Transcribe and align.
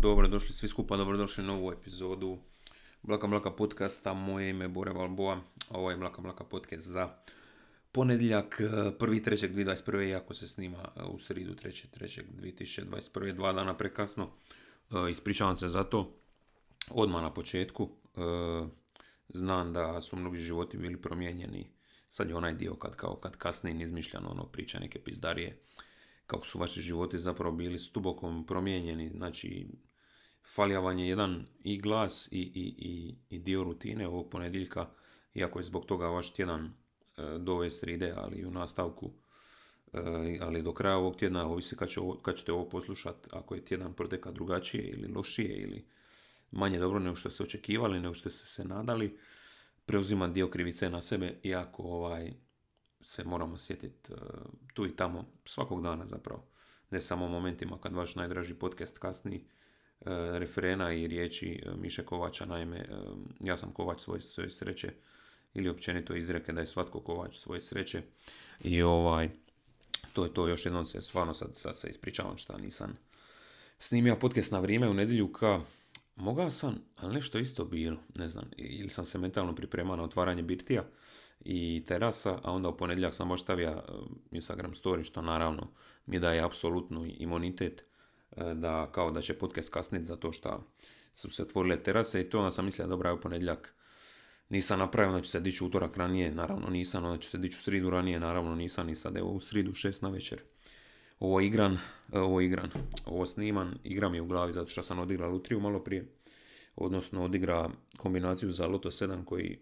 Dobrodošli 0.00 0.54
svi 0.54 0.68
skupa, 0.68 0.96
dobrodošli 0.96 1.44
na 1.44 1.52
novu 1.52 1.72
epizodu 1.72 2.38
Blaka 3.02 3.26
Blaka 3.26 3.50
podcasta. 3.50 4.14
Moje 4.14 4.50
ime 4.50 4.64
je 4.64 4.68
Bore 4.68 4.92
Valboa, 4.92 5.34
a 5.68 5.78
ovo 5.78 5.90
je 5.90 5.96
Blaka 5.96 6.22
Blaka 6.22 6.44
podcast 6.44 6.86
za 6.86 7.08
ponedjeljak 7.92 8.60
1.3.2021. 8.60 10.08
Iako 10.08 10.34
se 10.34 10.48
snima 10.48 10.88
e, 10.96 11.02
u 11.02 11.18
sridu 11.18 11.54
3.3.2021. 11.54 13.32
Dva 13.32 13.52
dana 13.52 13.76
prekasno. 13.76 14.30
E, 14.90 15.10
ispričavam 15.10 15.56
se 15.56 15.68
za 15.68 15.84
to. 15.84 16.20
Odmah 16.90 17.22
na 17.22 17.34
početku. 17.34 17.90
Znam 19.28 19.72
da 19.72 20.00
su 20.00 20.16
mnogi 20.16 20.38
životi 20.38 20.76
bili 20.78 21.02
promijenjeni. 21.02 21.70
Sad 22.08 22.28
je 22.28 22.36
onaj 22.36 22.54
dio 22.54 22.74
kad 22.74 22.96
kao 22.96 23.16
kad 23.16 23.36
kasnije 23.36 23.84
izmišljano 23.84 24.30
ono 24.30 24.46
priča 24.46 24.78
neke 24.78 24.98
pizdarije 24.98 25.58
kako 26.26 26.46
su 26.46 26.58
vaši 26.58 26.80
životi 26.80 27.18
zapravo 27.18 27.56
bili 27.56 27.78
stubokom 27.78 28.46
promijenjeni, 28.46 29.10
znači 29.10 29.68
falja 30.54 30.90
je 30.90 31.08
jedan 31.08 31.46
i 31.64 31.78
glas 31.80 32.28
i, 32.30 32.40
i, 32.40 32.74
i, 32.78 33.14
i 33.36 33.38
dio 33.38 33.64
rutine 33.64 34.08
ovog 34.08 34.30
ponedjeljka, 34.30 34.86
iako 35.34 35.58
je 35.58 35.62
zbog 35.62 35.84
toga 35.84 36.08
vaš 36.08 36.32
tjedan 36.32 36.64
e, 36.64 37.38
do 37.38 37.52
ove 37.52 37.70
sride, 37.70 38.14
ali 38.16 38.46
u 38.46 38.50
nastavku, 38.50 39.10
e, 39.92 40.38
ali 40.40 40.62
do 40.62 40.74
kraja 40.74 40.96
ovog 40.96 41.16
tjedna, 41.16 41.46
ovisi 41.46 41.76
kad, 41.76 41.88
će 41.88 42.00
kad 42.22 42.36
ćete 42.36 42.52
ovo 42.52 42.68
poslušati, 42.68 43.28
ako 43.32 43.54
je 43.54 43.64
tjedan 43.64 43.94
proteka 43.94 44.30
drugačije 44.30 44.84
ili 44.84 45.08
lošije 45.08 45.56
ili 45.56 45.86
manje 46.50 46.78
dobro 46.78 46.98
nego 46.98 47.16
što 47.16 47.30
ste 47.30 47.42
očekivali, 47.42 48.00
nego 48.00 48.14
što 48.14 48.30
ste 48.30 48.46
se 48.46 48.64
nadali, 48.64 49.18
preuzima 49.86 50.28
dio 50.28 50.48
krivice 50.48 50.90
na 50.90 51.02
sebe, 51.02 51.40
iako 51.42 51.82
ovaj, 51.82 52.34
se 53.06 53.24
moramo 53.24 53.58
sjetiti 53.58 54.12
uh, 54.12 54.18
tu 54.74 54.86
i 54.86 54.96
tamo, 54.96 55.24
svakog 55.44 55.82
dana 55.82 56.06
zapravo. 56.06 56.44
Ne 56.90 57.00
samo 57.00 57.26
u 57.26 57.28
momentima 57.28 57.78
kad 57.80 57.94
vaš 57.94 58.14
najdraži 58.14 58.54
podcast 58.54 58.98
kasni, 58.98 59.44
uh, 60.00 60.06
referena 60.12 60.92
i 60.92 61.06
riječi 61.06 61.62
uh, 61.66 61.80
Miše 61.80 62.04
Kovača, 62.04 62.44
naime, 62.44 62.88
ja 63.40 63.56
sam 63.56 63.72
Kovač 63.72 64.00
svoje, 64.00 64.20
svoje 64.20 64.50
sreće, 64.50 64.92
ili 65.54 65.68
općenito 65.68 66.14
izreke 66.14 66.52
da 66.52 66.60
je 66.60 66.66
svatko 66.66 67.00
Kovač 67.00 67.36
svoje 67.36 67.60
sreće. 67.60 68.02
I 68.60 68.82
ovaj, 68.82 69.30
to 70.12 70.24
je 70.24 70.34
to, 70.34 70.48
još 70.48 70.66
jednom 70.66 70.84
se 70.84 71.00
stvarno 71.00 71.34
sad, 71.34 71.56
sad 71.56 71.76
se 71.76 71.88
ispričavam 71.88 72.38
šta 72.38 72.58
nisam 72.58 72.96
snimio 73.78 74.16
podcast 74.16 74.52
na 74.52 74.60
vrijeme 74.60 74.88
u 74.88 74.94
nedjelju 74.94 75.32
ka 75.32 75.60
mogao 76.16 76.50
sam, 76.50 76.78
ali 76.96 77.14
nešto 77.14 77.38
isto 77.38 77.64
bilo, 77.64 77.96
ne 78.14 78.28
znam, 78.28 78.50
ili 78.56 78.90
sam 78.90 79.04
se 79.04 79.18
mentalno 79.18 79.54
pripremao 79.54 79.96
na 79.96 80.02
otvaranje 80.02 80.42
birtija, 80.42 80.84
i 81.48 81.84
terasa, 81.86 82.38
a 82.42 82.52
onda 82.52 82.68
u 82.68 82.76
ponedjeljak 82.76 83.14
sam 83.14 83.28
baš 83.28 83.42
stavio 83.42 83.68
e, 83.68 83.82
Instagram 84.30 84.72
story, 84.72 85.04
što 85.04 85.22
naravno 85.22 85.68
mi 86.06 86.18
daje 86.18 86.40
apsolutnu 86.40 87.06
imunitet 87.18 87.84
e, 88.36 88.54
da 88.54 88.92
kao 88.92 89.10
da 89.10 89.20
će 89.20 89.38
podcast 89.38 89.72
kasniti 89.72 90.04
zato 90.04 90.32
što 90.32 90.64
su 91.12 91.30
se 91.30 91.42
otvorile 91.42 91.82
terase 91.82 92.20
i 92.20 92.30
to 92.30 92.38
onda 92.38 92.50
sam 92.50 92.64
mislio 92.64 92.86
dobra 92.86 93.12
u 93.12 93.20
ponedjeljak 93.20 93.74
nisam 94.48 94.78
napravio, 94.78 95.12
da 95.12 95.20
će 95.20 95.30
se 95.30 95.40
dići 95.40 95.64
utorak 95.64 95.96
ranije, 95.96 96.30
naravno 96.30 96.70
nisam, 96.70 97.04
onda 97.04 97.18
će 97.18 97.28
se 97.28 97.38
dići 97.38 97.56
u 97.56 97.62
sridu 97.62 97.90
ranije, 97.90 98.20
naravno 98.20 98.54
nisam, 98.54 98.86
ni 98.86 98.96
sad 98.96 99.16
evo 99.16 99.30
u 99.30 99.40
sridu 99.40 99.72
šest 99.72 100.02
na 100.02 100.08
večer. 100.08 100.40
Ovo 101.18 101.40
igran, 101.40 101.78
e, 102.12 102.18
ovo 102.18 102.40
igran, 102.40 102.70
ovo 103.04 103.26
sniman, 103.26 103.78
igram 103.84 104.14
je 104.14 104.22
u 104.22 104.26
glavi 104.26 104.52
zato 104.52 104.70
što 104.70 104.82
sam 104.82 104.98
odigrao 104.98 105.30
Lutriju 105.30 105.60
malo 105.60 105.84
prije, 105.84 106.12
odnosno 106.76 107.24
odigra 107.24 107.70
kombinaciju 107.96 108.50
za 108.50 108.66
Loto 108.66 108.90
7 108.90 109.24
koji 109.24 109.58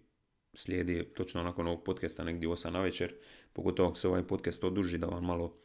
slijedi 0.54 1.04
točno 1.16 1.42
nakon 1.42 1.66
ovog 1.66 1.84
podcasta 1.84 2.24
negdje 2.24 2.48
8 2.48 2.70
na 2.70 2.80
večer, 2.80 3.14
pogotovo 3.52 3.88
ako 3.88 3.98
se 3.98 4.08
ovaj 4.08 4.22
podcast 4.22 4.64
oduži 4.64 4.98
da 4.98 5.06
vam 5.06 5.24
malo 5.24 5.56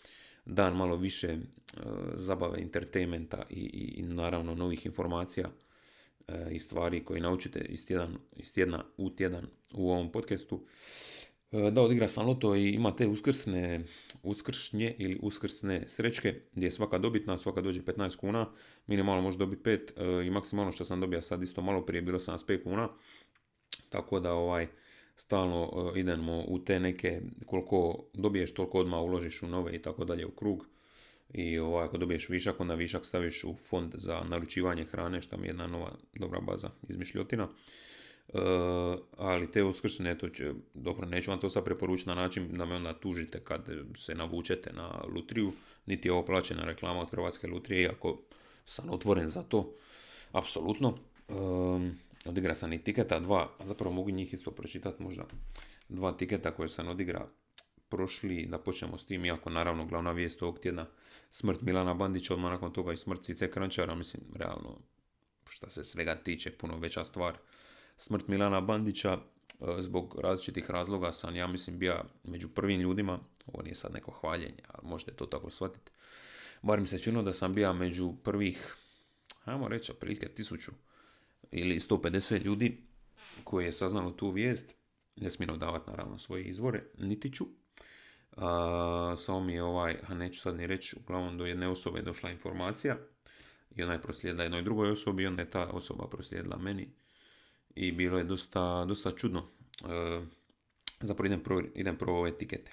dan 0.45 0.75
malo 0.75 0.95
više 0.95 1.33
uh, 1.33 1.83
zabave, 2.15 2.61
entertainmenta 2.61 3.43
i, 3.49 3.59
i, 3.59 3.99
i, 3.99 4.03
naravno 4.03 4.55
novih 4.55 4.85
informacija 4.85 5.49
uh, 6.27 6.35
i 6.51 6.59
stvari 6.59 7.05
koje 7.05 7.21
naučite 7.21 7.59
iz, 7.59 7.87
tjedan, 7.87 8.17
iz 8.35 8.53
tjedna 8.53 8.83
u 8.97 9.09
tjedan 9.09 9.47
u 9.73 9.91
ovom 9.91 10.11
podcastu. 10.11 10.55
Uh, 10.55 11.69
da 11.71 11.81
odigra 11.81 12.07
sam 12.07 12.27
loto 12.27 12.55
i 12.55 12.69
ima 12.69 12.95
te 12.95 13.07
uskrsne, 13.07 13.85
uskršnje 14.23 14.95
ili 14.97 15.19
uskrsne 15.21 15.83
srećke 15.87 16.41
gdje 16.53 16.67
je 16.67 16.71
svaka 16.71 16.97
dobitna, 16.97 17.37
svaka 17.37 17.61
dođe 17.61 17.81
15 17.81 18.17
kuna, 18.17 18.49
minimalno 18.87 19.21
može 19.21 19.37
dobiti 19.37 19.63
5 19.63 20.27
i 20.27 20.29
maksimalno 20.29 20.71
što 20.71 20.85
sam 20.85 21.01
dobio 21.01 21.21
sad 21.21 21.43
isto 21.43 21.61
malo 21.61 21.85
prije 21.85 22.01
bilo 22.01 22.19
75 22.19 22.63
kuna. 22.63 22.89
Tako 23.89 24.19
da 24.19 24.33
ovaj 24.33 24.67
stalno 25.19 25.91
e, 25.95 25.99
idemo 25.99 26.43
u 26.47 26.59
te 26.59 26.79
neke, 26.79 27.21
koliko 27.45 28.03
dobiješ, 28.13 28.53
toliko 28.53 28.79
odmah 28.79 29.01
uložiš 29.01 29.43
u 29.43 29.47
nove 29.47 29.75
i 29.75 29.81
tako 29.81 30.05
dalje 30.05 30.25
u 30.25 30.31
krug. 30.31 30.65
I 31.33 31.59
ovaj, 31.59 31.85
ako 31.85 31.97
dobiješ 31.97 32.29
višak, 32.29 32.59
onda 32.59 32.75
višak 32.75 33.05
staviš 33.05 33.43
u 33.43 33.55
fond 33.55 33.93
za 33.97 34.23
naručivanje 34.23 34.85
hrane, 34.85 35.21
što 35.21 35.37
mi 35.37 35.43
je 35.43 35.49
jedna 35.49 35.67
nova 35.67 35.91
dobra 36.13 36.39
baza 36.39 36.69
izmišljotina. 36.89 37.47
E, 38.33 38.39
ali 39.17 39.51
te 39.51 39.63
uskrsne, 39.63 40.17
to 40.17 40.29
će, 40.29 40.53
dobro, 40.73 41.07
neću 41.07 41.31
vam 41.31 41.39
to 41.39 41.49
sad 41.49 41.63
preporučiti 41.63 42.09
na 42.09 42.15
način 42.15 42.47
da 42.57 42.65
me 42.65 42.75
onda 42.75 42.93
tužite 42.93 43.39
kad 43.39 43.69
se 43.95 44.15
navučete 44.15 44.73
na 44.73 45.03
lutriju, 45.15 45.53
niti 45.85 46.07
je 46.07 46.11
ovo 46.11 46.25
plaćena 46.25 46.63
reklama 46.63 47.01
od 47.01 47.09
Hrvatske 47.09 47.47
lutrije, 47.47 47.81
iako 47.81 48.19
sam 48.65 48.89
otvoren 48.89 49.27
za 49.27 49.43
to, 49.43 49.73
apsolutno. 50.31 50.97
E, 51.29 51.33
odigra 52.25 52.55
sam 52.55 52.73
i 52.73 52.83
tiketa 52.83 53.19
dva, 53.19 53.49
a 53.59 53.67
zapravo 53.67 53.95
mogu 53.95 54.09
njih 54.09 54.33
isto 54.33 54.51
pročitati 54.51 55.03
možda, 55.03 55.25
dva 55.89 56.11
tiketa 56.11 56.51
koje 56.51 56.69
sam 56.69 56.87
odigra 56.87 57.27
prošli, 57.89 58.45
da 58.45 58.59
počnemo 58.59 58.97
s 58.97 59.05
tim, 59.05 59.25
iako 59.25 59.49
naravno 59.49 59.85
glavna 59.85 60.11
vijest 60.11 60.41
ovog 60.41 60.59
tjedna 60.59 60.85
smrt 61.29 61.61
Milana 61.61 61.93
Bandića, 61.93 62.33
odmah 62.33 62.51
nakon 62.51 62.73
toga 62.73 62.93
i 62.93 62.97
smrt 62.97 63.21
Cice 63.21 63.51
Krančara, 63.51 63.95
mislim, 63.95 64.23
realno, 64.35 64.77
šta 65.49 65.69
se 65.69 65.83
svega 65.83 66.15
tiče, 66.15 66.51
puno 66.51 66.77
veća 66.77 67.05
stvar. 67.05 67.37
Smrt 67.95 68.27
Milana 68.27 68.61
Bandića, 68.61 69.11
e, 69.11 69.81
zbog 69.81 70.19
različitih 70.19 70.71
razloga 70.71 71.11
sam, 71.11 71.35
ja 71.35 71.47
mislim, 71.47 71.79
bio 71.79 72.03
među 72.23 72.49
prvim 72.49 72.81
ljudima, 72.81 73.19
ovo 73.45 73.63
nije 73.63 73.75
sad 73.75 73.93
neko 73.93 74.11
hvaljenje, 74.11 74.63
ali 74.67 74.89
možete 74.89 75.11
to 75.11 75.25
tako 75.25 75.49
shvatiti, 75.49 75.91
bar 76.61 76.79
mi 76.79 76.87
se 76.87 76.99
činilo 76.99 77.23
da 77.23 77.33
sam 77.33 77.53
bio 77.53 77.73
među 77.73 78.13
prvih, 78.23 78.75
ajmo 79.45 79.67
reći, 79.67 79.91
otprilike 79.91 80.29
tisuću 80.29 80.71
ili 81.51 81.79
150 81.79 82.43
ljudi 82.43 82.83
koji 83.43 83.65
je 83.65 83.71
saznalo 83.71 84.11
tu 84.11 84.31
vijest, 84.31 84.75
ne 85.15 85.29
smijem 85.29 85.59
davati 85.59 85.89
naravno 85.89 86.17
svoje 86.17 86.43
izvore, 86.43 86.83
niti 86.97 87.33
ću. 87.33 87.45
Samo 89.17 89.39
mi 89.39 89.53
je 89.53 89.63
ovaj, 89.63 89.97
a 90.07 90.13
neću 90.13 90.41
sad 90.41 90.55
ni 90.55 90.67
reći, 90.67 90.95
uglavnom 90.99 91.37
do 91.37 91.45
jedne 91.45 91.67
osobe 91.67 91.99
je 91.99 92.03
došla 92.03 92.31
informacija 92.31 92.97
i 93.75 93.83
ona 93.83 93.93
je 93.93 94.01
proslijedila 94.01 94.43
jednoj 94.43 94.61
drugoj 94.61 94.91
osobi 94.91 95.23
i 95.23 95.27
onda 95.27 95.41
je 95.41 95.49
ta 95.49 95.65
osoba 95.65 96.07
proslijedila 96.07 96.57
meni 96.57 96.89
i 97.75 97.91
bilo 97.91 98.17
je 98.17 98.23
dosta, 98.23 98.85
dosta 98.85 99.11
čudno. 99.11 99.47
E, 99.83 100.21
zapravo 100.99 101.25
idem 101.25 101.43
pro, 101.43 101.61
idem 101.75 101.97
pro 101.97 102.13
ove 102.13 102.29
etikete. 102.29 102.71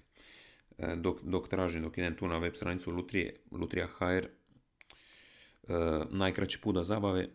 E, 0.79 0.97
dok, 0.97 1.23
dok 1.23 1.49
tražim, 1.49 1.83
dok 1.83 1.99
idem 1.99 2.17
tu 2.17 2.29
na 2.29 2.39
web 2.39 2.55
stranicu 2.55 2.91
Lutrije, 2.91 3.37
Lutrija 3.51 3.87
HR, 3.87 4.05
e, 4.05 4.29
najkraći 6.11 6.61
put 6.61 6.75
da 6.75 6.83
zabave, 6.83 7.29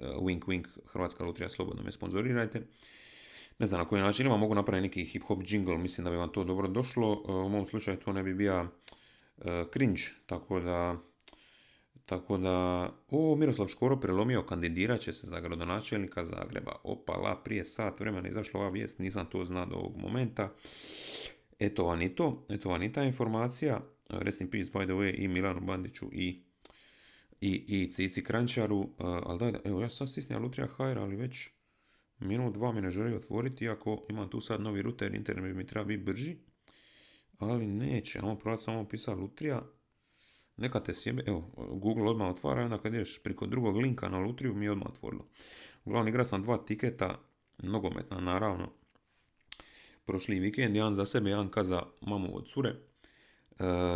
wink 0.00 0.40
wink, 0.46 0.68
Hrvatska 0.86 1.24
lutrija, 1.24 1.48
slobodno 1.48 1.82
me 1.82 1.92
sponzorirajte. 1.92 2.62
Ne 3.58 3.66
znam 3.66 3.80
na 3.80 3.88
koji 3.88 4.02
način 4.02 4.26
ima, 4.26 4.36
mogu 4.36 4.54
napraviti 4.54 4.82
neki 4.82 5.04
hip 5.04 5.22
hop 5.22 5.42
jingle, 5.46 5.78
mislim 5.78 6.04
da 6.04 6.10
bi 6.10 6.16
vam 6.16 6.32
to 6.32 6.44
dobro 6.44 6.68
došlo. 6.68 7.12
Uh, 7.12 7.46
u 7.46 7.48
mom 7.48 7.66
slučaju 7.66 7.96
to 7.96 8.12
ne 8.12 8.22
bi 8.22 8.34
bio 8.34 8.60
uh, 8.62 9.44
cringe, 9.72 10.02
tako 10.26 10.60
da 10.60 10.96
tako 12.06 12.38
da, 12.38 12.88
o, 13.10 13.36
Miroslav 13.36 13.68
Škoro 13.68 14.00
prelomio, 14.00 14.42
kandidirat 14.42 15.00
će 15.00 15.12
se 15.12 15.26
za 15.26 15.40
gradonačelnika 15.40 16.24
Zagreba. 16.24 16.72
Opala, 16.84 17.42
prije 17.44 17.64
sat 17.64 18.00
vremena 18.00 18.28
izašla 18.28 18.60
ova 18.60 18.70
vijest, 18.70 18.98
nisam 18.98 19.26
to 19.26 19.44
znao 19.44 19.66
do 19.66 19.76
ovog 19.76 19.96
momenta. 19.96 20.52
Eto 21.58 21.84
vam 21.84 22.02
i 22.02 22.14
to, 22.14 22.46
eto 22.48 22.68
vam 22.68 22.82
i 22.82 22.92
ta 22.92 23.02
informacija. 23.02 23.80
Rest 24.08 24.40
in 24.40 24.50
peace, 24.50 24.70
by 24.72 24.84
the 24.84 24.92
way, 24.92 25.14
i 25.18 25.28
Milanu 25.28 25.60
Bandiću 25.60 26.06
i 26.12 26.42
i, 27.42 27.64
i 27.82 27.92
Cici 27.92 28.24
Krančaru, 28.24 28.78
uh, 28.78 28.88
ali 28.98 29.38
daj, 29.38 29.52
evo 29.64 29.80
ja 29.80 29.88
sam 29.88 30.06
stisnija 30.06 30.38
Lutrija 30.38 30.66
HR, 30.66 30.98
ali 30.98 31.16
već 31.16 31.50
minut 32.18 32.54
dva 32.54 32.72
mi 32.72 32.80
ne 32.80 32.90
želi 32.90 33.14
otvoriti, 33.14 33.64
iako 33.64 34.06
imam 34.10 34.30
tu 34.30 34.40
sad 34.40 34.60
novi 34.60 34.82
router, 34.82 35.14
internet 35.14 35.44
bi 35.44 35.54
mi 35.54 35.66
treba 35.66 35.84
biti 35.84 36.02
brži, 36.02 36.36
ali 37.38 37.66
neće, 37.66 38.20
ono 38.20 38.38
provat 38.38 38.60
samo 38.60 38.88
pisati 38.88 39.20
Lutrija, 39.20 39.62
neka 40.56 40.80
te 40.80 40.94
sjebe, 40.94 41.22
evo, 41.26 41.50
Google 41.56 42.10
odmah 42.10 42.30
otvara, 42.30 42.64
onda 42.64 42.78
kad 42.78 42.94
ideš 42.94 43.22
priko 43.22 43.46
drugog 43.46 43.76
linka 43.76 44.08
na 44.08 44.18
Lutriju, 44.18 44.54
mi 44.54 44.64
je 44.64 44.72
odmah 44.72 44.88
otvorilo. 44.88 45.28
Uglavnom 45.84 46.08
igra 46.08 46.24
sam 46.24 46.42
dva 46.42 46.58
tiketa, 46.58 47.20
nogometna 47.58 48.20
naravno, 48.20 48.72
prošli 50.04 50.38
vikend, 50.38 50.76
jedan 50.76 50.94
za 50.94 51.04
sebe, 51.04 51.30
jedan 51.30 51.48
kaza 51.48 51.82
mamu 52.00 52.36
od 52.36 52.48
cure, 52.48 52.70
E, 52.70 52.91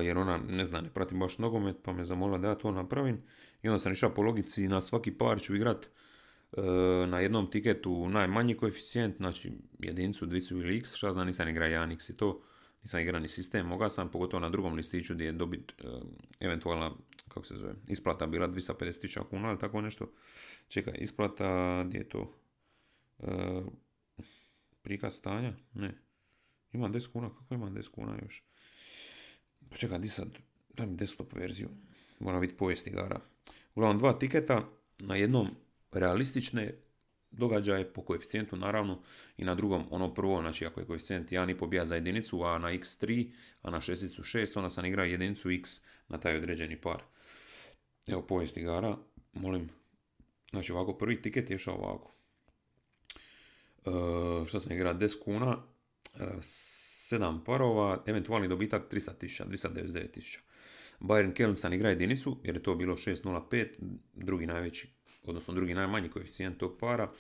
jer 0.04 0.18
ona, 0.18 0.38
ne 0.48 0.64
zna, 0.64 0.80
ne 0.80 0.90
pratim 0.90 1.18
baš 1.18 1.38
nogomet, 1.38 1.76
pa 1.82 1.92
me 1.92 2.04
zamolila 2.04 2.38
da 2.38 2.48
ja 2.48 2.54
to 2.54 2.72
napravim. 2.72 3.22
I 3.62 3.68
onda 3.68 3.78
sam 3.78 3.92
išao 3.92 4.14
po 4.14 4.22
logici, 4.22 4.68
na 4.68 4.80
svaki 4.80 5.18
par 5.18 5.40
ću 5.40 5.56
igrat 5.56 5.86
e, 5.86 6.60
na 7.06 7.20
jednom 7.20 7.50
tiketu 7.50 8.08
najmanji 8.08 8.54
koeficijent, 8.54 9.16
znači 9.16 9.52
jedincu, 9.78 10.26
dvicu 10.26 10.58
ili 10.58 10.78
x, 10.78 10.94
šta 10.94 11.12
znam, 11.12 11.26
nisam 11.26 11.48
igra 11.48 11.66
1x 11.66 12.12
i 12.12 12.16
to, 12.16 12.42
nisam 12.82 13.00
igrani 13.00 13.28
sistem, 13.28 13.66
mogao 13.66 13.88
sam, 13.88 14.10
pogotovo 14.10 14.40
na 14.40 14.50
drugom 14.50 14.74
listiću 14.74 15.14
gdje 15.14 15.24
je 15.24 15.32
dobit 15.32 15.72
e, 15.78 15.84
eventualna, 16.40 16.92
kako 17.28 17.46
se 17.46 17.56
zove, 17.56 17.74
isplata 17.88 18.26
bila 18.26 18.48
250.000 18.48 19.24
kuna 19.30 19.48
ili 19.48 19.58
tako 19.58 19.80
nešto. 19.80 20.12
Čekaj, 20.68 20.94
isplata, 20.98 21.82
gdje 21.84 21.98
je 21.98 22.08
to? 22.08 22.32
E, 23.18 23.62
prikaz 24.82 25.14
stanja? 25.14 25.52
Ne. 25.74 25.94
Imam 26.72 26.92
10 26.92 27.12
kuna, 27.12 27.30
kako 27.30 27.54
imam 27.54 27.74
10 27.74 27.90
kuna 27.90 28.18
još? 28.22 28.44
Pa 29.70 29.76
čekaj, 29.76 29.98
di 29.98 30.08
sad, 30.08 30.28
daj 30.74 30.86
mi 30.86 30.96
desktop 30.96 31.32
verziju. 31.34 31.68
Moram 32.20 32.40
vidjeti 32.40 32.58
povijest 32.58 32.86
igara. 32.86 33.20
Uglavnom, 33.74 33.98
dva 33.98 34.12
tiketa 34.12 34.68
na 34.98 35.16
jednom 35.16 35.48
realistične 35.92 36.74
događaje 37.30 37.92
po 37.92 38.02
koeficijentu 38.02 38.56
naravno 38.56 39.02
i 39.36 39.44
na 39.44 39.54
drugom 39.54 39.84
ono 39.90 40.14
prvo, 40.14 40.40
znači 40.40 40.66
ako 40.66 40.80
je 40.80 40.86
koeficijent 40.86 41.30
1,5 41.30 41.68
bija 41.68 41.86
za 41.86 41.94
jedinicu, 41.94 42.42
a 42.42 42.58
na 42.58 42.68
x3, 42.68 43.30
a 43.62 43.70
na 43.70 43.80
šesticu 43.80 44.22
6, 44.22 44.58
onda 44.58 44.70
sam 44.70 44.84
igrao 44.84 45.06
jedinicu 45.06 45.50
x 45.50 45.80
na 46.08 46.18
taj 46.20 46.36
određeni 46.36 46.80
par. 46.80 47.02
Evo 48.06 48.22
povijest 48.22 48.56
igara, 48.56 48.96
molim, 49.32 49.68
znači 50.50 50.72
ovako 50.72 50.92
prvi 50.92 51.22
tiket 51.22 51.50
je 51.50 51.54
išao 51.54 51.74
ovako. 51.74 52.12
E, 53.86 54.46
što 54.46 54.60
sam 54.60 54.72
igrao 54.72 54.94
10 54.94 55.24
kuna, 55.24 55.56
e, 56.14 56.42
7 57.10 57.44
parova, 57.44 58.02
eventualni 58.06 58.48
dobitak 58.48 58.92
300.000, 58.92 59.46
299.000. 59.48 60.38
Bayern 61.00 61.32
Keln 61.32 61.54
sam 61.54 61.72
igra 61.72 61.88
jedinicu, 61.88 62.36
jer 62.44 62.56
je 62.56 62.62
to 62.62 62.74
bilo 62.74 62.96
6.05, 62.96 63.66
drugi 64.14 64.46
najveći 64.46 64.96
odnosno 65.26 65.54
drugi 65.54 65.74
najmanji 65.74 66.08
koeficijent 66.08 66.58
tog 66.58 66.78
para. 66.80 67.12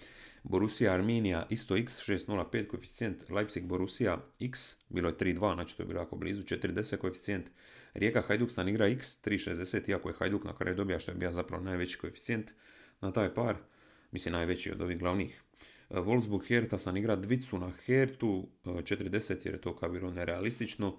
Borussia 0.42 0.92
Arminija 0.92 1.46
isto 1.50 1.76
x 1.76 2.08
6.05 2.08 2.66
koeficijent, 2.66 3.30
Leipzig 3.30 3.64
Borussia 3.64 4.18
x, 4.40 4.76
bilo 4.88 5.08
je 5.08 5.16
3.2, 5.16 5.54
znači 5.54 5.76
to 5.76 5.82
je 5.82 5.86
bilo 5.86 6.00
jako 6.00 6.16
blizu, 6.16 6.42
4.10 6.42 6.96
koeficijent. 6.96 7.50
Rijeka 7.94 8.22
Hajduk 8.22 8.50
stan 8.50 8.68
igra 8.68 8.86
x 8.86 9.24
3.60, 9.24 9.90
iako 9.90 10.08
je 10.08 10.14
Hajduk 10.18 10.44
na 10.44 10.56
kraju 10.56 10.76
dobija 10.76 10.98
što 10.98 11.10
je 11.10 11.16
bio 11.16 11.32
zapravo 11.32 11.64
najveći 11.64 11.98
koeficijent 11.98 12.50
na 13.00 13.12
taj 13.12 13.34
par, 13.34 13.56
mislim 14.10 14.32
najveći 14.32 14.72
od 14.72 14.80
ovih 14.80 14.98
glavnih. 14.98 15.42
Wolfsburg 15.90 16.48
Hertha 16.48 16.78
sam 16.78 16.96
igra 16.96 17.16
dvicu 17.16 17.58
na 17.58 17.70
Hertu, 17.70 18.48
40 18.64 19.46
jer 19.46 19.54
je 19.54 19.60
to 19.60 19.76
kao 19.76 19.88
bilo 19.88 20.10
nerealistično. 20.10 20.98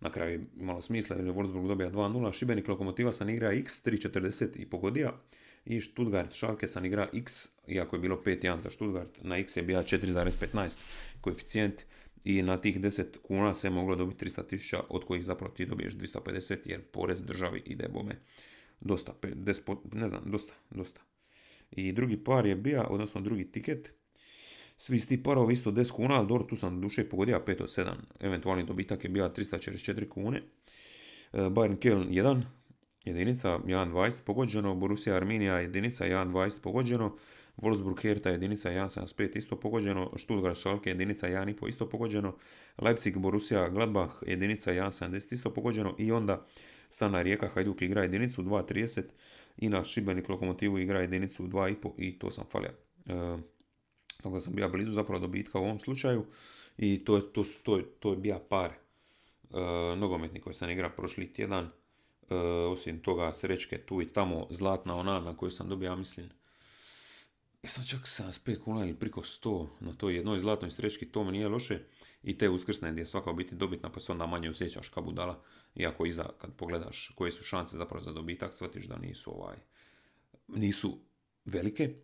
Na 0.00 0.12
kraju 0.12 0.46
imalo 0.56 0.80
smisla 0.80 1.16
jer 1.16 1.26
je 1.26 1.32
Wolfsburg 1.32 1.68
dobija 1.68 1.90
2-0, 1.90 2.32
Šibenik 2.32 2.68
Lokomotiva 2.68 3.12
sam 3.12 3.28
igra 3.28 3.52
x 3.52 3.84
3.40 3.84 4.60
i 4.60 4.66
pogodija 4.66 5.20
i 5.64 5.80
Stuttgart 5.80 6.32
Schalke 6.32 6.68
sam 6.68 6.84
igra 6.84 7.08
x, 7.12 7.48
iako 7.68 7.96
je 7.96 8.00
bilo 8.00 8.22
5-1 8.26 8.58
za 8.58 8.70
Stuttgart, 8.70 9.18
na 9.22 9.38
x 9.38 9.56
je 9.56 9.62
bio 9.62 9.82
4,15 9.82 10.78
koeficijent. 11.20 11.82
I 12.24 12.42
na 12.42 12.56
tih 12.56 12.80
10 12.80 13.04
kuna 13.22 13.54
se 13.54 13.70
moglo 13.70 13.96
dobiti 13.96 14.24
300.000 14.26 14.80
od 14.88 15.04
kojih 15.04 15.24
zapravo 15.24 15.54
ti 15.54 15.66
dobiješ 15.66 15.94
250 15.94 16.56
jer 16.64 16.82
porez 16.82 17.22
državi 17.22 17.62
ide 17.66 17.88
bome. 17.88 18.16
Dosta, 18.80 19.14
ne 19.92 20.08
znam, 20.08 20.22
dosta, 20.26 20.54
dosta. 20.70 21.00
I 21.70 21.92
drugi 21.92 22.24
par 22.24 22.46
je 22.46 22.56
bio, 22.56 22.86
odnosno 22.88 23.20
drugi 23.20 23.52
tiket, 23.52 23.94
svi 24.76 24.98
sti 24.98 25.22
parovi 25.22 25.52
isto 25.52 25.72
10 25.72 25.92
kuna, 25.92 26.14
ali 26.14 26.28
dobro, 26.28 26.44
tu 26.44 26.56
sam 26.56 26.80
duše 26.80 27.08
pogodio 27.08 27.42
5 27.46 27.62
od 27.62 27.68
7. 27.68 27.92
Eventualni 28.20 28.64
dobitak 28.64 29.04
je 29.04 29.10
bio 29.10 29.28
344 29.28 30.08
kune. 30.08 30.42
E, 31.32 31.38
Bayern 31.38 31.76
Keln 31.76 32.08
1, 32.08 32.42
jedinica 33.04 33.58
1.20 33.58 34.22
pogođeno, 34.24 34.74
Borussia 34.74 35.16
Arminija 35.16 35.60
jedinica 35.60 36.04
1.20 36.04 36.60
pogođeno, 36.60 37.16
Wolfsburg 37.56 38.02
Hertha 38.02 38.30
jedinica 38.30 38.70
1.75 38.70 39.38
isto 39.38 39.60
pogođeno, 39.60 40.12
Stuttgart 40.16 40.58
Schalke 40.58 40.90
jedinica 40.90 41.28
1.5 41.28 41.68
isto 41.68 41.88
pogođeno, 41.88 42.36
Leipzig 42.78 43.18
Borussia 43.18 43.68
Gladbach 43.68 44.14
jedinica 44.26 44.72
1.70 44.72 45.34
isto 45.34 45.54
pogođeno 45.54 45.94
i 45.98 46.12
onda 46.12 46.46
Stana 46.88 47.22
Rijeka 47.22 47.48
Hajduk 47.48 47.82
igra 47.82 48.02
jedinicu 48.02 48.42
2.30 48.42 49.02
i 49.56 49.68
na 49.68 49.84
Šibenik 49.84 50.28
Lokomotivu 50.28 50.78
igra 50.78 51.00
jedinicu 51.00 51.46
2.5 51.46 51.92
i 51.98 52.18
to 52.18 52.30
sam 52.30 52.44
falio. 52.50 52.70
E, 53.06 53.38
tako 54.24 54.34
da 54.34 54.40
sam 54.40 54.54
bio 54.54 54.68
blizu 54.68 54.92
zapravo 54.92 55.20
dobitka 55.20 55.58
u 55.58 55.62
ovom 55.62 55.78
slučaju 55.78 56.24
i 56.76 57.04
to 57.04 57.16
je, 57.16 57.32
to, 57.32 57.44
to, 57.62 57.80
to 58.00 58.10
je 58.10 58.16
bio 58.16 58.38
par 58.48 58.70
e, 58.70 58.76
nogometni 59.96 60.40
koji 60.40 60.54
sam 60.54 60.70
igrao 60.70 60.90
prošli 60.96 61.32
tjedan. 61.32 61.64
E, 62.30 62.34
osim 62.44 63.02
toga 63.02 63.32
srećke 63.32 63.78
tu 63.78 64.02
i 64.02 64.12
tamo, 64.12 64.46
zlatna 64.50 64.96
ona 64.96 65.20
na 65.20 65.36
koju 65.36 65.50
sam 65.50 65.68
dobio, 65.68 65.86
ja 65.86 65.96
mislim, 65.96 66.30
sam 67.64 67.84
čak 67.86 68.00
75 68.00 68.60
kuna 68.60 68.84
ili 68.84 68.94
priko 68.94 69.20
100 69.20 69.66
na 69.80 69.92
toj 69.92 70.14
jednoj 70.14 70.38
zlatnoj 70.38 70.70
srećki, 70.70 71.06
to 71.06 71.24
mi 71.24 71.32
nije 71.32 71.48
loše. 71.48 71.80
I 72.22 72.38
te 72.38 72.48
uskrsne 72.48 72.92
gdje 72.92 73.02
je 73.02 73.06
svaka 73.06 73.32
biti 73.32 73.54
dobitna, 73.54 73.92
pa 73.92 74.00
se 74.00 74.12
onda 74.12 74.26
manje 74.26 74.50
osjećaš 74.50 74.88
kao 74.88 75.02
budala. 75.02 75.42
Iako 75.74 76.06
iza, 76.06 76.28
kad 76.38 76.52
pogledaš 76.56 77.12
koje 77.14 77.30
su 77.30 77.44
šanse 77.44 77.76
zapravo 77.76 78.04
za 78.04 78.12
dobitak, 78.12 78.54
shvatiš 78.54 78.84
da 78.84 78.98
nisu 78.98 79.30
ovaj, 79.30 79.56
nisu 80.48 80.98
velike. 81.44 81.94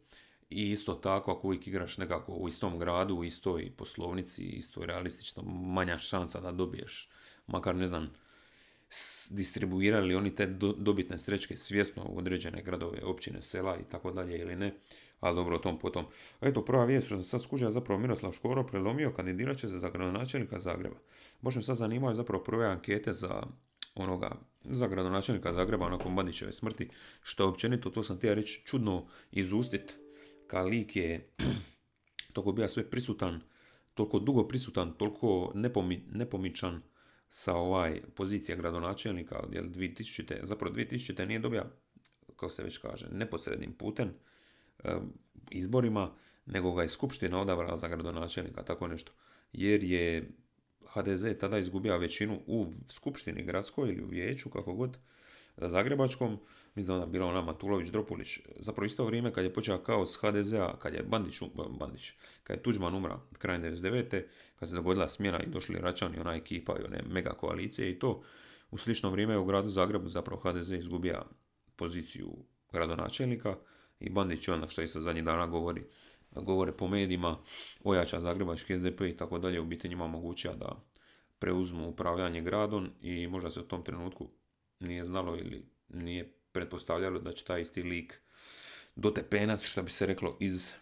I 0.51 0.71
isto 0.71 0.95
tako, 0.95 1.33
ako 1.33 1.47
uvijek 1.47 1.67
igraš 1.67 1.99
nekako 1.99 2.33
u 2.33 2.49
istom 2.49 2.79
gradu, 2.79 3.17
u 3.17 3.25
istoj 3.25 3.73
poslovnici, 3.77 4.45
istoj 4.45 4.87
realistično, 4.87 5.43
manja 5.43 5.99
šansa 5.99 6.41
da 6.41 6.53
dobiješ, 6.53 7.09
makar 7.47 7.77
ne 7.77 7.87
znam, 7.87 8.11
distribuirali 9.31 10.15
oni 10.15 10.35
te 10.35 10.47
dobitne 10.77 11.19
srećke 11.19 11.57
svjesno 11.57 12.07
u 12.09 12.19
određene 12.19 12.63
gradove, 12.63 13.05
općine, 13.05 13.43
sela 13.43 13.77
i 13.77 13.85
tako 13.91 14.13
dalje 14.13 14.39
ili 14.39 14.57
ne, 14.57 14.75
ali 15.21 15.37
dobro 15.37 15.57
o 15.57 15.59
tom 15.59 15.79
potom. 15.79 16.07
Eto, 16.41 16.65
prva 16.65 16.85
vijest 16.85 17.07
što 17.07 17.15
sam 17.15 17.23
sad 17.23 17.43
skuđa 17.43 17.71
zapravo 17.71 18.01
Miroslav 18.01 18.33
Škoro 18.33 18.67
prelomio, 18.67 19.13
kandidirat 19.13 19.57
će 19.57 19.69
se 19.69 19.79
za 19.79 19.91
gradonačelnika 19.91 20.59
Zagreba. 20.59 20.97
Baš 21.41 21.57
me 21.57 21.63
sad 21.63 21.77
zanimaju 21.77 22.17
zapravo 22.17 22.45
prve 22.45 22.67
ankete 22.67 23.13
za 23.13 23.43
onoga, 23.95 24.37
za 24.65 24.87
gradonačelnika 24.87 25.53
Zagreba 25.53 25.89
nakon 25.89 26.17
Bandićeve 26.17 26.53
smrti, 26.53 26.89
što 27.23 27.49
općenito, 27.49 27.91
to 27.91 28.03
sam 28.03 28.17
htio 28.17 28.35
reći, 28.35 28.63
čudno 28.65 29.07
izustit, 29.33 29.97
ka 30.51 30.63
lik 30.63 30.97
je 30.97 31.29
toliko 32.35 32.53
bio 32.53 32.69
sve 32.69 32.91
prisutan, 32.91 33.41
toliko 33.95 34.19
dugo 34.19 34.49
prisutan, 34.49 34.93
toliko 34.99 35.53
nepomi, 35.55 36.05
nepomičan, 36.13 36.83
sa 37.29 37.55
ovaj 37.55 38.01
pozicija 38.15 38.57
gradonačelnika, 38.57 39.43
jel 39.53 39.65
2000. 39.65 40.41
zapravo 40.43 40.75
2000. 40.75 41.27
nije 41.27 41.39
dobio, 41.39 41.67
kako 42.27 42.49
se 42.49 42.63
već 42.63 42.79
kaže, 42.79 43.07
neposrednim 43.13 43.73
putem 43.73 44.11
izborima, 45.51 46.11
nego 46.47 46.73
ga 46.73 46.83
je 46.83 46.89
skupština 46.89 47.41
odabrala 47.41 47.77
za 47.77 47.89
gradonačelnika, 47.89 48.63
tako 48.63 48.89
nešto. 48.89 49.13
Jer 49.53 49.85
je 49.85 50.31
HDZ 50.87 51.25
tada 51.41 51.59
izgubio 51.59 51.99
većinu 51.99 52.41
u 52.47 52.73
skupštini 52.89 53.45
gradskoj 53.45 53.89
ili 53.89 54.03
u 54.05 54.09
vijeću, 54.09 54.51
kako 54.51 54.75
god, 54.75 54.99
Zagrebačkom, 55.69 56.39
mislim 56.75 56.97
da 56.97 57.03
ona 57.03 57.13
bila 57.13 57.27
ona 57.27 57.43
Matulović 57.43 57.91
Dropulić, 57.91 58.39
zapravo 58.57 58.87
isto 58.87 59.05
vrijeme 59.05 59.33
kad 59.33 59.45
je 59.45 59.55
počeo 59.55 59.79
kaos 59.79 60.17
HDZ-a, 60.17 60.79
kad 60.79 60.95
je 60.95 61.03
Bandić, 61.03 61.41
Bandić, 61.79 62.13
kad 62.45 62.57
je 62.57 62.63
Tuđman 62.63 62.95
umra 62.95 63.21
krajem 63.39 63.63
99. 63.63 64.23
kad 64.59 64.69
se 64.69 64.75
dogodila 64.75 65.09
smjena 65.09 65.43
i 65.43 65.51
došli 65.51 65.79
Račani, 65.79 66.19
ona 66.19 66.35
ekipa 66.35 66.77
i 66.79 66.85
one 66.85 67.03
mega 67.09 67.31
koalicije 67.31 67.91
i 67.91 67.99
to, 67.99 68.23
u 68.71 68.79
slično 68.79 69.11
vrijeme 69.11 69.39
u 69.39 69.45
gradu 69.45 69.69
Zagrebu 69.69 70.09
zapravo 70.09 70.41
HDZ 70.41 70.73
izgubija 70.73 71.23
poziciju 71.77 72.29
gradonačelnika 72.73 73.57
i 74.01 74.11
Bandić 74.11 74.49
je 74.49 74.55
ono 74.55 74.69
što 74.69 74.83
isto 74.83 75.01
zadnjih 75.01 75.25
dana 75.25 75.47
govori, 75.47 75.85
govore 76.31 76.73
po 76.73 76.89
medijima, 76.89 77.39
ojača 77.85 78.21
zagrebački 78.21 78.79
SDP 78.79 79.01
i 79.01 79.17
tako 79.17 79.39
dalje, 79.39 79.61
u 79.61 79.65
biti 79.65 79.89
njima 79.89 80.05
omogućava 80.05 80.57
da 80.57 80.85
preuzmu 81.39 81.89
upravljanje 81.89 82.43
gradom 82.43 82.91
i 83.01 83.27
možda 83.27 83.51
se 83.51 83.61
u 83.61 83.69
tom 83.69 83.85
trenutku 83.85 84.29
nije 84.81 85.05
znalo 85.05 85.37
ili 85.37 85.67
nije 85.89 86.33
pretpostavljalo 86.53 87.19
da 87.19 87.33
će 87.33 87.45
taj 87.45 87.61
isti 87.61 87.83
lik 87.83 88.21
dotepenac, 88.97 89.63
što 89.63 89.83
bi 89.83 89.91
se 89.91 90.07
reklo, 90.07 90.37
iz 90.41 90.75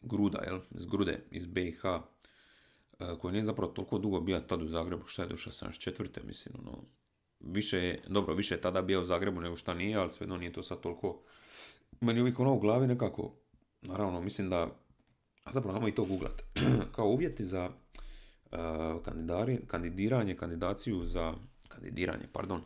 gruda, 0.00 0.38
jel? 0.46 0.60
iz 0.70 0.86
grude, 0.86 1.20
iz 1.30 1.46
BiH, 1.46 1.84
e, 1.84 2.00
koji 3.20 3.32
nije 3.32 3.44
zapravo 3.44 3.72
toliko 3.72 3.98
dugo 3.98 4.20
bio 4.20 4.40
tad 4.40 4.62
u 4.62 4.68
Zagrebu, 4.68 5.06
šta 5.06 5.22
je 5.22 5.28
došao 5.28 5.52
74. 5.52 6.24
mislim, 6.24 6.54
ono, 6.58 6.84
više 7.40 7.78
je, 7.78 8.02
dobro, 8.08 8.34
više 8.34 8.54
je 8.54 8.60
tada 8.60 8.82
bio 8.82 9.00
u 9.00 9.04
Zagrebu 9.04 9.40
nego 9.40 9.56
šta 9.56 9.74
nije, 9.74 9.96
ali 9.96 10.10
svejedno 10.10 10.36
nije 10.36 10.52
to 10.52 10.62
sad 10.62 10.80
toliko, 10.80 11.22
meni 12.00 12.20
uvijek 12.20 12.40
ono 12.40 12.54
u 12.54 12.60
glavi 12.60 12.86
nekako, 12.86 13.34
naravno, 13.82 14.20
mislim 14.20 14.50
da, 14.50 14.62
a 15.44 15.52
zapravo 15.52 15.74
namo 15.74 15.88
i 15.88 15.94
to 15.94 16.04
googlat, 16.04 16.42
kao 16.94 17.06
uvjeti 17.06 17.44
za 17.44 17.70
uh, 18.50 18.58
kandidiranje, 19.66 20.36
kandidaciju 20.36 21.04
za, 21.04 21.34
kandidiranje, 21.68 22.24
pardon, 22.32 22.62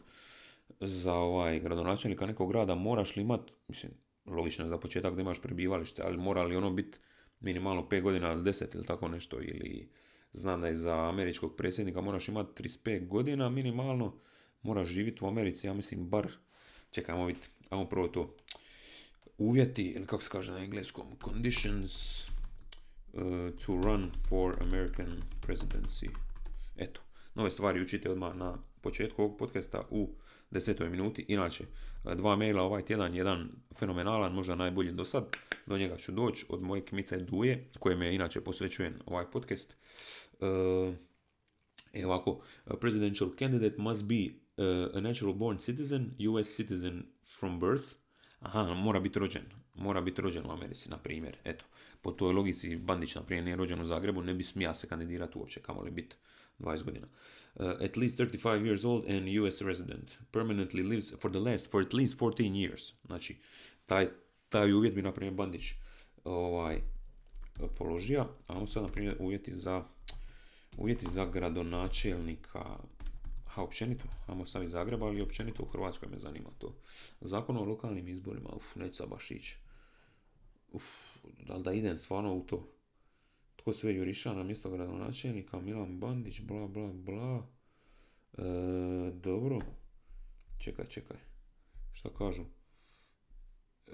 za 0.87 1.15
ovaj 1.15 1.61
gradonačelnika 1.61 2.27
nekog 2.27 2.49
grada 2.49 2.75
moraš 2.75 3.17
li 3.17 3.23
imat, 3.23 3.51
mislim, 3.69 3.93
logično 4.27 4.69
za 4.69 4.79
početak 4.79 5.15
da 5.15 5.21
imaš 5.21 5.41
prebivalište, 5.43 6.03
ali 6.03 6.17
mora 6.17 6.43
li 6.43 6.57
ono 6.57 6.71
biti 6.71 6.99
minimalno 7.41 7.83
5 7.83 8.03
godina 8.03 8.33
ili 8.33 8.43
10 8.43 8.75
ili 8.75 8.87
tako 8.87 9.09
nešto, 9.09 9.41
ili 9.41 9.91
znam 10.33 10.61
da 10.61 10.67
je 10.67 10.77
za 10.77 11.09
američkog 11.09 11.57
predsjednika 11.57 12.01
moraš 12.01 12.29
imati 12.29 12.63
35 12.63 13.09
godina 13.09 13.49
minimalno, 13.49 14.21
moraš 14.63 14.89
živjeti 14.89 15.25
u 15.25 15.29
Americi, 15.29 15.67
ja 15.67 15.75
mislim 15.75 16.09
bar, 16.09 16.29
čekajmo 16.91 17.27
vidjeti, 17.27 17.49
ajmo 17.71 17.89
prvo 17.89 18.09
to, 18.09 18.37
uvjeti, 19.39 19.83
ili 19.83 20.07
kako 20.07 20.23
se 20.23 20.31
kaže 20.31 20.53
na 20.53 20.59
engleskom, 20.59 21.07
conditions 21.25 22.25
uh, 22.25 23.23
to 23.67 23.81
run 23.85 24.11
for 24.29 24.57
American 24.61 25.23
presidency. 25.47 26.09
Eto, 26.77 27.01
nove 27.35 27.51
stvari 27.51 27.83
učite 27.83 28.11
odmah 28.11 28.37
na 28.37 28.59
početku 28.81 29.23
ovog 29.23 29.39
podcasta 29.39 29.87
u 29.91 30.15
desetoj 30.53 30.91
minuti. 30.91 31.25
Inače, 31.29 31.65
dva 32.17 32.37
maila 32.37 32.63
ovaj 32.63 32.85
tjedan, 32.85 33.15
jedan 33.15 33.49
fenomenalan, 33.79 34.35
možda 34.35 34.55
najbolji 34.55 34.93
do 34.93 35.05
sad. 35.05 35.37
Do 35.67 35.79
njega 35.79 35.97
ću 35.97 36.13
doći 36.13 36.47
od 36.49 36.63
moje 36.63 36.85
kmice 36.85 37.19
Duje, 37.19 37.69
kojem 37.79 38.03
je 38.03 38.15
inače 38.15 38.41
posvećujem 38.41 38.95
ovaj 39.07 39.31
podcast. 39.31 39.77
E 41.93 42.07
ovako, 42.07 42.43
presidential 42.81 43.31
candidate 43.39 43.77
must 43.79 44.05
be 44.05 44.43
a 44.95 45.01
natural 45.01 45.35
born 45.35 45.59
citizen, 45.59 46.11
US 46.29 46.57
citizen 46.57 47.03
from 47.39 47.61
birth. 47.61 47.89
Aha, 48.41 48.75
mora 48.75 49.01
biti 49.01 49.19
rođen. 49.19 49.43
Mora 49.75 50.01
biti 50.01 50.23
rođen 50.23 50.47
u 50.47 50.53
Americi, 50.53 50.91
na 50.91 50.99
primjer. 50.99 51.37
Eto, 51.45 51.65
po 52.03 52.13
toj 52.13 52.33
logici 52.33 52.77
Bandić, 52.77 53.15
na 53.15 53.23
primjer, 53.23 53.45
nije 53.45 53.57
rođen 53.57 53.81
u 53.81 53.87
Zagrebu, 53.87 54.23
ne 54.23 54.35
bi 54.35 54.43
smija 54.43 54.75
se 54.75 54.89
kandidirati 54.89 55.39
uopće, 55.39 55.61
kamo 55.61 55.83
li 55.83 55.91
biti 55.91 56.17
20 56.63 56.85
godina. 56.85 57.07
Uh, 57.55 57.67
at 57.67 57.97
least 57.97 58.17
35 58.17 58.67
years 58.67 58.85
old 58.85 59.05
and 59.11 59.29
US 59.29 59.63
resident. 59.63 60.11
Permanently 60.31 60.83
lives 60.83 61.13
for 61.21 61.31
the 61.31 61.41
last, 61.41 61.71
for 61.71 61.83
at 61.83 61.95
least 61.95 62.19
14 62.19 62.53
years. 62.53 62.93
Znači, 63.07 63.37
taj, 63.87 64.09
taj 64.49 64.73
uvjet 64.73 64.95
bi, 64.95 65.03
na 65.03 65.13
primjer, 65.13 65.35
Bandić 65.35 65.63
ovaj, 66.25 66.81
položio. 67.79 68.27
A 68.47 68.67
sad, 68.67 68.83
na 68.83 68.89
primjer, 68.89 69.17
uvjeti 69.21 69.55
za, 69.55 69.85
uvjeti 70.79 71.07
za 71.11 71.27
gradonačelnika, 71.27 72.79
a 73.55 73.63
općenito, 73.63 74.05
ajmo 74.27 74.47
staviti 74.47 74.71
Zagreba, 74.71 75.07
ali 75.07 75.23
općenito 75.23 75.63
u 75.63 75.67
Hrvatskoj 75.67 76.09
me 76.09 76.19
zanima 76.19 76.49
to. 76.59 76.75
Zakon 77.21 77.57
o 77.57 77.65
lokalnim 77.65 78.09
izborima, 78.09 78.49
uf, 78.57 78.77
neću 78.77 78.95
sad 78.95 79.09
baš 79.09 79.31
ići. 79.31 79.59
Uf, 80.73 80.85
da 81.47 81.57
li 81.57 81.63
da 81.63 81.73
idem 81.73 81.99
stvarno 81.99 82.35
u 82.35 82.47
to? 82.47 82.69
Tko 83.63 83.73
sve 83.73 83.95
juriša 83.95 84.33
na 84.33 84.43
mjesto 84.43 84.71
gradonačelnika, 84.71 85.61
Milan 85.61 85.99
Bandić, 86.01 86.41
bla 86.41 86.69
bla 86.69 86.91
bla. 86.93 87.47
E, 88.39 88.43
dobro. 89.15 89.59
Čekaj, 90.59 90.87
čekaj. 90.87 91.17
Šta 91.93 92.09
kažu? 92.19 92.43
E, 93.87 93.93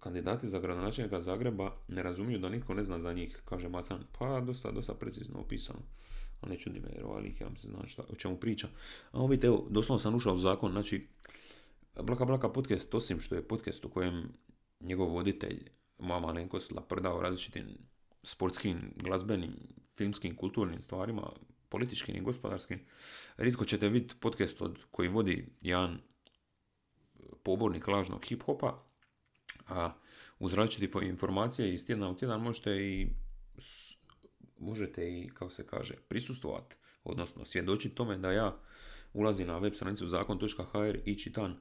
kandidati 0.00 0.48
za 0.48 0.60
gradonačelnika 0.60 1.20
Zagreba 1.20 1.76
ne 1.88 2.02
razumiju 2.02 2.38
da 2.38 2.48
nitko 2.48 2.74
ne 2.74 2.84
zna 2.84 2.98
za 2.98 3.12
njih, 3.12 3.42
kaže 3.44 3.68
Macan. 3.68 4.04
Pa, 4.18 4.40
dosta, 4.40 4.70
dosta 4.70 4.94
precizno 4.94 5.40
opisano. 5.40 5.80
Ali 6.40 6.52
ne 6.52 6.58
čudi 6.58 6.80
me, 6.80 6.88
jer 6.94 7.04
ovaj 7.04 7.22
lik, 7.22 7.40
ja 7.40 7.50
se 7.56 7.68
zna 7.68 7.86
šta, 7.86 8.02
o 8.08 8.14
čemu 8.14 8.36
priča. 8.36 8.68
A 9.12 9.26
vidite, 9.26 9.46
evo, 9.46 9.66
doslovno 9.70 9.98
sam 9.98 10.14
ušao 10.14 10.34
u 10.34 10.38
zakon, 10.38 10.72
znači, 10.72 11.06
Blaka 12.02 12.24
Blaka 12.24 12.48
podcast, 12.48 12.94
osim 12.94 13.20
što 13.20 13.34
je 13.34 13.48
podcast 13.48 13.84
u 13.84 13.88
kojem 13.88 14.28
njegov 14.80 15.08
voditelj, 15.08 15.70
moja 15.98 16.20
malenkost, 16.20 16.72
laprdao 16.72 17.20
različitim 17.20 17.66
sportskim, 18.26 18.92
glazbenim, 18.96 19.54
filmskim, 19.96 20.36
kulturnim 20.36 20.82
stvarima, 20.82 21.32
političkim 21.68 22.16
i 22.16 22.20
gospodarskim, 22.20 22.80
rijetko 23.36 23.64
ćete 23.64 23.88
vidjeti 23.88 24.14
podcast 24.20 24.62
od 24.62 24.84
koji 24.90 25.08
vodi 25.08 25.46
jedan 25.62 25.98
pobornik 27.42 27.86
lažnog 27.86 28.24
hip-hopa, 28.24 28.72
a 29.68 29.92
uz 30.38 30.54
različite 30.54 30.98
informacije 31.02 31.74
iz 31.74 31.86
tjedna 31.86 32.10
u 32.10 32.16
tjedan 32.16 32.40
možete 32.40 32.70
i 32.70 33.08
možete 34.58 35.10
i, 35.10 35.28
kako 35.34 35.50
se 35.50 35.66
kaže, 35.66 35.94
prisustovati, 36.08 36.76
odnosno 37.04 37.44
svjedočiti 37.44 37.94
tome 37.94 38.18
da 38.18 38.32
ja 38.32 38.56
ulazim 39.12 39.46
na 39.46 39.58
web 39.58 39.74
stranicu 39.74 40.06
zakon.hr 40.06 40.98
i 41.04 41.18
čitam 41.18 41.50
e, 41.50 41.56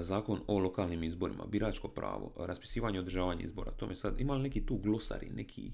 zakon 0.00 0.40
o 0.46 0.58
lokalnim 0.58 1.04
izborima, 1.04 1.44
biračko 1.46 1.88
pravo, 1.88 2.32
raspisivanje 2.36 2.96
i 2.96 3.00
održavanje 3.00 3.44
izbora. 3.44 3.70
To 3.70 3.86
mi 3.86 3.96
sad, 3.96 4.20
ima 4.20 4.34
li 4.34 4.42
neki 4.42 4.66
tu 4.66 4.76
glosari, 4.76 5.30
neki 5.30 5.72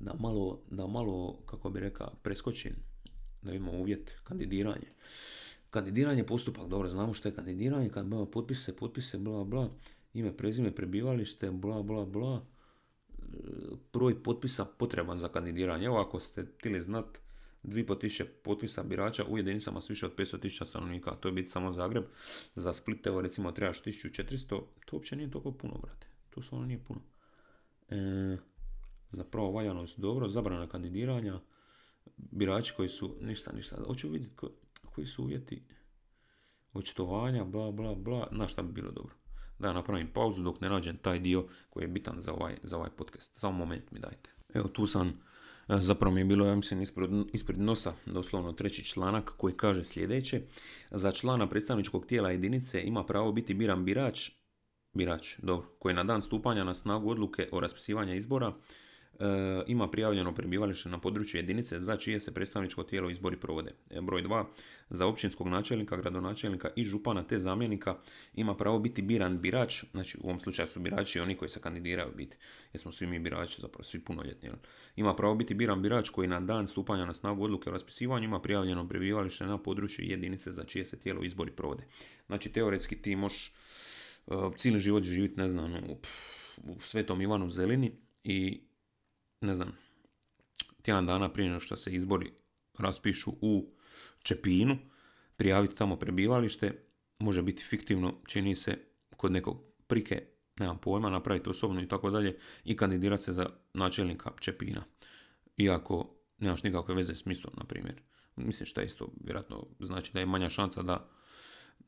da 0.00 0.14
malo, 0.20 0.60
da 0.70 0.86
malo 0.86 1.42
kako 1.46 1.70
bi 1.70 1.80
rekao, 1.80 2.14
preskočim, 2.22 2.72
da 3.42 3.52
imamo 3.52 3.78
uvjet 3.78 4.12
kandidiranje. 4.24 4.92
Kandidiranje 5.70 6.24
postupak, 6.24 6.68
dobro, 6.68 6.88
znamo 6.88 7.14
što 7.14 7.28
je 7.28 7.34
kandidiranje, 7.34 7.88
kad 7.88 8.06
imamo 8.06 8.26
potpise, 8.26 8.76
potpise, 8.76 9.18
bla, 9.18 9.44
bla, 9.44 9.70
ime, 10.14 10.36
prezime, 10.36 10.74
prebivalište, 10.74 11.50
bla, 11.50 11.82
bla, 11.82 12.04
bla, 12.04 12.46
broj 13.92 14.22
potpisa 14.22 14.64
potreban 14.64 15.18
za 15.18 15.28
kandidiranje. 15.28 15.86
Evo 15.86 15.96
ako 15.96 16.20
ste 16.20 16.46
htjeli 16.58 16.80
znat 16.80 17.18
2500 17.64 18.24
potpisa 18.42 18.82
birača 18.82 19.24
u 19.24 19.36
jedinicama 19.36 19.80
s 19.80 19.90
više 19.90 20.06
od 20.06 20.16
500.000 20.16 20.64
stanovnika, 20.64 21.10
to 21.10 21.28
je 21.28 21.32
biti 21.32 21.48
samo 21.48 21.72
Zagreb. 21.72 22.04
Za 22.54 22.72
Split, 22.72 23.06
evo 23.06 23.20
recimo 23.20 23.52
trebaš 23.52 23.82
1400, 23.82 24.48
to 24.48 24.96
uopće 24.96 25.16
nije 25.16 25.30
toliko 25.30 25.52
puno, 25.52 25.78
brate. 25.82 26.06
To 26.30 26.42
stvarno 26.42 26.66
nije 26.66 26.84
puno. 26.84 27.00
E, 27.88 28.36
za 29.10 29.24
valjanost 29.54 30.00
dobro, 30.00 30.28
zabrana 30.28 30.68
kandidiranja, 30.68 31.40
birači 32.16 32.72
koji 32.76 32.88
su, 32.88 33.16
ništa, 33.20 33.52
ništa, 33.52 33.76
hoću 33.86 34.08
vidjeti 34.08 34.34
koji 34.94 35.06
su 35.06 35.22
uvjeti 35.22 35.62
očitovanja, 36.72 37.44
bla, 37.44 37.70
bla, 37.70 37.94
bla, 37.94 38.28
na 38.30 38.48
šta 38.48 38.62
bi 38.62 38.72
bilo 38.72 38.90
dobro. 38.90 39.14
Da 39.58 39.72
napravim 39.72 40.10
pauzu 40.12 40.42
dok 40.42 40.60
ne 40.60 40.68
nađem 40.68 40.96
taj 40.96 41.18
dio 41.18 41.46
koji 41.70 41.84
je 41.84 41.88
bitan 41.88 42.20
za 42.20 42.32
ovaj, 42.32 42.58
za 42.62 42.76
ovaj 42.76 42.90
podcast. 42.90 43.36
Samo 43.36 43.58
moment 43.58 43.90
mi 43.90 44.00
dajte. 44.00 44.30
Evo 44.54 44.68
tu 44.68 44.86
sam, 44.86 45.20
zapravo 45.80 46.14
mi 46.14 46.20
je 46.20 46.24
bilo, 46.24 46.46
ja 46.46 46.56
ispred, 46.82 47.10
ispred 47.32 47.58
nosa, 47.58 47.92
doslovno 48.06 48.52
treći 48.52 48.84
članak 48.84 49.32
koji 49.36 49.54
kaže 49.54 49.84
sljedeće. 49.84 50.40
Za 50.90 51.12
člana 51.12 51.48
predstavničkog 51.48 52.06
tijela 52.06 52.30
jedinice 52.30 52.82
ima 52.82 53.04
pravo 53.04 53.32
biti 53.32 53.54
biran 53.54 53.84
birač, 53.84 54.30
birač, 54.92 55.38
dobro, 55.38 55.66
koji 55.78 55.94
na 55.94 56.04
dan 56.04 56.22
stupanja 56.22 56.64
na 56.64 56.74
snagu 56.74 57.10
odluke 57.10 57.48
o 57.52 57.60
raspisivanju 57.60 58.14
izbora 58.14 58.52
ima 59.66 59.90
prijavljeno 59.90 60.34
prebivalište 60.34 60.88
na 60.88 60.98
području 60.98 61.38
jedinice 61.38 61.80
za 61.80 61.96
čije 61.96 62.20
se 62.20 62.34
predstavničko 62.34 62.82
tijelo 62.82 63.10
izbori 63.10 63.36
provode. 63.36 63.70
E, 63.90 64.00
broj 64.00 64.22
2. 64.22 64.44
Za 64.90 65.06
općinskog 65.06 65.48
načelnika, 65.48 65.96
gradonačelnika 65.96 66.70
i 66.76 66.84
župana 66.84 67.22
te 67.22 67.38
zamjenika 67.38 67.96
ima 68.34 68.54
pravo 68.54 68.78
biti 68.78 69.02
biran 69.02 69.40
birač, 69.40 69.84
znači 69.90 70.18
u 70.20 70.24
ovom 70.24 70.38
slučaju 70.38 70.68
su 70.68 70.80
birači 70.80 71.20
oni 71.20 71.36
koji 71.36 71.48
se 71.48 71.60
kandidiraju 71.60 72.12
biti, 72.16 72.36
jer 72.72 72.80
smo 72.80 72.92
svi 72.92 73.06
mi 73.06 73.18
birači, 73.18 73.60
zapravo 73.60 73.84
svi 73.84 74.00
punoljetni. 74.00 74.50
Ima 74.96 75.14
pravo 75.14 75.34
biti 75.34 75.54
biran 75.54 75.82
birač 75.82 76.08
koji 76.08 76.28
na 76.28 76.40
dan 76.40 76.66
stupanja 76.66 77.04
na 77.04 77.14
snagu 77.14 77.44
odluke 77.44 77.70
o 77.70 77.72
raspisivanju 77.72 78.24
ima 78.24 78.40
prijavljeno 78.40 78.88
prebivalište 78.88 79.46
na 79.46 79.58
području 79.58 80.04
jedinice 80.04 80.52
za 80.52 80.64
čije 80.64 80.84
se 80.84 80.98
tijelo 80.98 81.24
izbori 81.24 81.50
provode. 81.50 81.84
Znači 82.26 82.52
teoretski 82.52 83.02
ti 83.02 83.16
možeš 83.16 83.52
uh, 84.26 84.56
cijeli 84.56 84.80
život 84.80 85.02
živjeti, 85.02 85.40
ne 85.40 85.48
znam, 85.48 85.74
u, 85.74 85.98
u 86.64 86.80
Svetom 86.80 87.20
Ivanu 87.20 87.48
Zelini 87.48 87.92
i 88.24 88.60
ne 89.42 89.54
znam, 89.54 89.72
tjedan 90.82 91.06
dana 91.06 91.32
prije 91.32 91.48
nego 91.48 91.60
što 91.60 91.76
se 91.76 91.90
izbori 91.90 92.32
raspišu 92.78 93.32
u 93.40 93.72
Čepinu, 94.22 94.78
prijaviti 95.36 95.76
tamo 95.76 95.96
prebivalište, 95.96 96.84
može 97.18 97.42
biti 97.42 97.62
fiktivno, 97.62 98.14
čini 98.26 98.56
se, 98.56 98.78
kod 99.16 99.32
nekog 99.32 99.62
prike, 99.86 100.26
nemam 100.58 100.78
pojma, 100.78 101.10
napraviti 101.10 101.50
osobno 101.50 101.82
i 101.82 101.88
tako 101.88 102.10
dalje, 102.10 102.38
i 102.64 102.76
kandidirati 102.76 103.22
se 103.22 103.32
za 103.32 103.46
načelnika 103.74 104.30
Čepina. 104.40 104.84
Iako 105.56 106.14
nemaš 106.38 106.62
nikakve 106.62 106.94
veze 106.94 107.14
s 107.14 107.26
mislom, 107.26 107.54
na 107.56 107.64
primjer. 107.64 108.00
Mislim 108.36 108.66
što 108.66 108.80
isto 108.80 109.08
vjerojatno 109.24 109.66
znači 109.80 110.12
da 110.12 110.20
je 110.20 110.26
manja 110.26 110.50
šansa 110.50 110.82
da 110.82 111.08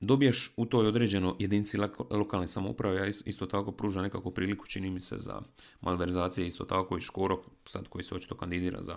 dobiješ 0.01 0.53
u 0.57 0.67
toj 0.67 0.87
određeno 0.87 1.37
jedinici 1.39 1.79
lokalne 2.11 2.49
samouprave, 2.49 3.01
a 3.01 3.07
isto 3.07 3.47
tako 3.47 3.73
pruža 3.73 4.03
nekako 4.03 4.31
priliku, 4.31 4.67
čini 4.67 4.91
mi 4.91 5.01
se, 5.01 5.19
za 5.19 5.43
malverzacije, 5.81 6.47
isto 6.47 6.65
tako 6.65 6.99
i 6.99 7.01
Škoro, 7.01 7.43
sad 7.65 7.89
koji 7.89 8.05
se 8.05 8.15
očito 8.15 8.37
kandidira 8.37 8.83
za 8.83 8.97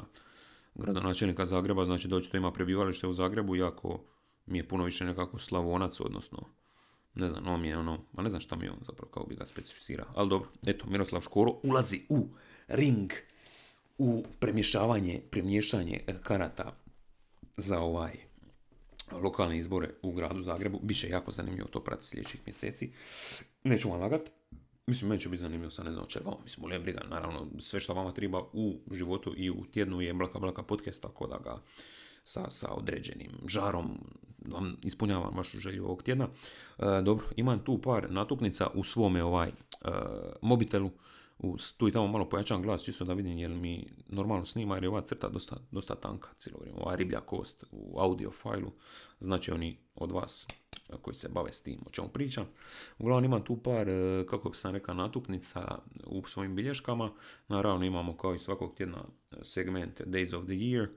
gradonačelnika 0.76 1.46
Zagreba, 1.46 1.86
znači 1.86 2.08
da 2.08 2.16
očito 2.16 2.38
ima 2.38 2.52
prebivalište 2.52 3.08
u 3.08 3.14
Zagrebu, 3.14 3.56
iako 3.56 4.00
mi 4.46 4.58
je 4.58 4.68
puno 4.68 4.84
više 4.84 5.06
nekako 5.06 5.40
slavonac, 5.40 6.00
odnosno, 6.00 6.40
ne 7.16 7.30
znam, 7.30 7.48
on 7.48 7.62
mi 7.62 7.68
je 7.68 7.78
ono, 7.78 8.00
ma 8.14 8.24
ne 8.24 8.30
znam 8.30 8.42
šta 8.42 8.56
mi 8.56 8.66
je 8.66 8.72
on 8.72 8.80
zapravo, 8.82 9.12
kao 9.12 9.26
bi 9.26 9.36
ga 9.36 9.46
specificira, 9.46 10.06
ali 10.16 10.30
dobro, 10.30 10.50
eto, 10.66 10.86
Miroslav 10.90 11.22
Škoro 11.22 11.52
ulazi 11.64 12.02
u 12.10 12.28
ring, 12.68 13.12
u 13.98 14.24
premješavanje, 14.40 15.22
premješanje 15.32 16.00
karata 16.24 16.76
za 17.58 17.80
ovaj 17.80 18.27
lokalne 19.12 19.58
izbore 19.58 19.90
u 20.02 20.12
gradu 20.12 20.42
Zagrebu. 20.42 20.80
Biće 20.84 21.10
jako 21.10 21.32
zanimljivo 21.32 21.68
to 21.68 21.84
pratiti 21.84 22.08
sljedećih 22.08 22.42
mjeseci. 22.46 22.92
Neću 23.64 23.90
vam 23.90 24.02
lagat. 24.02 24.22
Mislim, 24.88 25.10
meni 25.10 25.22
će 25.22 25.30
biti 25.30 25.42
zanimljivo 25.42 25.72
sa 25.72 25.84
ne 25.84 25.92
znam 25.92 26.06
čega. 26.08 26.32
Mislim, 26.44 26.66
u 26.66 26.84
briga, 26.84 27.02
naravno, 27.10 27.48
sve 27.60 27.80
što 27.80 27.94
vama 27.94 28.12
treba 28.12 28.42
u 28.54 28.80
životu 28.92 29.34
i 29.38 29.50
u 29.50 29.66
tjednu 29.72 30.02
je 30.02 30.14
Blaka 30.14 30.40
Blaka 30.40 30.64
podcast, 30.64 31.02
tako 31.02 31.28
da 31.28 31.38
ga 31.38 31.62
sa, 32.24 32.50
sa 32.50 32.68
određenim 32.72 33.32
žarom 33.48 34.00
vam 34.46 34.78
ispunjavam 34.84 35.38
vašu 35.38 35.60
želju 35.60 35.86
ovog 35.86 36.04
tjedna. 36.04 36.28
E, 36.80 37.02
dobro, 37.02 37.26
imam 37.36 37.60
tu 37.60 37.82
par 37.82 38.12
natuknica 38.12 38.68
u 38.74 38.84
svome 38.84 39.24
ovaj 39.24 39.48
e, 39.48 39.54
mobitelu 40.42 40.92
u, 41.40 41.58
tu 41.78 41.88
i 41.88 41.92
tamo 41.92 42.08
malo 42.08 42.30
pojačan 42.30 42.62
glas 42.62 42.84
čisto 42.84 43.06
da 43.06 43.14
vidim 43.14 43.38
jel 43.38 43.56
mi 43.56 43.88
normalno 44.08 44.46
snima 44.46 44.76
jer 44.76 44.84
je 44.84 44.90
ova 44.90 45.02
crta 45.02 45.30
dosta, 45.30 45.56
dosta 45.72 45.96
tanka 45.96 46.30
cijelo 46.38 46.60
vrijeme, 46.60 46.80
ova 46.82 46.96
riblja 46.96 47.20
kost 47.20 47.64
u 47.72 48.00
audio 48.00 48.32
fajlu, 48.32 48.72
znači 49.20 49.52
oni 49.52 49.78
od 49.96 50.12
vas 50.12 50.48
koji 51.02 51.16
se 51.16 51.30
bave 51.30 51.54
s 51.54 51.62
tim 51.62 51.80
o 51.86 51.90
čemu 51.90 52.08
pričam. 52.08 52.46
Uglavnom 52.98 53.26
imam 53.26 53.44
tu 53.44 53.58
par, 53.58 53.90
e, 53.90 54.26
kako 54.30 54.50
bi 54.50 54.58
sam 54.58 54.74
rekao, 54.74 54.96
natuknica 54.96 55.80
u 56.06 56.28
svojim 56.28 56.56
bilješkama. 56.56 57.12
Naravno 57.48 57.86
imamo 57.86 58.18
kao 58.18 58.36
i 58.36 58.40
svakog 58.40 58.76
tjedna 58.76 59.04
segment 59.42 60.02
Days 60.02 60.36
of 60.36 60.44
the 60.46 60.54
Year 60.54 60.88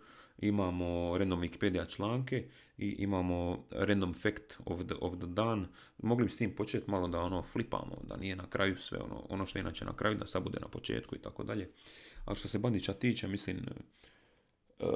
imamo 0.41 1.19
random 1.19 1.41
Wikipedia 1.41 1.89
članke 1.89 2.49
i 2.79 2.89
imamo 2.99 3.65
random 3.71 4.15
fact 4.15 4.55
of 4.65 4.81
the, 4.87 4.95
of 5.01 5.19
the 5.19 5.27
dan. 5.27 5.67
Mogli 5.99 6.25
bi 6.25 6.31
s 6.31 6.37
tim 6.37 6.57
početi 6.57 6.91
malo 6.91 7.09
da 7.09 7.21
ono 7.21 7.43
flipamo, 7.43 8.03
da 8.03 8.17
nije 8.17 8.37
na 8.37 8.51
kraju 8.51 8.79
sve 8.79 8.99
ono, 8.99 9.27
ono 9.29 9.47
što 9.47 9.59
je 9.59 9.61
inače 9.61 9.85
na 9.85 9.97
kraju, 9.97 10.17
da 10.17 10.27
sad 10.27 10.43
bude 10.43 10.61
na 10.61 10.69
početku 10.69 11.17
i 11.17 11.19
tako 11.19 11.45
dalje. 11.45 11.71
Ali 12.25 12.37
što 12.37 12.49
se 12.49 12.59
Bandića 12.59 12.93
tiče, 12.93 13.29
mislim, 13.29 13.61
uh, 14.79 14.89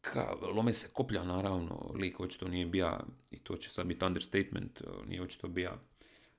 ka, 0.00 0.34
lome 0.54 0.72
se 0.72 0.88
koplja 0.92 1.24
naravno, 1.24 1.92
lik 1.94 2.20
očito 2.20 2.48
nije 2.48 2.66
bija, 2.66 3.00
i 3.30 3.38
to 3.38 3.56
će 3.56 3.70
sad 3.70 3.86
biti 3.86 4.04
understatement, 4.04 4.82
nije 5.06 5.22
očito 5.22 5.48
bija 5.48 5.80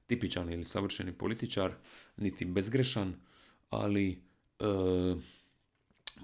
tipičan 0.08 0.54
ili 0.54 0.66
savršeni 0.66 1.14
političar, 1.14 1.74
niti 2.18 2.46
bezgrešan, 2.46 3.16
ali 3.70 4.12
e, 4.60 4.66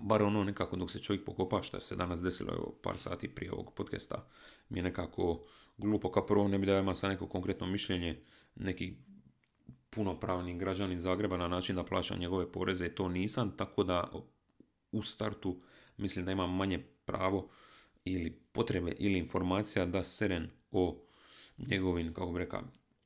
bar 0.01 0.23
ono 0.23 0.43
nekako 0.43 0.75
dok 0.75 0.91
se 0.91 0.99
čovjek 0.99 1.25
pokopa 1.25 1.61
što 1.61 1.79
se 1.79 1.95
danas 1.95 2.21
desilo 2.21 2.53
evo, 2.53 2.79
par 2.83 2.97
sati 2.97 3.27
prije 3.27 3.51
ovog 3.51 3.73
podcasta 3.73 4.27
mi 4.69 4.79
je 4.79 4.83
nekako 4.83 5.45
glupo 5.77 6.11
kao 6.11 6.25
prvo 6.25 6.47
ne 6.47 6.59
bi 6.59 6.65
da 6.65 6.77
ima 6.77 6.95
sa 6.95 7.07
neko 7.07 7.27
konkretno 7.27 7.67
mišljenje 7.67 8.21
neki 8.55 8.93
punopravni 9.89 10.57
građanin 10.57 10.99
Zagreba 10.99 11.37
na 11.37 11.47
način 11.47 11.75
da 11.75 11.83
plaća 11.83 12.15
njegove 12.15 12.51
poreze 12.51 12.89
to 12.89 13.07
nisam 13.07 13.57
tako 13.57 13.83
da 13.83 14.11
u 14.91 15.01
startu 15.01 15.61
mislim 15.97 16.25
da 16.25 16.31
imam 16.31 16.55
manje 16.55 16.79
pravo 17.05 17.49
ili 18.05 18.41
potrebe 18.51 18.91
ili 18.99 19.19
informacija 19.19 19.85
da 19.85 20.03
seren 20.03 20.49
o 20.71 21.01
njegovim, 21.57 22.13
kako 22.13 22.31
bi 22.31 22.39
rekao, 22.39 22.61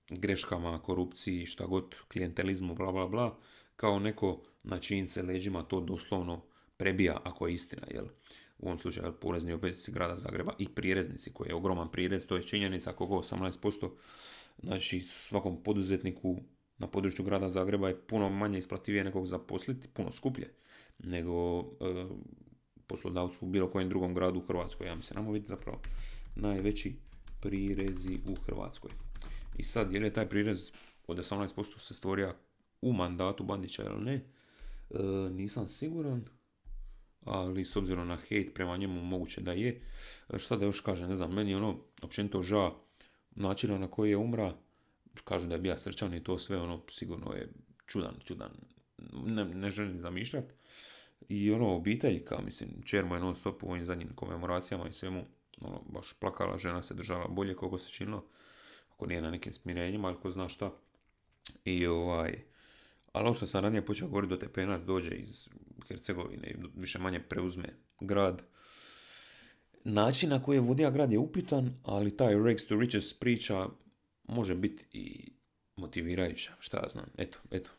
greškama, 0.10 0.82
korupciji, 0.82 1.46
šta 1.46 1.66
god, 1.66 1.96
klijentelizmu, 2.08 2.76
bla 2.76 2.92
bla 2.92 3.08
bla, 3.08 3.38
kao 3.76 4.00
neko 4.00 4.42
na 4.64 4.80
čijim 4.80 5.08
se 5.08 5.22
leđima 5.22 5.64
to 5.64 5.82
doslovno 5.82 6.42
prebija 6.82 7.18
ako 7.24 7.48
je 7.48 7.54
istina, 7.54 7.88
jel? 7.92 8.06
U 8.58 8.66
ovom 8.66 8.78
slučaju 8.78 9.14
porezni 9.22 9.54
obveznici 9.54 9.92
grada 9.92 10.16
Zagreba 10.16 10.54
i 10.60 10.70
prireznici 10.70 11.34
koji 11.34 11.50
je 11.50 11.56
ogroman 11.56 11.92
prirez, 11.92 12.26
to 12.26 12.36
je 12.36 12.44
činjenica 12.44 12.94
koliko 12.94 13.16
18%, 13.16 13.90
znači 14.62 15.00
svakom 15.00 15.64
poduzetniku 15.64 16.42
na 16.78 16.88
području 16.88 17.26
grada 17.26 17.50
Zagreba 17.50 17.88
je 17.88 18.02
puno 18.08 18.30
manje 18.30 18.58
isplativije 18.58 19.04
nekog 19.04 19.26
zaposliti, 19.26 19.88
puno 19.88 20.12
skuplje 20.12 20.54
nego 21.00 21.60
e, 21.60 21.64
poslodavcu 22.88 23.38
u 23.42 23.50
bilo 23.50 23.72
kojem 23.72 23.90
drugom 23.90 24.14
gradu 24.14 24.40
u 24.40 24.46
Hrvatskoj. 24.48 24.88
Ja 24.88 24.96
mislim, 24.96 25.16
namo 25.16 25.32
vidjeti 25.32 25.50
zapravo 25.50 25.82
najveći 26.36 26.96
prirezi 27.42 28.20
u 28.30 28.36
Hrvatskoj. 28.46 28.92
I 29.58 29.64
sad, 29.64 29.94
je 29.94 30.00
li 30.00 30.14
taj 30.14 30.30
prirez 30.30 30.72
od 31.08 31.18
18% 31.18 31.80
se 31.80 31.94
stvorio 31.94 32.36
u 32.82 32.94
mandatu 32.94 33.44
Bandića 33.44 33.84
ili 33.84 34.04
ne, 34.04 34.14
e, 34.14 34.24
nisam 35.32 35.68
siguran, 35.68 36.26
ali 37.26 37.66
s 37.66 37.76
obzirom 37.76 38.08
na 38.08 38.18
hejt 38.18 38.54
prema 38.54 38.78
njemu 38.78 39.02
moguće 39.02 39.42
da 39.42 39.52
je. 39.52 39.82
Šta 40.38 40.56
da 40.56 40.66
još 40.66 40.80
kažem, 40.80 41.10
ne 41.10 41.16
znam, 41.16 41.34
meni 41.34 41.52
je 41.52 41.58
ono 41.58 41.78
općenito 42.02 42.42
ža 42.42 42.72
načina 43.32 43.78
na 43.78 43.88
koji 43.88 44.10
je 44.10 44.18
umra, 44.18 44.54
kažu 45.24 45.48
da 45.48 45.56
je 45.56 45.62
bio 45.62 45.78
srčan 45.78 46.14
i 46.14 46.24
to 46.24 46.38
sve, 46.38 46.58
ono, 46.58 46.82
sigurno 46.90 47.34
je 47.34 47.50
čudan, 47.86 48.16
čudan, 48.26 48.52
ne, 49.26 49.46
ne 49.46 49.70
želim 49.70 50.00
zamišljati. 50.00 50.54
I 51.30 51.52
ono, 51.52 51.76
obitelj, 51.76 52.26
kao 52.26 52.42
mislim, 52.42 52.70
čer 52.86 53.06
mu 53.06 53.16
je 53.16 53.22
non 53.22 53.36
stop 53.36 53.64
u 53.64 53.70
ovim 53.70 53.86
zadnjim 53.86 54.10
komemoracijama 54.16 54.88
i 54.88 54.92
svemu, 54.92 55.26
ono, 55.62 55.82
baš 55.90 56.14
plakala, 56.14 56.58
žena 56.58 56.82
se 56.82 56.94
držala 56.94 57.28
bolje 57.28 57.56
koliko 57.56 57.78
se 57.78 57.90
činilo, 57.90 58.26
ako 58.94 59.06
nije 59.06 59.22
na 59.22 59.32
nekim 59.32 59.54
smirenjima, 59.54 60.08
ali 60.08 60.18
ko 60.18 60.30
zna 60.30 60.50
šta. 60.50 60.72
I 61.66 61.88
ovaj, 61.88 62.44
ali 63.12 63.26
ovo 63.26 63.34
što 63.34 63.48
sam 63.48 63.64
ranije 63.64 63.86
počeo 63.86 64.08
govoriti, 64.08 64.30
do 64.30 64.38
Tepenac 64.38 64.82
dođe 64.82 65.16
iz 65.16 65.50
Hercegovine 65.88 66.48
i 66.48 66.56
više 66.76 67.00
manje 67.00 67.20
preuzme 67.20 67.70
grad. 68.00 68.42
Način 69.84 70.30
na 70.30 70.44
koji 70.44 70.56
je 70.56 70.62
vodio 70.62 70.92
grad 70.92 71.12
je 71.12 71.20
upitan, 71.20 71.74
ali 71.84 72.18
taj 72.18 72.36
Rex 72.36 72.68
to 72.68 72.76
Riches 72.76 73.14
priča 73.14 73.68
može 74.24 74.56
biti 74.56 74.86
i 74.92 75.32
motivirajuća, 75.76 76.52
šta 76.60 76.78
ja 76.78 76.90
znam. 76.90 77.06
Eto, 77.18 77.40
eto. 77.52 77.70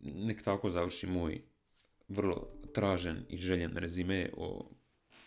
Nek 0.00 0.42
tako 0.42 0.70
završi 0.70 1.06
moj 1.06 1.42
vrlo 2.08 2.48
tražen 2.74 3.24
i 3.28 3.36
željen 3.36 3.76
rezime 3.76 4.30
o 4.36 4.70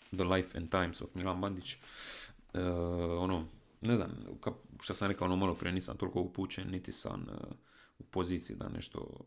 The 0.10 0.24
Life 0.24 0.58
and 0.58 0.70
Times 0.72 1.02
of 1.02 1.16
Milan 1.16 1.42
Bandić. 1.42 1.74
E, 2.54 2.62
ono, 3.20 3.48
ne 3.82 3.96
znam, 3.96 4.12
ka, 4.42 4.52
što 4.82 4.94
sam 4.94 5.08
rekao 5.08 5.26
ono 5.26 5.36
malo 5.36 5.56
prije, 5.56 5.74
nisam 5.74 5.98
toliko 5.98 6.22
upućen, 6.22 6.72
niti 6.72 6.92
sam 6.92 7.22
e, 7.22 7.34
u 8.00 8.04
poziciji 8.04 8.56
da 8.56 8.70
nešto 8.70 9.26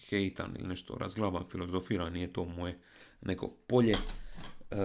hejtan 0.00 0.56
ili 0.58 0.68
nešto 0.68 0.94
razglaban, 0.94 1.44
filozofiran, 1.50 2.12
nije 2.12 2.32
to 2.32 2.44
moje 2.44 2.78
neko 3.20 3.48
polje. 3.66 3.94
E, 4.70 4.76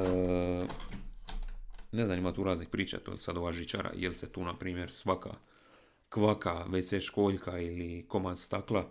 ne 1.91 2.05
znam, 2.05 2.17
ima 2.17 2.33
tu 2.33 2.43
raznih 2.43 2.69
priča, 2.69 2.99
to 2.99 3.11
je 3.11 3.17
sad 3.19 3.37
ova 3.37 3.53
žičara, 3.53 3.91
jel 3.95 4.13
se 4.13 4.31
tu, 4.31 4.43
na 4.43 4.57
primjer, 4.57 4.91
svaka 4.91 5.33
kvaka, 6.09 6.65
WC 6.67 7.01
školjka 7.01 7.59
ili 7.59 8.05
komad 8.07 8.39
stakla 8.39 8.89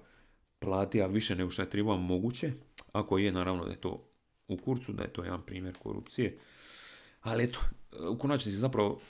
platija 0.58 1.06
više 1.06 1.36
nego 1.36 1.50
što 1.50 1.62
je 1.62 1.70
treba 1.70 1.96
moguće, 1.96 2.52
ako 2.92 3.18
je 3.18 3.32
naravno 3.32 3.64
da 3.64 3.70
je 3.70 3.80
to 3.80 4.08
u 4.48 4.56
kurcu, 4.56 4.92
da 4.92 5.02
je 5.02 5.12
to 5.12 5.24
jedan 5.24 5.42
primjer 5.42 5.74
korupcije. 5.78 6.38
Ali 7.20 7.44
eto, 7.44 7.60
u 8.10 8.18
konačnici 8.18 8.58
zapravo 8.58 9.00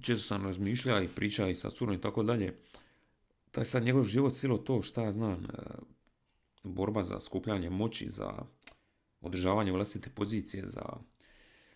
često 0.00 0.26
sam 0.26 0.44
razmišljao 0.44 1.02
i 1.02 1.08
pričao 1.08 1.48
i 1.48 1.54
sa 1.54 1.70
curom 1.70 1.94
i 1.94 2.00
tako 2.00 2.22
dalje. 2.22 2.58
Taj 3.50 3.64
sad 3.64 3.82
njegov 3.82 4.04
život 4.04 4.32
cijelo 4.32 4.58
to 4.58 4.82
šta 4.82 5.02
ja 5.02 5.12
znam, 5.12 5.46
borba 6.62 7.02
za 7.02 7.20
skupljanje 7.20 7.70
moći, 7.70 8.08
za 8.08 8.44
održavanje 9.20 9.72
vlastite 9.72 10.10
pozicije, 10.10 10.66
za 10.66 10.82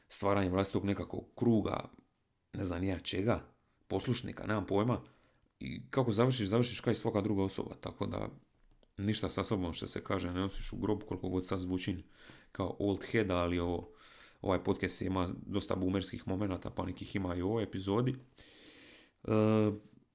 stvaranje 0.09 0.51
vlastitog 0.51 0.85
nekakvog 0.85 1.25
kruga, 1.35 1.89
ne 2.53 2.65
znam 2.65 2.81
nija 2.81 2.99
čega, 2.99 3.49
poslušnika, 3.89 4.47
nemam 4.47 4.67
pojma. 4.67 5.03
I 5.61 5.91
kako 5.91 6.11
završiš, 6.13 6.49
završiš 6.49 6.81
kao 6.81 6.91
i 6.91 6.95
svaka 6.95 7.21
druga 7.21 7.43
osoba. 7.43 7.75
Tako 7.81 8.07
da 8.07 8.29
ništa 8.97 9.29
sa 9.29 9.45
sobom 9.45 9.73
što 9.73 9.87
se 9.87 10.05
kaže 10.05 10.33
ne 10.33 10.41
nosiš 10.41 10.73
u 10.73 10.77
grob 10.77 11.03
koliko 11.09 11.29
god 11.29 11.47
sad 11.47 11.61
zvučim 11.61 12.03
kao 12.53 12.77
old 12.79 13.05
head, 13.11 13.31
ali 13.31 13.59
ovo, 13.59 13.93
ovaj 14.41 14.65
podcast 14.65 15.03
ima 15.03 15.31
dosta 15.47 15.77
boomerskih 15.77 16.29
momenata, 16.29 16.71
pa 16.71 16.85
nekih 16.85 17.17
ima 17.17 17.35
i 17.35 17.43
u 17.43 17.49
ovoj 17.49 17.63
epizodi. 17.63 18.11
E, 18.11 18.17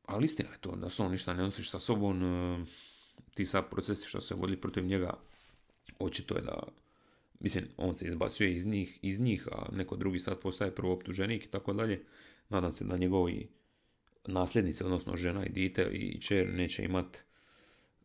ali 0.05 0.25
istina 0.25 0.49
je 0.51 0.61
to, 0.61 0.75
da 0.75 1.09
ništa 1.09 1.33
ne 1.33 1.43
nosiš 1.43 1.69
sa 1.69 1.79
sobom, 1.79 2.23
e, 2.23 2.65
ti 3.33 3.45
sad 3.45 3.69
procesi 3.69 4.07
što 4.07 4.21
se 4.21 4.35
vodi 4.35 4.57
protiv 4.57 4.85
njega, 4.85 5.13
očito 5.99 6.35
je 6.35 6.41
da, 6.41 6.63
mislim, 7.39 7.65
on 7.77 7.97
se 7.97 8.07
izbacuje 8.07 8.53
iz 8.53 8.65
njih, 8.65 8.99
iz 9.01 9.19
njih 9.19 9.47
a 9.51 9.69
neko 9.71 9.95
drugi 9.95 10.19
sad 10.19 10.39
postaje 10.39 10.75
prvo 10.75 10.93
optuženik 10.93 11.45
i 11.45 11.51
tako 11.51 11.73
dalje. 11.73 12.05
Nadam 12.49 12.71
se 12.71 12.85
da 12.85 12.97
njegovi 12.97 13.49
nasljednici, 14.27 14.83
odnosno 14.83 15.15
žena 15.15 15.45
i 15.45 15.49
dite 15.49 15.89
i 15.91 16.21
čer 16.21 16.53
neće 16.53 16.83
imati 16.83 17.19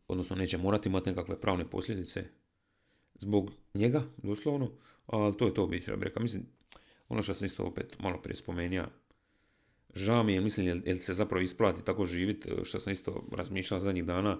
odnosno 0.07 0.35
neće 0.35 0.57
morati 0.57 0.89
imati 0.89 1.09
nekakve 1.09 1.41
pravne 1.41 1.69
posljedice 1.69 2.23
zbog 3.15 3.51
njega, 3.73 4.03
doslovno, 4.17 4.71
ali 5.05 5.37
to 5.37 5.45
je 5.45 5.53
to 5.53 5.69
reka. 5.87 6.19
Mislim, 6.19 6.43
ono 7.09 7.21
što 7.21 7.33
sam 7.33 7.45
isto 7.45 7.63
opet 7.63 7.99
malo 7.99 8.21
prije 8.21 8.35
spomenuo, 8.35 8.85
žao 9.95 10.23
mi 10.23 10.33
je, 10.33 10.41
mislim, 10.41 10.83
jel, 10.85 10.97
se 10.97 11.13
zapravo 11.13 11.41
isplati 11.41 11.85
tako 11.85 12.05
živjeti, 12.05 12.49
što 12.63 12.79
sam 12.79 12.93
isto 12.93 13.27
razmišljao 13.31 13.79
zadnjih 13.79 14.05
dana, 14.05 14.39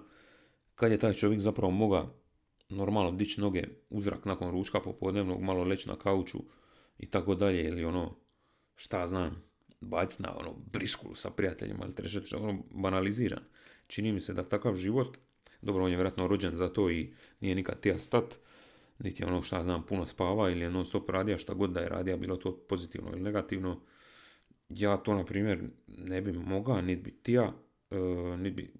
kad 0.77 0.91
je 0.91 0.99
taj 0.99 1.13
čovjek 1.13 1.39
zapravo 1.39 1.71
moga 1.71 2.13
normalno 2.69 3.11
dići 3.11 3.41
noge 3.41 3.63
u 3.89 4.01
zrak 4.01 4.25
nakon 4.25 4.51
ručka 4.51 4.79
popodnevnog, 4.79 5.41
malo 5.41 5.63
leći 5.63 5.89
na 5.89 5.95
kauču 5.95 6.37
i 6.99 7.09
tako 7.09 7.35
dalje, 7.35 7.67
ili 7.67 7.85
ono, 7.85 8.15
šta 8.75 9.07
znam, 9.07 9.43
baciti 9.81 10.23
na 10.23 10.37
ono 10.37 10.53
briskulu 10.71 11.15
sa 11.15 11.29
prijateljima 11.29 11.85
ili 11.85 11.95
trećeti, 11.95 12.35
ono 12.35 12.63
banaliziran. 12.71 13.43
Čini 13.87 14.11
mi 14.11 14.21
se 14.21 14.33
da 14.33 14.49
takav 14.49 14.75
život 14.75 15.17
dobro, 15.61 15.83
on 15.83 15.89
je 15.89 15.95
vjerojatno 15.95 16.27
rođen 16.27 16.55
za 16.55 16.69
to 16.69 16.91
i 16.91 17.13
nije 17.39 17.55
nikad 17.55 17.79
tija 17.79 17.97
stat, 17.97 18.37
niti 18.99 19.23
ono 19.23 19.41
šta 19.41 19.63
znam 19.63 19.85
puno 19.85 20.05
spava 20.05 20.49
ili 20.49 20.61
je 20.61 20.69
non 20.69 20.85
stop 20.85 21.09
radija 21.09 21.37
šta 21.37 21.53
god 21.53 21.71
da 21.71 21.79
je 21.79 21.89
radija, 21.89 22.17
bilo 22.17 22.35
to 22.35 22.57
pozitivno 22.57 23.11
ili 23.11 23.21
negativno. 23.21 23.81
Ja 24.69 24.97
to, 24.97 25.15
na 25.15 25.25
primjer, 25.25 25.63
ne 25.87 26.21
bi 26.21 26.31
mogao, 26.31 26.81
niti 26.81 27.01
bi 27.01 27.11
tija, 27.11 27.53
uh, 27.91 28.39
niti 28.39 28.55
bi, 28.55 28.73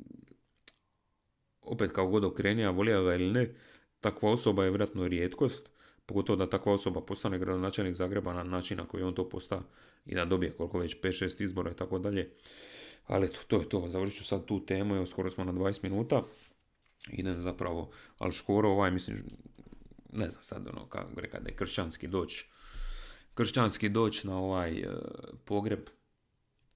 opet 1.67 1.91
kao 1.91 2.07
god 2.07 2.23
okrenija, 2.23 2.69
volio 2.69 3.03
ga 3.03 3.15
ili 3.15 3.31
ne, 3.31 3.55
takva 3.99 4.31
osoba 4.31 4.63
je 4.63 4.69
vjerojatno 4.69 5.07
rijetkost, 5.07 5.69
pogotovo 6.05 6.35
da 6.35 6.49
takva 6.49 6.73
osoba 6.73 7.01
postane 7.01 7.39
gradonačelnik 7.39 7.95
Zagreba 7.95 8.33
na 8.33 8.43
način 8.43 8.77
na 8.77 8.87
koji 8.87 9.03
on 9.03 9.15
to 9.15 9.29
posta 9.29 9.61
i 10.05 10.15
da 10.15 10.25
dobije 10.25 10.51
koliko 10.51 10.79
već 10.79 11.01
5-6 11.01 11.43
izbora 11.43 11.71
i 11.71 11.75
tako 11.75 11.99
dalje. 11.99 12.31
Ali 13.07 13.31
to, 13.31 13.39
to 13.47 13.59
je 13.59 13.69
to, 13.69 13.87
završit 13.87 14.17
ću 14.17 14.25
sad 14.25 14.45
tu 14.45 14.65
temu, 14.65 14.95
evo 14.95 15.05
skoro 15.05 15.29
smo 15.29 15.43
na 15.43 15.53
20 15.53 15.83
minuta 15.83 16.23
idem 17.11 17.41
zapravo, 17.41 17.89
ali 18.17 18.31
škoro 18.31 18.69
ovaj, 18.69 18.91
mislim, 18.91 19.23
ne 20.13 20.29
znam 20.29 20.43
sad 20.43 20.67
ono, 20.67 20.85
kako 20.85 21.15
bi 21.15 21.21
rekao, 21.21 21.39
da 21.39 21.49
je 21.49 21.55
kršćanski 21.55 22.07
doć, 22.07 22.45
kršćanski 23.33 23.89
doć 23.89 24.23
na 24.23 24.37
ovaj 24.37 24.79
e, 24.79 24.87
pogreb 25.45 25.89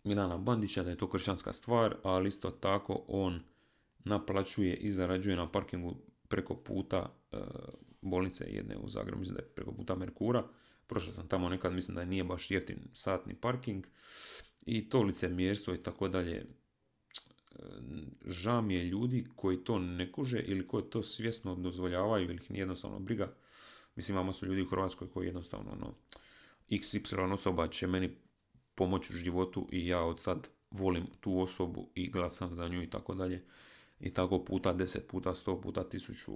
Milana 0.04 0.38
Bandića, 0.38 0.84
da 0.84 0.90
je 0.90 0.98
to 0.98 1.10
kršćanska 1.10 1.54
stvar, 1.54 1.96
ali 2.04 2.30
isto 2.30 2.52
tako 2.52 3.04
on 3.08 3.44
naplaćuje 4.06 4.76
i 4.76 4.92
zarađuje 4.92 5.36
na 5.36 5.52
parkingu 5.52 5.96
preko 6.28 6.56
puta 6.56 7.14
e, 7.32 7.38
bolnice 8.02 8.46
jedne 8.48 8.78
u 8.78 8.90
Zagrebu, 8.90 9.20
mislim 9.20 9.36
da 9.36 9.42
je 9.42 9.48
preko 9.48 9.72
puta 9.72 9.96
Merkura, 9.96 10.48
prošao 10.88 11.14
sam 11.14 11.28
tamo 11.28 11.50
nekad, 11.50 11.74
mislim 11.74 11.96
da 11.96 12.06
nije 12.06 12.24
baš 12.24 12.52
jeftin 12.52 12.80
satni 12.94 13.36
parking 13.36 13.86
i 14.66 14.90
to 14.90 15.02
licemjerstvo 15.02 15.74
i 15.74 15.84
tako 15.84 16.08
dalje. 16.08 16.46
Žao 18.26 18.62
mi 18.62 18.76
je 18.76 18.84
ljudi 18.84 19.26
koji 19.36 19.64
to 19.64 19.80
ne 19.80 20.12
kuže 20.12 20.40
ili 20.40 20.68
koji 20.68 20.84
to 20.84 21.04
svjesno 21.04 21.56
dozvoljavaju 21.56 22.26
ili 22.26 22.36
ih 22.36 22.42
jednostavno 22.50 23.00
briga. 23.00 23.34
Mislim, 23.96 24.16
imamo 24.16 24.34
su 24.34 24.46
ljudi 24.46 24.62
u 24.62 24.70
Hrvatskoj 24.70 25.10
koji 25.10 25.28
jednostavno 25.28 25.72
ono, 25.72 25.96
XY 26.70 27.34
osoba 27.34 27.68
će 27.68 27.88
meni 27.88 28.10
pomoći 28.76 29.14
u 29.14 29.18
životu 29.18 29.68
i 29.72 29.88
ja 29.88 30.02
od 30.02 30.20
sad 30.20 30.48
volim 30.72 31.08
tu 31.20 31.40
osobu 31.40 31.90
i 31.96 32.12
glasam 32.12 32.56
za 32.56 32.68
nju 32.68 32.84
i 32.84 32.90
tako 32.90 33.16
dalje. 33.16 33.44
I 34.02 34.14
tako 34.14 34.46
puta 34.46 34.74
deset 34.74 35.08
puta, 35.08 35.36
sto 35.36 35.62
puta, 35.62 35.90
tisuću, 35.90 36.32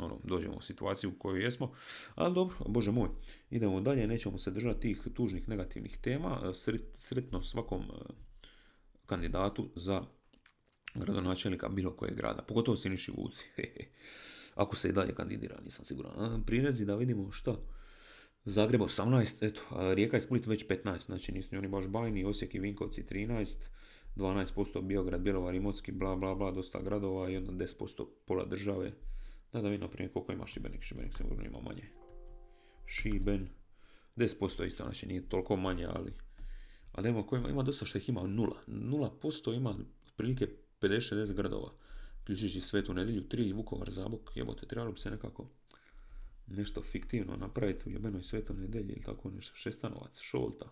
ono, 0.00 0.20
dođemo 0.24 0.54
u 0.54 0.60
situaciju 0.60 1.10
u 1.10 1.18
kojoj 1.18 1.42
jesmo. 1.42 1.72
Ali 2.14 2.34
dobro, 2.34 2.56
bože 2.66 2.90
moj, 2.90 3.08
idemo 3.50 3.80
dalje, 3.80 4.06
nećemo 4.06 4.38
se 4.38 4.50
držati 4.50 4.80
tih 4.80 5.02
tužnih 5.14 5.48
negativnih 5.48 5.98
tema. 5.98 6.52
Sretno 6.94 7.42
svakom 7.42 7.82
e, 7.82 8.12
kandidatu 9.06 9.70
za 9.74 10.02
gradonačelnika 10.94 11.68
bilo 11.68 11.96
kojeg 11.96 12.16
grada, 12.16 12.42
pogotovo 12.42 12.76
Siniši 12.76 13.12
Vuci. 13.16 13.46
Ako 14.54 14.76
se 14.76 14.88
i 14.88 14.92
dalje 14.92 15.14
kandidira, 15.14 15.60
nisam 15.64 15.84
siguran. 15.84 16.44
Prirezi 16.46 16.84
da 16.84 16.94
vidimo 16.94 17.32
što. 17.32 17.66
Zagreb 18.44 18.80
18, 18.80 19.46
eto, 19.48 19.62
Rijeka 19.94 20.16
i 20.16 20.20
Split 20.20 20.46
već 20.46 20.66
15, 20.66 21.06
znači 21.06 21.32
nisu 21.32 21.56
oni 21.56 21.68
baš 21.68 21.86
bajni, 21.86 22.24
Osijek 22.24 22.54
i 22.54 22.58
Vinkovci 22.58 23.02
13, 23.10 23.56
12% 24.16 24.82
Biograd, 24.82 25.20
Bjelovar, 25.20 25.54
Imotski, 25.54 25.92
bla 25.92 26.16
bla 26.16 26.34
bla, 26.34 26.50
dosta 26.50 26.82
gradova 26.82 27.30
i 27.30 27.36
onda 27.36 27.52
10% 27.52 28.06
pola 28.26 28.44
države. 28.44 28.92
Da 29.52 29.60
da 29.60 29.68
vidim 29.68 29.80
naprimjer 29.80 30.12
koliko 30.12 30.32
ima 30.32 30.46
Šibenik, 30.46 30.82
Šibenik 30.82 31.14
sigurno 31.14 31.44
ima 31.44 31.60
manje. 31.60 31.88
Šiben, 32.86 33.48
10% 34.16 34.66
isto, 34.66 34.84
znači 34.84 35.06
nije 35.06 35.28
toliko 35.28 35.56
manje, 35.56 35.86
ali... 35.86 36.12
Ali 36.92 37.08
ima, 37.08 37.24
ima, 37.32 37.48
ima 37.48 37.62
dosta 37.62 37.84
što 37.84 37.98
ih 37.98 38.08
ima 38.08 38.26
nula. 38.26 38.56
0% 38.66 39.56
ima 39.56 39.74
otprilike 40.06 40.46
50-60 40.80 41.32
gradova. 41.32 41.72
Ključići 42.24 42.60
Svetu 42.60 42.94
nedjelju, 42.94 43.22
3 43.22 43.54
Vukovar, 43.54 43.90
Zabok, 43.90 44.36
jebote, 44.36 44.66
trebalo 44.66 44.92
bi 44.92 44.98
se 44.98 45.10
nekako 45.10 45.46
nešto 46.46 46.82
fiktivno 46.82 47.36
napraviti 47.36 47.88
u 47.88 47.92
jebenoj 47.92 48.22
Svetoj 48.22 48.56
nedjelji 48.56 48.92
ili 48.92 49.02
tako 49.02 49.30
nešto. 49.30 49.56
Šestanovac, 49.56 50.20
Šolta, 50.20 50.66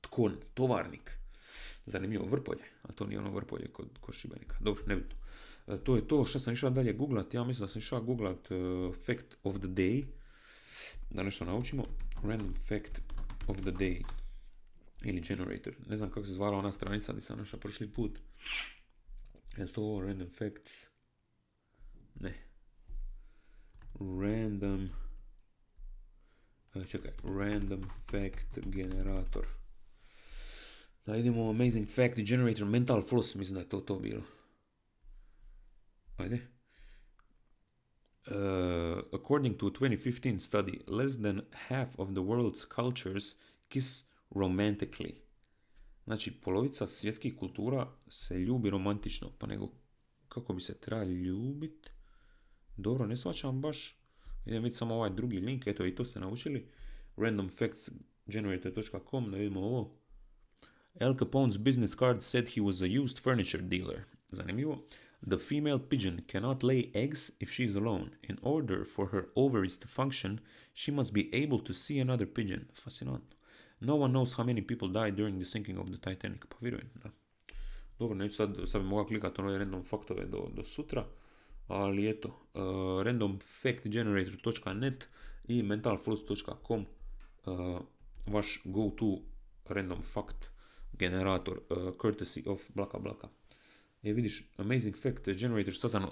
Tkon, 0.00 0.36
Tovarnik. 0.54 1.18
Zanimljivo, 1.90 2.26
Vrpolje, 2.26 2.64
a 2.82 2.92
to 2.92 3.06
nije 3.06 3.18
ono 3.18 3.30
Vrpolje 3.30 3.68
kod, 3.72 3.88
kod 4.00 4.14
Šibenika. 4.14 4.56
Dobro, 4.60 4.82
nebitno. 4.86 5.16
E, 5.66 5.78
to 5.84 5.96
je 5.96 6.08
to 6.08 6.24
što 6.24 6.38
sam 6.38 6.54
išao 6.54 6.70
dalje 6.70 6.92
googlat. 6.92 7.34
Ja 7.34 7.44
mislim 7.44 7.66
da 7.66 7.72
sam 7.72 7.78
išao 7.78 8.02
googlat 8.02 8.50
uh, 8.50 8.94
fact 9.06 9.36
of 9.42 9.58
the 9.58 9.68
day. 9.68 10.04
Da 11.10 11.22
nešto 11.22 11.44
naučimo. 11.44 11.82
Random 12.22 12.54
fact 12.54 13.00
of 13.46 13.56
the 13.56 13.70
day. 13.70 14.02
Ili 15.02 15.20
generator. 15.20 15.74
Ne 15.88 15.96
znam 15.96 16.10
kako 16.10 16.26
se 16.26 16.32
zvala 16.32 16.58
ona 16.58 16.72
stranica 16.72 17.12
gdje 17.12 17.22
sam 17.22 17.38
našao 17.38 17.60
prošli 17.60 17.92
put. 17.92 18.18
Je 19.56 19.66
to 19.66 19.82
ovo 19.82 20.00
random 20.00 20.30
facts? 20.30 20.86
Ne. 22.20 22.34
Random... 24.00 24.88
E, 26.74 26.84
čekaj, 26.84 27.10
random 27.24 27.82
fact 28.10 28.58
generator. 28.66 29.46
Da 31.08 31.16
idemo 31.16 31.50
amazing 31.50 31.88
fact 31.88 32.18
generator 32.18 32.66
mental 32.66 33.02
floss, 33.02 33.34
mislim 33.34 33.54
da 33.54 33.60
je 33.60 33.68
to 33.68 33.80
to 33.80 33.98
bilo. 33.98 34.22
Ajde. 36.16 36.48
Uh, 38.26 38.34
according 39.12 39.56
to 39.56 39.66
a 39.66 39.70
2015 39.70 40.38
study, 40.38 40.80
less 40.86 41.16
than 41.16 41.40
half 41.68 41.98
of 41.98 42.08
the 42.08 42.20
world's 42.20 42.74
cultures 42.74 43.36
kiss 43.68 44.06
romantically. 44.30 45.14
Znači, 46.04 46.40
polovica 46.40 46.86
svjetskih 46.86 47.36
kultura 47.36 47.92
se 48.08 48.38
ljubi 48.38 48.70
romantično, 48.70 49.30
pa 49.38 49.46
nego 49.46 49.68
kako 50.28 50.52
bi 50.52 50.60
se 50.60 50.80
trebali 50.80 51.12
ljubit. 51.12 51.90
Dobro, 52.76 53.06
ne 53.06 53.16
svačam 53.16 53.60
baš. 53.60 53.96
Idem 54.46 54.62
vidjeti 54.62 54.78
samo 54.78 54.94
ovaj 54.94 55.10
drugi 55.10 55.40
link, 55.40 55.66
eto 55.66 55.86
i 55.86 55.94
to 55.94 56.04
ste 56.04 56.20
naučili. 56.20 56.68
randomfactsgenerator.com, 57.16 59.30
da 59.30 59.36
vidimo 59.36 59.60
ovo. 59.60 60.07
Al 61.00 61.14
Capone's 61.14 61.56
business 61.56 61.94
card 61.94 62.22
said 62.22 62.48
he 62.48 62.60
was 62.60 62.82
a 62.82 62.88
used 62.88 63.18
furniture 63.18 63.62
dealer. 63.62 64.06
Zanimljivo. 64.32 64.82
The 65.26 65.38
female 65.38 65.78
pigeon 65.78 66.22
cannot 66.28 66.62
lay 66.62 66.90
eggs 66.94 67.32
if 67.40 67.50
she 67.50 67.64
is 67.64 67.74
alone. 67.74 68.10
In 68.22 68.38
order 68.42 68.84
for 68.84 69.06
her 69.06 69.28
ovaries 69.34 69.78
to 69.78 69.88
function, 69.88 70.40
she 70.72 70.92
must 70.92 71.12
be 71.12 71.34
able 71.34 71.58
to 71.60 71.72
see 71.72 71.98
another 71.98 72.26
pigeon. 72.26 72.68
Fascinantno. 72.74 73.34
No 73.80 73.96
one 73.96 74.12
knows 74.12 74.34
how 74.34 74.44
many 74.44 74.60
people 74.60 74.88
died 74.88 75.16
during 75.16 75.38
the 75.38 75.44
sinking 75.44 75.78
of 75.78 75.90
the 75.90 75.98
Titanic. 75.98 76.48
Pa 76.48 76.56
vjerujem, 76.60 76.90
da. 77.02 77.10
Dobro, 77.98 78.14
neću 78.14 78.34
sad, 78.34 78.56
sad 78.66 78.82
bi 78.82 78.88
mogao 78.88 79.06
klikati 79.06 79.40
ono 79.40 79.58
random 79.58 79.84
faktove 79.84 80.26
do, 80.26 80.48
do 80.56 80.64
sutra, 80.64 81.04
ali 81.66 82.08
eto, 82.08 82.28
uh, 82.28 82.34
randomfactgenerator.net 83.04 85.08
i 85.48 85.62
mentalfloss.com 85.62 86.80
uh, 86.80 86.86
vaš 88.26 88.60
go-to 88.64 89.18
random 89.68 90.02
fact 90.02 90.50
generator, 90.92 91.54
uh, 91.70 91.92
courtesy 92.02 92.42
of 92.46 92.62
blaka 92.74 92.98
blaka. 92.98 93.28
Je 94.02 94.14
vidiš, 94.14 94.44
Amazing 94.56 94.96
Fact 94.96 95.28
Generator, 95.28 95.74
sad 95.74 95.90
sam 95.90 96.06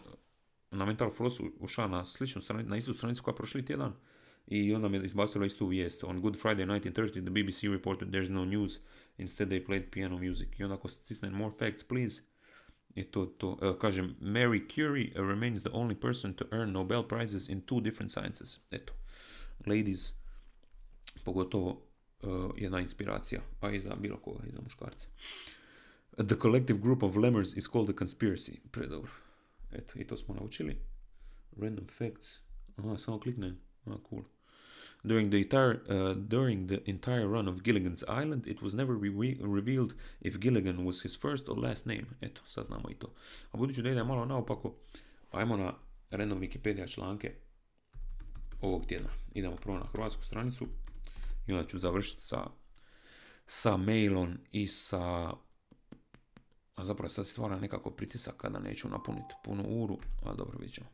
na 0.71 0.85
Mental 0.85 1.11
Flossu 1.11 1.53
ušao 1.61 1.89
na 1.89 2.05
sličnu 2.05 2.43
stranicu, 2.43 2.71
na 2.71 2.77
istu 2.77 2.95
stranicu 2.95 3.23
koja 3.23 3.35
prošli 3.35 3.65
tjedan 3.65 3.93
i 4.47 4.75
onda 4.75 4.89
mi 4.89 4.97
je 4.97 5.05
izbacilo 5.05 5.45
istu 5.45 5.67
vijest. 5.67 6.05
On 6.05 6.21
Good 6.21 6.35
Friday 6.35 6.67
1930 6.67 7.13
the 7.13 7.31
BBC 7.31 7.73
reported 7.73 8.09
there's 8.09 8.31
no 8.31 8.45
news, 8.45 8.79
instead 9.19 9.49
they 9.49 9.67
played 9.67 9.91
piano 9.91 10.19
music. 10.19 10.49
I 10.61 10.65
onda 10.65 10.75
ako 10.75 10.89
stisnem 10.89 11.33
more 11.33 11.55
facts 11.59 11.85
please, 11.89 12.23
je 12.95 13.11
to 13.11 13.27
to. 13.27 13.49
Uh, 13.49 13.79
kažem, 13.79 14.17
Mary 14.21 14.69
Curie 14.69 15.13
remains 15.15 15.63
the 15.63 15.71
only 15.73 15.95
person 15.95 16.35
to 16.35 16.45
earn 16.51 16.73
Nobel 16.73 17.09
prizes 17.09 17.49
in 17.49 17.61
two 17.61 17.81
different 17.81 18.13
sciences. 18.13 18.61
Eto, 18.71 18.93
ladies, 19.67 20.15
pogotovo 21.25 21.71
uh, 21.71 21.86
jedna 22.57 22.81
inspiracija, 22.81 23.41
a 23.61 23.71
i 23.71 23.81
za 23.81 23.95
bilo 23.95 24.17
koga, 24.17 24.45
i 24.47 24.53
za 24.53 24.61
muškarce. 24.61 25.09
The 26.17 26.37
collective 26.43 26.79
group 26.79 27.03
of 27.03 27.17
lemurs 27.17 27.57
is 27.57 27.69
called 27.69 27.91
a 27.91 27.93
conspiracy. 27.93 28.59
Predobro. 28.71 29.11
Eto, 29.73 29.99
i 29.99 30.07
to 30.07 30.17
smo 30.17 30.35
naučili. 30.35 30.77
Random 31.57 31.87
facts. 31.99 32.39
Aha, 32.77 32.99
samo 32.99 33.21
kliknem. 33.21 33.59
Ah, 33.87 33.97
cool. 34.11 34.23
During 35.05 35.31
the 35.31 35.39
entire 35.39 35.81
uh, 35.89 36.17
during 36.17 36.69
the 36.69 36.81
entire 36.87 37.27
run 37.27 37.49
of 37.49 37.63
Gilligan's 37.63 38.03
Island, 38.23 38.47
it 38.47 38.63
was 38.63 38.75
never 38.75 38.95
re 38.95 39.37
revealed 39.41 39.95
if 40.21 40.39
Gilligan 40.39 40.85
was 40.85 41.03
his 41.03 41.21
first 41.21 41.49
or 41.49 41.59
last 41.59 41.87
name. 41.87 42.07
Eto, 42.21 42.41
saznamo 42.47 42.91
i 42.91 42.95
to. 42.95 43.13
A 43.53 43.57
budući 43.57 43.83
da 43.83 43.91
ide 43.91 44.05
malo 44.05 44.25
naopako, 44.25 44.75
ajmo 45.33 45.57
na 45.57 45.75
random 46.11 46.41
Wikipedia 46.41 46.89
članke 46.89 47.35
ovog 48.61 48.87
tjedna. 48.87 49.09
Idemo 49.35 49.57
prvo 49.57 49.79
na 49.79 49.87
hrvatsku 49.93 50.25
stranicu 50.25 50.67
i 51.47 51.53
onda 51.53 51.69
ću 51.69 51.79
završiti 51.79 52.23
sa, 52.23 52.47
sa 53.47 53.77
mailom 53.77 54.39
i 54.53 54.67
sa 54.67 55.33
a 56.77 56.85
zapravo 56.85 57.09
sad 57.09 57.27
stvara 57.27 57.61
nekako 57.61 57.91
pritisak 57.91 58.37
kada 58.37 58.59
neću 58.59 58.89
napuniti 58.89 59.35
punu 59.45 59.65
uru, 59.69 59.99
ali 60.23 60.37
dobro 60.37 60.59
vidjet 60.59 60.75
ćemo. 60.75 60.89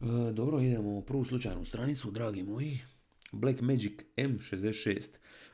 E, 0.00 0.32
dobro, 0.32 0.60
idemo 0.60 0.90
u 0.90 1.02
prvu 1.02 1.24
slučajnu 1.24 1.64
stranicu, 1.64 2.10
dragi 2.10 2.42
moji. 2.42 2.78
Black 3.32 3.60
Magic 3.60 3.92
M66 4.16 5.08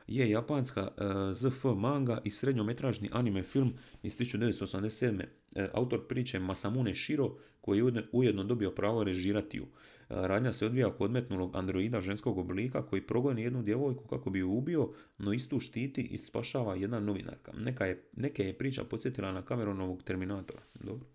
je 0.07 0.29
japanska 0.29 0.81
e, 0.97 1.33
ZF 1.33 1.63
manga 1.63 2.21
i 2.23 2.31
srednjometražni 2.31 3.09
anime 3.13 3.43
film 3.43 3.73
iz 4.03 4.17
1987. 4.17 5.25
Uh, 5.55 5.63
autor 5.73 6.07
priče 6.07 6.39
Masamune 6.39 6.95
Shiro 6.95 7.35
koji 7.61 7.77
je 7.77 8.03
ujedno 8.11 8.43
dobio 8.43 8.71
pravo 8.71 9.03
režirati 9.03 9.57
ju. 9.57 9.63
Uh, 9.63 9.69
radnja 10.09 10.53
se 10.53 10.65
odvija 10.65 10.91
kod 10.91 11.05
odmetnulog 11.05 11.55
androida 11.55 12.01
ženskog 12.01 12.37
oblika 12.37 12.85
koji 12.85 13.07
progoni 13.07 13.41
jednu 13.41 13.63
djevojku 13.63 14.07
kako 14.07 14.29
bi 14.29 14.39
ju 14.39 14.51
ubio, 14.51 14.93
no 15.17 15.33
istu 15.33 15.59
štiti 15.59 16.01
i 16.01 16.17
spašava 16.17 16.75
jedna 16.75 16.99
novinarka. 16.99 17.51
Neka 17.59 17.85
je, 17.85 18.03
neke 18.13 18.43
je 18.43 18.57
priča 18.57 18.83
podsjetila 18.83 19.31
na 19.31 19.41
Cameronovog 19.41 20.03
Terminatora. 20.03 20.61
Dobro. 20.73 21.05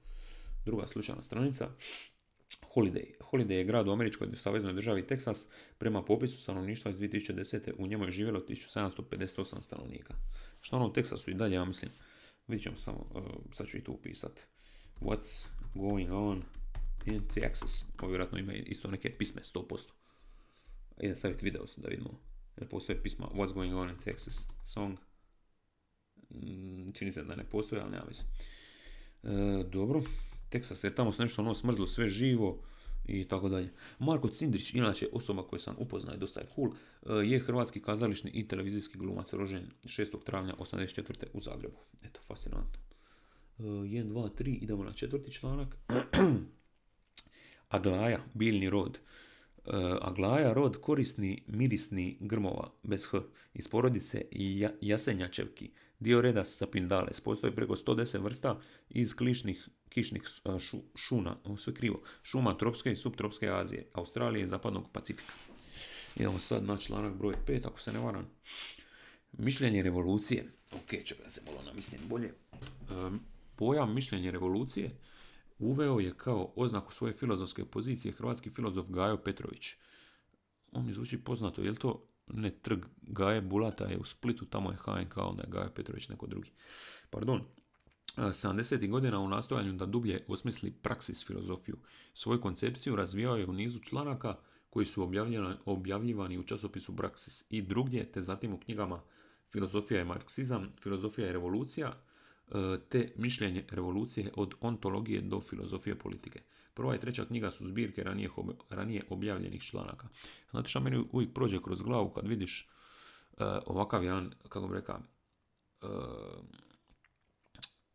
Druga 0.65 0.87
slučajna 0.87 1.23
stranica. 1.23 1.69
Holiday. 2.75 3.13
Holiday 3.21 3.53
je 3.53 3.65
grad 3.65 3.89
u 3.89 3.93
američkoj 3.93 4.29
saveznoj 4.35 4.73
državi 4.73 5.07
Teksas. 5.07 5.47
Prema 5.79 6.03
popisu 6.03 6.41
stanovništva 6.41 6.91
iz 6.91 6.97
2010. 6.99 7.73
u 7.79 7.87
njemu 7.87 8.05
je 8.05 8.11
živjelo 8.11 8.41
1758 8.41 9.61
stanovnika. 9.61 10.15
Što 10.61 10.77
ono 10.77 10.87
u 10.87 10.93
Teksasu 10.93 11.31
i 11.31 11.35
dalje, 11.35 11.55
ja 11.55 11.65
mislim, 11.65 11.91
vidjet 12.49 12.63
ćemo 12.63 12.77
samo, 12.77 12.99
uh, 13.15 13.23
sad 13.53 13.67
ću 13.67 13.79
i 13.79 13.85
tu 13.85 13.93
upisati. 13.93 14.43
What's 15.01 15.47
going 15.75 16.13
on 16.13 16.43
in 17.07 17.21
Texas? 17.35 17.85
Ovo 18.01 18.09
vjerojatno 18.09 18.39
ima 18.39 18.53
isto 18.53 18.91
neke 18.91 19.13
pisme, 19.19 19.43
100%. 19.55 19.79
Idem 21.01 21.17
staviti 21.17 21.45
video 21.45 21.65
da 21.77 21.89
vidimo. 21.89 22.21
Jer 22.57 22.69
postoje 22.69 23.03
pisma 23.03 23.27
What's 23.27 23.55
going 23.55 23.75
on 23.75 23.91
in 23.91 23.97
Texas 23.97 24.47
song. 24.65 24.99
Mm, 26.31 26.91
čini 26.93 27.13
se 27.13 27.25
da 27.25 27.37
ne 27.37 27.45
postoji, 27.45 27.81
ali 27.81 27.91
nema 27.91 28.05
veze. 28.05 28.23
E, 29.23 29.65
dobro. 29.65 30.03
Texas, 30.51 30.85
jer 30.85 30.95
tamo 30.95 31.13
se 31.13 31.23
nešto 31.23 31.43
ono 31.43 31.55
smrzlo 31.55 31.87
sve 31.87 32.09
živo 32.09 32.63
i 33.09 33.29
tako 33.29 33.49
dalje. 33.49 33.73
Marko 33.99 34.29
Cindrić, 34.29 34.75
inače 34.75 35.09
osoba 35.13 35.43
koju 35.43 35.61
sam 35.61 35.75
upoznao 35.79 36.15
i 36.15 36.19
dosta 36.19 36.41
je 36.41 36.47
cool, 36.55 36.71
e, 36.71 37.27
je 37.27 37.39
hrvatski 37.39 37.83
kazališni 37.83 38.31
i 38.35 38.49
televizijski 38.49 38.99
glumac 38.99 39.33
rođen 39.33 39.71
6. 39.85 40.25
travnja 40.25 40.55
84. 40.59 41.27
u 41.33 41.41
Zagrebu. 41.41 41.79
Eto, 42.03 42.21
fascinantno. 42.27 42.81
1, 43.59 44.09
2, 44.09 44.31
3, 44.39 44.59
idemo 44.63 44.85
na 44.85 44.93
četvrti 44.93 45.33
članak. 45.33 45.77
Aglaja, 47.69 48.21
biljni 48.35 48.71
rod. 48.71 48.99
Uh, 49.67 49.75
Aglaja, 50.01 50.53
rod 50.53 50.81
korisni, 50.81 51.43
mirisni 51.47 52.17
grmova, 52.21 52.71
bez 52.83 53.07
h, 53.07 53.21
iz 53.55 53.69
porodice 53.69 54.23
ja, 54.33 54.71
jasenjačevki, 54.81 55.71
dio 55.99 56.21
reda 56.21 56.45
sapindales. 56.45 57.21
Postoji 57.21 57.55
preko 57.55 57.77
110 57.77 58.23
vrsta 58.23 58.61
iz 58.91 59.15
klišnih, 59.17 59.69
kišnih 59.89 60.23
šu, 60.59 60.79
šuna, 60.95 61.37
sve 61.59 61.75
krivo, 61.75 62.03
šuma 62.23 62.59
tropske 62.59 62.93
i 62.93 62.97
subtropske 62.97 63.49
Azije, 63.49 63.91
Australije 63.93 64.43
i 64.43 64.47
zapadnog 64.47 64.91
Pacifika. 64.93 65.33
Idemo 66.17 66.39
sad 66.39 66.65
na 66.65 66.77
članak 66.77 67.15
broj 67.15 67.35
5, 67.47 67.67
ako 67.67 67.81
se 67.81 67.93
ne 67.93 67.99
varam. 67.99 68.31
Mišljenje 69.33 69.83
revolucije. 69.83 70.53
Ok, 70.73 71.05
čekaj 71.05 71.31
se 71.31 71.43
malo 71.47 71.63
namislim 71.67 72.01
bolje. 72.09 72.35
Pojam 73.57 73.95
mišljenje 73.95 74.31
revolucije 74.31 74.91
uveo 75.59 76.01
je 76.01 76.15
kao 76.17 76.53
oznaku 76.57 76.93
svoje 76.93 77.13
filozofske 77.13 77.65
pozicije 77.65 78.13
hrvatski 78.13 78.51
filozof 78.51 78.87
Gajo 78.89 79.17
Petrović. 79.17 79.75
On 80.73 80.87
mi 80.87 80.93
zvuči 80.93 81.19
poznato, 81.19 81.63
je 81.63 81.71
li 81.71 81.77
to 81.77 82.05
ne 82.27 82.51
trg 82.51 82.85
Gaje 83.03 83.41
Bulata 83.41 83.85
je 83.85 83.99
u 83.99 84.05
Splitu, 84.05 84.47
tamo 84.47 84.71
je 84.71 84.77
HNK, 84.77 85.17
onda 85.17 85.43
je 85.43 85.51
Gajo 85.51 85.71
Petrović 85.75 86.09
neko 86.09 86.27
drugi. 86.27 86.51
Pardon, 87.11 87.45
70. 88.19 88.89
godina 88.91 89.21
u 89.21 89.29
nastojanju 89.29 89.73
da 89.73 89.87
dublje 89.87 90.25
osmisli 90.29 90.71
praksis 90.71 91.27
filozofiju. 91.27 91.77
Svoju 92.15 92.41
koncepciju 92.41 92.97
razvijao 92.97 93.37
je 93.37 93.47
u 93.47 93.53
nizu 93.53 93.79
članaka 93.79 94.37
koji 94.71 94.87
su 94.87 95.11
objavljivani 95.65 96.39
u 96.39 96.43
časopisu 96.43 96.97
Praksis 96.97 97.45
i 97.51 97.63
drugdje, 97.63 98.13
te 98.13 98.23
zatim 98.23 98.53
u 98.53 98.59
knjigama 98.59 99.01
Filozofija 99.51 99.99
je 99.99 100.05
marksizam, 100.05 100.73
Filozofija 100.83 101.27
je 101.27 101.33
revolucija, 101.33 101.93
E, 102.51 102.79
te 102.89 103.13
mišljenje 103.17 103.65
revolucije 103.71 104.33
od 104.37 104.55
ontologije 104.61 105.21
do 105.21 105.41
filozofije 105.41 105.99
politike. 105.99 106.41
Prva 106.75 106.95
i 106.95 107.01
treća 107.01 107.25
knjiga 107.25 107.51
su 107.51 107.69
zbirke 107.69 108.05
ranije, 108.71 109.03
objavljenih 109.11 109.63
članaka. 109.63 110.09
Znate 110.51 110.69
što 110.69 110.81
meni 110.81 111.05
uvijek 111.13 111.35
prođe 111.35 111.63
kroz 111.63 111.83
glavu 111.83 112.11
kad 112.11 112.29
vidiš 112.29 112.69
uh, 113.33 113.47
ovakav 113.67 114.05
jedan, 114.05 114.33
kako 114.49 114.69
bi 114.69 114.75
rekao, 114.75 115.01
uh, 115.83 115.89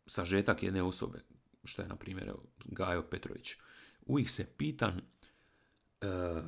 sažetak 0.05 0.63
jedne 0.63 0.83
osobe, 0.83 1.19
što 1.63 1.81
je 1.81 1.87
na 1.87 1.95
primjer 1.95 2.31
Gajo 2.65 3.03
Petrović. 3.09 3.55
Uvijek 4.05 4.29
se 4.29 4.45
pitan 4.57 5.01
uh, 6.01 6.43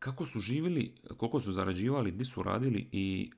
kako 0.00 0.26
su 0.26 0.40
živjeli, 0.40 0.94
koliko 1.16 1.40
su 1.40 1.52
zarađivali, 1.52 2.12
di 2.12 2.24
su 2.24 2.42
radili 2.42 2.88
i 2.92 3.30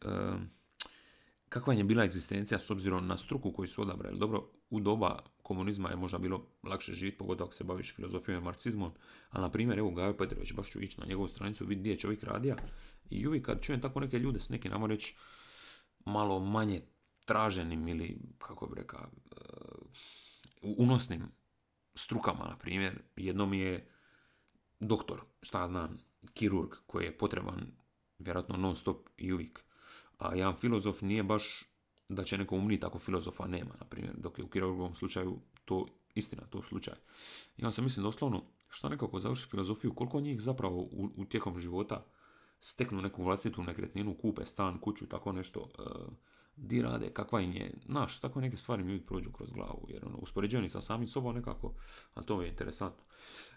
kakva 1.49 1.75
je 1.75 1.85
bila 1.85 2.05
egzistencija 2.05 2.59
s 2.59 2.71
obzirom 2.71 3.07
na 3.07 3.16
struku 3.16 3.53
koju 3.53 3.68
su 3.68 3.83
odabrali. 3.83 4.18
Dobro, 4.18 4.51
u 4.71 4.81
doba 4.81 5.25
komunizma 5.42 5.90
je 5.90 5.97
možda 5.97 6.18
bilo 6.18 6.47
lakše 6.62 6.92
živjeti, 6.92 7.18
pogotovo 7.18 7.47
ako 7.47 7.55
se 7.55 7.64
baviš 7.64 7.95
filozofijom 7.95 8.42
i 8.42 8.45
marksizmom, 8.45 8.92
ali 9.31 9.42
na 9.42 9.51
primjer, 9.51 9.79
evo 9.79 9.90
Gajo 9.90 10.16
Petrović, 10.16 10.53
baš 10.53 10.71
ću 10.71 10.81
ići 10.81 11.01
na 11.01 11.07
njegovu 11.07 11.29
stranicu, 11.29 11.66
vidi 11.66 11.81
gdje 11.81 11.90
je 11.90 11.99
čovjek 11.99 12.23
radija 12.23 12.57
i 13.11 13.27
uvijek 13.27 13.47
kad 13.47 13.61
čujem 13.61 13.81
tako 13.81 14.01
neke 14.01 14.18
ljude 14.18 14.40
s 14.40 14.49
nekim, 14.49 14.71
namo 14.71 14.87
reći, 14.87 15.14
malo 16.05 16.40
manje 16.40 16.83
traženim 17.24 17.88
ili, 17.88 18.18
kako 18.38 18.66
bi 18.66 18.74
rekao, 18.76 19.00
uh, 19.00 20.78
unosnim 20.78 21.22
strukama, 21.94 22.44
na 22.44 22.56
primjer, 22.58 23.02
jednom 23.16 23.54
je 23.54 23.88
doktor, 24.80 25.20
šta 25.42 25.61
ja 25.61 25.68
znam, 25.68 25.98
kirurg 26.35 26.70
koji 26.87 27.04
je 27.04 27.18
potreban 27.18 27.66
vjerojatno 28.18 28.56
non 28.56 28.76
stop 28.76 29.08
i 29.16 29.32
uvijek 29.32 29.64
a 30.22 30.35
jedan 30.35 30.54
filozof 30.54 31.02
nije 31.02 31.22
baš 31.22 31.64
da 32.08 32.24
će 32.24 32.38
neko 32.38 32.56
umriti 32.56 32.87
ako 32.87 32.98
filozofa 32.98 33.46
nema, 33.46 33.74
na 33.80 33.87
primjer, 33.87 34.14
dok 34.16 34.38
je 34.38 34.44
u 34.44 34.48
kirurgovom 34.48 34.94
slučaju 34.94 35.40
to 35.64 35.87
istina, 36.14 36.42
to 36.50 36.62
slučaj. 36.62 36.94
Onda 37.58 37.70
se 37.70 37.82
mislim 37.82 38.04
doslovno, 38.04 38.44
šta 38.68 38.88
nekako 38.88 39.20
završi 39.20 39.48
filozofiju, 39.48 39.94
koliko 39.94 40.20
njih 40.20 40.40
zapravo 40.40 40.76
u, 40.76 41.11
u 41.16 41.24
tijekom 41.24 41.58
života 41.58 42.06
steknu 42.61 43.02
neku 43.02 43.24
vlastitu 43.24 43.62
nekretninu, 43.62 44.14
kupe 44.14 44.46
stan, 44.46 44.78
kuću, 44.80 45.06
tako 45.06 45.32
nešto, 45.32 45.61
uh, 45.61 46.12
di 46.57 46.83
rade, 46.83 47.11
kakva 47.11 47.41
im 47.41 47.53
je, 47.53 47.73
naš, 47.85 48.21
tako 48.21 48.41
neke 48.41 48.57
stvari 48.57 48.83
mi 48.83 48.93
uvijek 48.93 49.07
prođu 49.07 49.33
kroz 49.33 49.51
glavu, 49.51 49.87
jer 49.88 50.05
ono, 50.07 50.17
uspoređeni 50.17 50.69
sa 50.69 50.81
samim 50.81 51.07
sobom 51.07 51.35
nekako, 51.35 51.75
a 52.15 52.23
to 52.23 52.43
je 52.43 52.49
interesantno. 52.49 53.05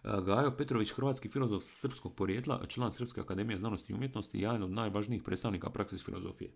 Uh, 0.03 0.25
Gajo 0.25 0.51
Petrović, 0.57 0.91
hrvatski 0.91 1.29
filozof 1.29 1.63
srpskog 1.63 2.15
porijekla, 2.15 2.65
član 2.67 2.93
Srpske 2.93 3.21
akademije 3.21 3.57
znanosti 3.57 3.93
i 3.93 3.95
umjetnosti, 3.95 4.39
jedan 4.39 4.63
od 4.63 4.71
najvažnijih 4.71 5.23
predstavnika 5.23 5.69
praksis 5.69 6.05
filozofije. 6.05 6.51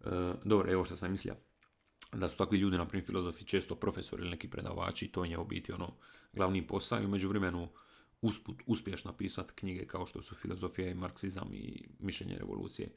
Uh, 0.00 0.10
dobro, 0.44 0.72
evo 0.72 0.84
što 0.84 0.96
sam 0.96 1.10
mislio, 1.10 1.34
da 2.12 2.28
su 2.28 2.36
takvi 2.36 2.58
ljudi, 2.58 2.78
na 2.78 2.88
primjer 2.88 3.06
filozofi, 3.06 3.44
često 3.44 3.74
profesori 3.74 4.22
ili 4.22 4.30
neki 4.30 4.50
predavači, 4.50 5.08
to 5.08 5.24
je 5.24 5.38
u 5.38 5.44
biti 5.44 5.72
ono 5.72 5.96
glavni 6.32 6.66
posao 6.66 7.02
i 7.02 7.06
među 7.06 7.28
vremenu 7.28 7.68
usput 8.22 8.62
uspješno 8.66 9.10
napisati 9.10 9.52
knjige 9.54 9.86
kao 9.86 10.06
što 10.06 10.22
su 10.22 10.34
filozofija 10.34 10.90
i 10.90 10.94
marksizam 10.94 11.48
i 11.54 11.88
mišljenje 11.98 12.38
revolucije. 12.38 12.88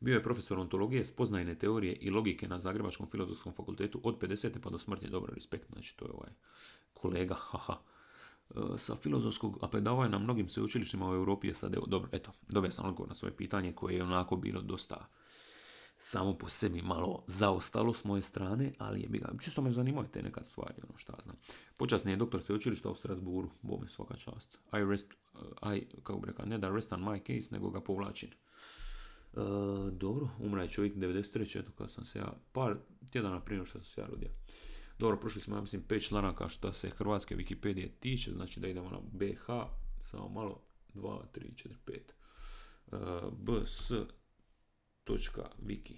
Bio 0.00 0.14
je 0.14 0.22
profesor 0.22 0.58
ontologije, 0.58 1.04
spoznajne 1.04 1.54
teorije 1.54 1.94
i 1.94 2.10
logike 2.10 2.48
na 2.48 2.60
Zagrebačkom 2.60 3.10
filozofskom 3.10 3.52
fakultetu 3.52 4.00
od 4.04 4.18
50. 4.18 4.58
pa 4.62 4.70
do 4.70 4.78
smrti. 4.78 5.10
Dobro, 5.10 5.34
respekt, 5.34 5.72
znači 5.72 5.96
to 5.96 6.04
je 6.04 6.12
ovaj 6.12 6.30
kolega, 6.94 7.34
haha. 7.50 7.76
E, 8.50 8.78
sa 8.78 8.96
filozofskog, 8.96 9.58
a 9.62 9.68
predavao 9.68 10.02
je 10.02 10.10
na 10.10 10.18
mnogim 10.18 10.48
sveučilištima 10.48 11.10
u 11.10 11.14
Europi 11.14 11.48
je 11.48 11.54
sad, 11.54 11.76
dobro, 11.86 12.08
eto, 12.12 12.32
dobio 12.48 12.70
sam 12.70 12.86
odgovor 12.86 13.08
na 13.08 13.14
svoje 13.14 13.36
pitanje 13.36 13.72
koje 13.72 13.94
je 13.94 14.02
onako 14.02 14.36
bilo 14.36 14.62
dosta 14.62 15.08
samo 16.02 16.34
po 16.38 16.48
sebi 16.48 16.82
malo 16.82 17.24
zaostalo 17.26 17.94
s 17.94 18.04
moje 18.04 18.22
strane, 18.22 18.72
ali 18.78 19.00
je 19.00 19.08
bi 19.08 19.18
ga, 19.18 19.28
čisto 19.40 19.62
me 19.62 19.70
zanimaju 19.70 20.08
te 20.12 20.22
nekad 20.22 20.46
stvari, 20.46 20.74
ono 20.88 20.98
šta 20.98 21.14
znam. 21.22 21.36
Počasni 21.78 22.10
je 22.10 22.16
doktor 22.16 22.42
sveučilišta 22.42 22.90
u 22.90 22.94
Strasburu, 22.94 23.50
bome 23.62 23.88
svaka 23.88 24.16
čast. 24.16 24.58
I 24.72 24.84
rest, 24.90 25.14
uh, 25.62 25.76
I, 25.76 25.86
kako 26.02 26.20
bi 26.20 26.26
rekao, 26.26 26.46
ne 26.46 26.58
da 26.58 26.74
rest 26.74 26.92
on 26.92 27.00
my 27.00 27.20
case, 27.26 27.54
nego 27.54 27.70
ga 27.70 27.80
povlačim. 27.80 28.30
Uh, 29.32 29.42
dobro, 29.92 30.28
umra 30.38 30.62
je 30.62 30.68
čovjek 30.68 30.94
93. 30.94 31.60
Eto 31.60 31.72
kad 31.78 31.92
sam 31.92 32.04
se 32.04 32.18
ja, 32.18 32.32
par 32.52 32.76
tjedana 33.10 33.40
prije 33.40 33.66
što 33.66 33.78
sam 33.78 33.84
se 33.84 34.00
ja 34.00 34.06
rodio. 34.06 34.30
Dobro, 34.98 35.16
prošli 35.16 35.40
smo, 35.40 35.56
ja 35.56 35.60
mislim, 35.60 35.82
pet 35.82 36.02
članaka 36.02 36.48
što 36.48 36.72
se 36.72 36.90
hrvatske 36.90 37.36
Wikipedije 37.36 37.90
tiče, 38.00 38.32
znači 38.32 38.60
da 38.60 38.68
idemo 38.68 38.90
na 38.90 39.00
BH, 39.12 39.46
samo 40.02 40.28
malo, 40.28 40.60
2, 40.94 41.22
3, 41.34 41.68
4, 41.86 42.00
5. 42.90 43.26
Uh, 43.26 43.32
B, 43.38 43.52
S, 43.66 43.92
wiki. 45.62 45.96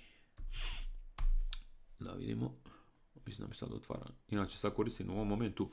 Da 2.01 2.13
vidimo. 2.13 2.55
Mislim 3.27 3.45
da 3.45 3.49
mi 3.49 3.55
sad 3.55 3.73
otvara. 3.73 4.07
Inače 4.29 4.59
sad 4.59 4.75
koristim 4.75 5.11
u 5.11 5.13
ovom 5.13 5.29
momentu 5.29 5.71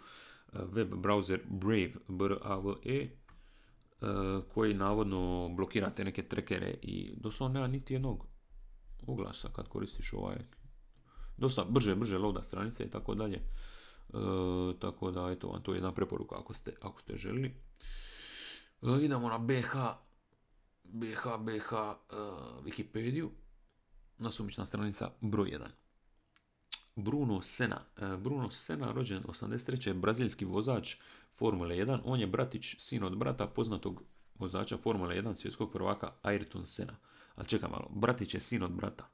eh, 0.54 0.58
web 0.64 0.94
browser 0.94 1.40
Brave, 1.50 1.94
B-R-A-V-E, 2.08 2.96
eh, 3.02 3.08
koji 4.54 4.74
navodno 4.74 5.50
blokira 5.50 5.90
te 5.90 6.04
neke 6.04 6.28
trekere 6.28 6.76
i 6.82 7.14
doslovno 7.18 7.54
nema 7.54 7.68
niti 7.68 7.94
jednog 7.94 8.26
oglasa 9.08 9.50
kad 9.56 9.68
koristiš 9.68 10.14
ovaj 10.14 10.38
dosta 11.38 11.66
brže, 11.70 11.96
brže 11.96 12.18
loada 12.18 12.44
stranice 12.44 12.84
i 12.84 12.90
tako 12.90 13.16
dalje. 13.16 13.42
Eh, 14.14 14.80
tako 14.80 15.12
da, 15.12 15.30
eto 15.32 15.48
vam 15.48 15.64
to 15.64 15.72
je 15.74 15.78
jedna 15.78 15.92
preporuka 15.92 16.36
ako 16.40 16.54
ste, 16.54 16.74
ako 16.82 17.02
ste 17.02 17.18
želi. 17.18 17.56
idemo 19.02 19.30
na 19.30 19.38
BH 19.38 19.74
BH, 20.92 21.38
BH, 21.40 21.72
uh, 21.72 22.66
Wikipediju, 22.66 23.30
nasumična 24.18 24.66
stranica 24.66 25.12
broj 25.22 25.50
1. 25.50 25.68
Bruno 26.96 27.42
Sena. 27.42 27.82
Uh, 27.98 28.20
Bruno 28.20 28.52
Sena, 28.52 28.92
rođen 28.92 29.24
83. 29.24 29.94
brazilski 29.94 30.46
vozač 30.46 30.96
Formule 31.36 31.76
1. 31.76 32.02
On 32.06 32.20
je 32.20 32.28
bratić, 32.28 32.76
sin 32.80 33.04
od 33.04 33.18
brata 33.18 33.48
poznatog 33.48 34.04
vozača 34.36 34.78
Formule 34.78 35.16
1 35.16 35.36
svjetskog 35.36 35.72
prvaka 35.72 36.12
Ayrton 36.24 36.66
Sena. 36.66 36.96
Ali 37.36 37.48
čekaj 37.48 37.70
malo, 37.70 37.90
bratić 37.96 38.34
je 38.34 38.40
sin 38.40 38.64
od 38.64 38.72
brata. 38.72 39.10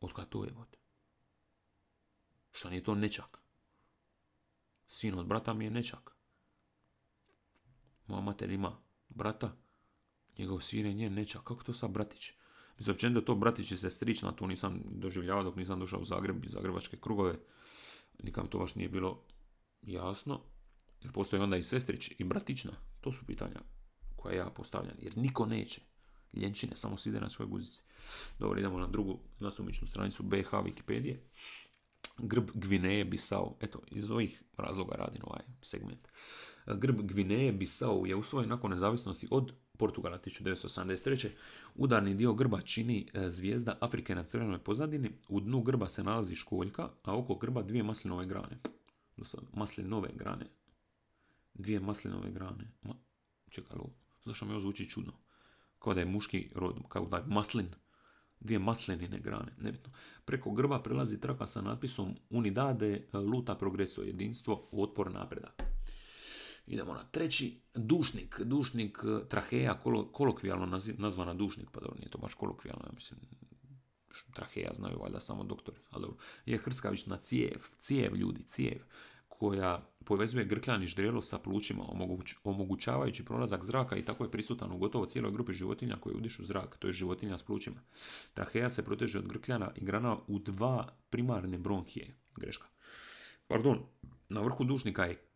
Od 0.00 0.28
to 0.28 0.44
je, 0.44 0.50
bot? 0.50 0.76
Šta 2.52 2.70
nije 2.70 2.84
to 2.84 2.94
nečak? 2.94 3.38
Sin 4.88 5.18
od 5.18 5.26
brata 5.26 5.52
mi 5.52 5.64
je 5.64 5.70
nečak. 5.70 6.16
Moja 8.06 8.20
mater 8.20 8.50
ima 8.50 8.76
brata, 9.08 9.56
njegov 10.38 10.60
sin 10.60 10.96
njen 10.96 11.14
neća, 11.14 11.38
kako 11.38 11.64
to 11.64 11.72
sad 11.74 11.90
bratić? 11.90 12.32
Mislim, 12.78 12.94
općenito 12.94 13.20
to 13.20 13.34
bratić 13.34 13.68
se 13.68 13.76
sestrična, 13.76 14.32
to 14.32 14.46
nisam 14.46 14.82
doživljavao 14.84 15.44
dok 15.44 15.56
nisam 15.56 15.80
došao 15.80 16.00
u 16.00 16.04
Zagreb 16.04 16.44
i 16.44 16.48
zagrebačke 16.48 16.96
krugove. 16.96 17.38
Nikam 18.22 18.46
to 18.46 18.58
baš 18.58 18.74
nije 18.74 18.88
bilo 18.88 19.24
jasno. 19.82 20.40
Jer 21.02 21.12
postoji 21.12 21.42
onda 21.42 21.56
i 21.56 21.62
sestrić 21.62 22.10
i 22.18 22.24
bratična. 22.24 22.72
To 23.00 23.12
su 23.12 23.26
pitanja 23.26 23.60
koja 24.16 24.36
ja 24.36 24.50
postavljam. 24.50 24.96
Jer 24.98 25.16
niko 25.16 25.46
neće. 25.46 25.80
Ljenčine, 26.34 26.76
samo 26.76 26.96
side 26.96 27.20
na 27.20 27.28
svojoj 27.28 27.48
guzici. 27.48 27.82
Dobro, 28.38 28.58
idemo 28.58 28.78
na 28.78 28.86
drugu 28.86 29.18
nasumičnu 29.40 29.86
stranicu 29.86 30.22
BH 30.22 30.50
Wikipedije. 30.52 31.16
grb 32.18 32.50
Gvineje 32.54 33.04
Bisao, 33.04 33.56
eto, 33.60 33.80
iz 33.90 34.10
ovih 34.10 34.42
razloga 34.56 34.96
radim 34.96 35.22
ovaj 35.24 35.42
segment. 35.62 36.08
Grb 36.66 37.00
Gvineje 37.00 37.52
Bisao 37.52 38.06
je 38.06 38.16
usvojen 38.16 38.48
nakon 38.48 38.70
nezavisnosti 38.70 39.28
od 39.30 39.52
Portugala 39.78 40.18
1983. 40.18 41.28
Udarni 41.74 42.14
dio 42.14 42.34
grba 42.34 42.60
čini 42.60 43.06
e, 43.14 43.28
zvijezda 43.28 43.78
Afrike 43.80 44.14
na 44.14 44.24
crvenoj 44.24 44.58
pozadini, 44.58 45.10
u 45.28 45.40
dnu 45.40 45.62
grba 45.62 45.88
se 45.88 46.04
nalazi 46.04 46.36
školjka, 46.36 46.88
a 47.02 47.16
oko 47.16 47.34
grba 47.34 47.62
dvije 47.62 47.82
maslinove 47.82 48.26
grane. 48.26 48.58
Maslinove 49.52 50.08
grane. 50.14 50.46
Dvije 51.54 51.80
maslinove 51.80 52.30
grane. 52.30 52.70
Ma, 52.82 52.94
čekaj, 53.50 53.76
zašto 54.24 54.46
mi 54.46 54.52
ovo 54.52 54.60
zvuči 54.60 54.90
čudno? 54.90 55.12
Kao 55.78 55.94
da 55.94 56.00
je 56.00 56.06
muški 56.06 56.50
rod, 56.54 56.76
kao 56.88 57.06
da 57.06 57.16
je 57.16 57.24
maslin 57.26 57.68
dvije 58.40 58.58
maslenine 58.58 59.18
grane, 59.18 59.52
nebitno. 59.58 59.92
Preko 60.24 60.50
grba 60.50 60.82
prelazi 60.82 61.20
traka 61.20 61.46
sa 61.46 61.62
natpisom 61.62 62.16
Unidade 62.30 63.04
luta 63.12 63.54
progreso, 63.54 64.02
jedinstvo, 64.02 64.68
otpor, 64.72 65.12
napredak. 65.12 65.67
Idemo 66.70 66.92
na 66.92 67.04
treći, 67.10 67.60
dušnik, 67.74 68.40
dušnik, 68.40 68.98
traheja, 69.28 69.80
kolokvijalno 70.12 70.80
nazvana 70.98 71.34
dušnik, 71.34 71.70
pa 71.72 71.80
dobro, 71.80 71.96
nije 71.98 72.10
to 72.10 72.18
baš 72.18 72.34
kolokvijalno, 72.34 72.84
ja 72.86 72.92
mislim, 72.94 73.20
traheja 74.34 74.70
znaju 74.74 74.98
valjda 74.98 75.20
samo 75.20 75.44
doktori, 75.44 75.78
ali 75.90 76.02
dobro, 76.02 76.16
je 76.46 76.58
hrskavična 76.58 77.16
cijev, 77.16 77.60
cijev 77.78 78.16
ljudi, 78.16 78.42
cijev, 78.42 78.82
koja 79.28 79.88
povezuje 80.04 80.44
grkljani 80.44 80.86
ždrijelo 80.86 81.22
sa 81.22 81.38
plućima, 81.38 81.84
omogućavajući 82.44 83.24
prolazak 83.24 83.64
zraka 83.64 83.96
i 83.96 84.04
tako 84.04 84.24
je 84.24 84.30
prisutan 84.30 84.72
u 84.72 84.78
gotovo 84.78 85.06
cijeloj 85.06 85.32
grupi 85.32 85.52
životinja 85.52 85.96
koje 86.00 86.16
udišu 86.16 86.44
zrak, 86.44 86.76
to 86.78 86.86
je 86.86 86.92
životinja 86.92 87.38
s 87.38 87.42
plućima. 87.42 87.80
Traheja 88.34 88.70
se 88.70 88.84
proteže 88.84 89.18
od 89.18 89.28
grkljana 89.28 89.70
i 89.76 89.84
grana 89.84 90.16
u 90.26 90.38
dva 90.38 90.88
primarne 91.10 91.58
bronhije. 91.58 92.16
Greška. 92.36 92.66
Pardon, 93.46 93.78
na 94.28 94.40
vrhu 94.40 94.64
dušnika 94.64 95.04
je 95.04 95.27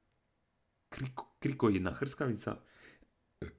kriko, 0.92 1.36
krikoidna 1.38 1.90
hrskavica, 1.90 2.56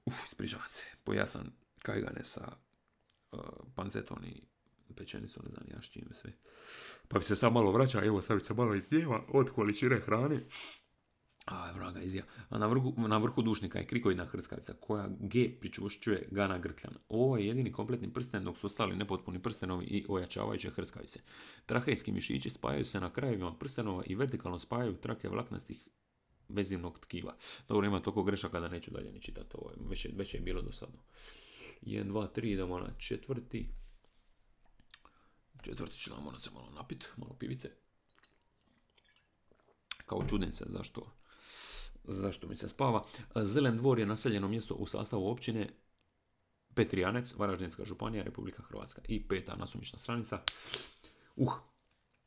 uf, 0.06 0.26
ispričavam 0.26 0.68
se, 0.68 0.84
pojasan 1.04 1.52
kajgane 1.82 2.24
sa 2.24 2.56
uh, 3.32 3.40
pancetom 3.76 4.26
i 4.26 4.44
pečenicom, 4.96 5.44
ne 5.46 5.50
znam 5.50 5.66
ja 5.72 5.82
s 5.82 6.18
sve. 6.18 6.34
Pa 7.08 7.20
bi 7.20 7.26
se 7.26 7.36
sad 7.36 7.54
malo 7.54 7.72
vraća, 7.72 8.04
evo 8.04 8.22
sad 8.22 8.38
bi 8.38 8.44
se 8.44 8.54
malo 8.54 8.76
izdjeva 8.76 9.26
od 9.30 9.50
količine 9.50 10.00
hrane. 10.00 10.40
A, 11.46 11.72
vraga 11.72 12.02
izja. 12.02 12.24
A 12.50 12.58
na 12.58 12.68
vrhu, 12.68 12.94
na 12.98 13.18
vrhu 13.18 13.42
dušnika 13.42 13.80
je 13.80 13.88
krikoidna 13.88 14.26
hrskavica 14.26 14.74
koja 14.80 15.10
G 15.20 15.50
pričušćuje 15.60 16.28
Gana 16.32 16.58
Grkljan. 16.58 16.94
Ovo 17.10 17.38
je 17.38 17.48
jedini 17.48 17.72
kompletni 17.72 18.14
prsten 18.14 18.44
dok 18.44 18.58
su 18.58 18.68
ostali 18.68 18.96
nepotpuni 18.96 19.42
prstenovi 19.42 19.86
i 19.86 20.06
ojačavajuće 20.10 20.70
hrskavice. 20.70 21.20
Trahejski 21.66 22.12
mišići 22.12 22.50
spajaju 22.50 22.86
se 22.86 23.00
na 23.00 23.14
krajevima 23.14 23.56
prstenova 23.58 24.04
i 24.06 24.16
vertikalno 24.16 24.60
spajaju 24.60 24.98
trake 24.98 25.30
vlaknastih 25.30 25.88
vezivnog 26.50 27.00
tkiva. 27.00 27.36
Dobro, 27.68 27.88
ima 27.88 28.02
toliko 28.02 28.24
grešaka 28.24 28.60
da 28.60 28.68
neću 28.68 28.92
dalje 28.92 29.12
ni 29.12 29.22
čitati 29.22 29.50
ovo. 29.54 29.72
Već 29.90 30.06
je, 30.06 30.12
već 30.16 30.34
je 30.34 30.40
bilo 30.40 30.62
dosadno. 30.62 31.00
1, 31.82 32.12
2, 32.12 32.28
3, 32.36 32.54
idemo 32.54 32.80
na 32.80 32.94
četvrti. 32.98 33.70
Četvrti 35.62 35.98
ću 35.98 36.10
nam 36.10 36.40
se 36.40 36.50
malo 36.54 36.70
napit, 36.70 37.10
malo 37.18 37.36
pivice. 37.40 37.70
Kao 40.06 40.26
čudim 40.30 40.52
se 40.52 40.66
zašto, 40.68 41.16
zašto 42.04 42.48
mi 42.48 42.56
se 42.56 42.68
spava. 42.68 43.06
Zelen 43.36 43.78
dvor 43.78 44.00
je 44.00 44.06
naseljeno 44.06 44.48
mjesto 44.48 44.74
u 44.74 44.88
sastavu 44.88 45.28
općine 45.28 45.70
Petrijanec, 46.74 47.36
Varaždinska 47.38 47.86
županija, 47.86 48.24
Republika 48.24 48.64
Hrvatska. 48.64 49.02
I 49.08 49.28
peta 49.28 49.56
nasumična 49.56 50.00
stranica. 50.00 50.42
Uh, 51.36 51.54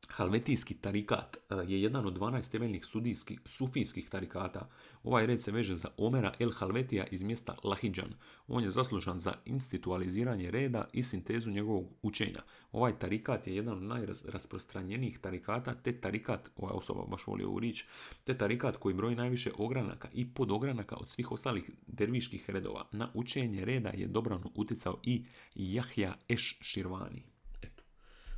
Halvetijski 0.09 0.75
tarikat 0.75 1.37
e, 1.37 1.55
je 1.67 1.83
jedan 1.83 2.07
od 2.07 2.19
12 2.19 2.51
temeljnih 2.51 2.85
sudijskih, 2.85 3.41
sufijskih 3.45 4.11
tarikata. 4.11 4.69
Ovaj 5.03 5.27
red 5.27 5.41
se 5.41 5.53
veže 5.53 5.77
za 5.77 5.89
Omera 5.97 6.33
el 6.39 6.53
Halvetija 6.53 7.07
iz 7.07 7.23
mjesta 7.23 7.57
Lahidžan. 7.65 8.15
On 8.49 8.65
je 8.65 8.71
zaslužan 8.71 9.19
za 9.19 9.35
institualiziranje 9.45 10.51
reda 10.51 10.89
i 10.93 11.03
sintezu 11.03 11.51
njegovog 11.51 11.87
učenja. 12.03 12.43
Ovaj 12.73 12.99
tarikat 12.99 13.47
je 13.47 13.57
jedan 13.57 13.77
od 13.77 13.83
najrasprostranjenijih 13.83 15.19
tarikata, 15.19 15.75
te 15.75 16.01
tarikat, 16.01 16.51
ova 16.57 16.73
osoba 16.73 17.05
baš 17.07 17.27
volio 17.27 17.51
u 17.51 17.61
rič, 17.61 17.85
te 18.25 18.37
tarikat 18.37 18.77
koji 18.77 18.95
broji 18.95 19.17
najviše 19.17 19.51
ogranaka 19.59 20.09
i 20.13 20.35
podogranaka 20.35 20.97
od 20.97 21.11
svih 21.11 21.33
ostalih 21.33 21.71
derviških 21.87 22.51
redova. 22.51 22.89
Na 22.93 23.11
učenje 23.15 23.65
reda 23.65 23.89
je 23.89 24.07
dobrano 24.07 24.51
utjecao 24.55 25.01
i 25.03 25.25
Jahja 25.55 26.15
Eš 26.29 26.59
Širvani. 26.61 27.36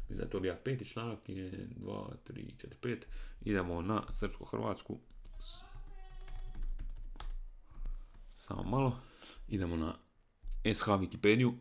Mislim 0.09 0.18
da 0.18 0.25
je 0.25 0.31
to 0.31 0.40
bio 0.40 0.57
peti 0.64 0.85
članak, 0.85 1.29
je 1.29 1.68
2, 1.77 2.09
3, 2.29 2.51
4, 2.83 2.97
5. 2.97 2.97
Idemo 3.40 3.83
na 3.83 4.03
srpsko-hrvatsku. 4.09 4.99
Samo 8.35 8.62
malo. 8.62 9.01
Idemo 9.49 9.77
na 9.77 9.94
SH 10.75 10.87
Wikipediju. 10.87 11.53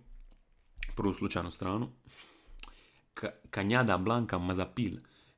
Prvu 0.96 1.14
slučajnu 1.14 1.52
stranu. 1.52 1.90
Kanjada 3.50 3.98
Blanka 3.98 4.38
Mazapil. 4.38 4.98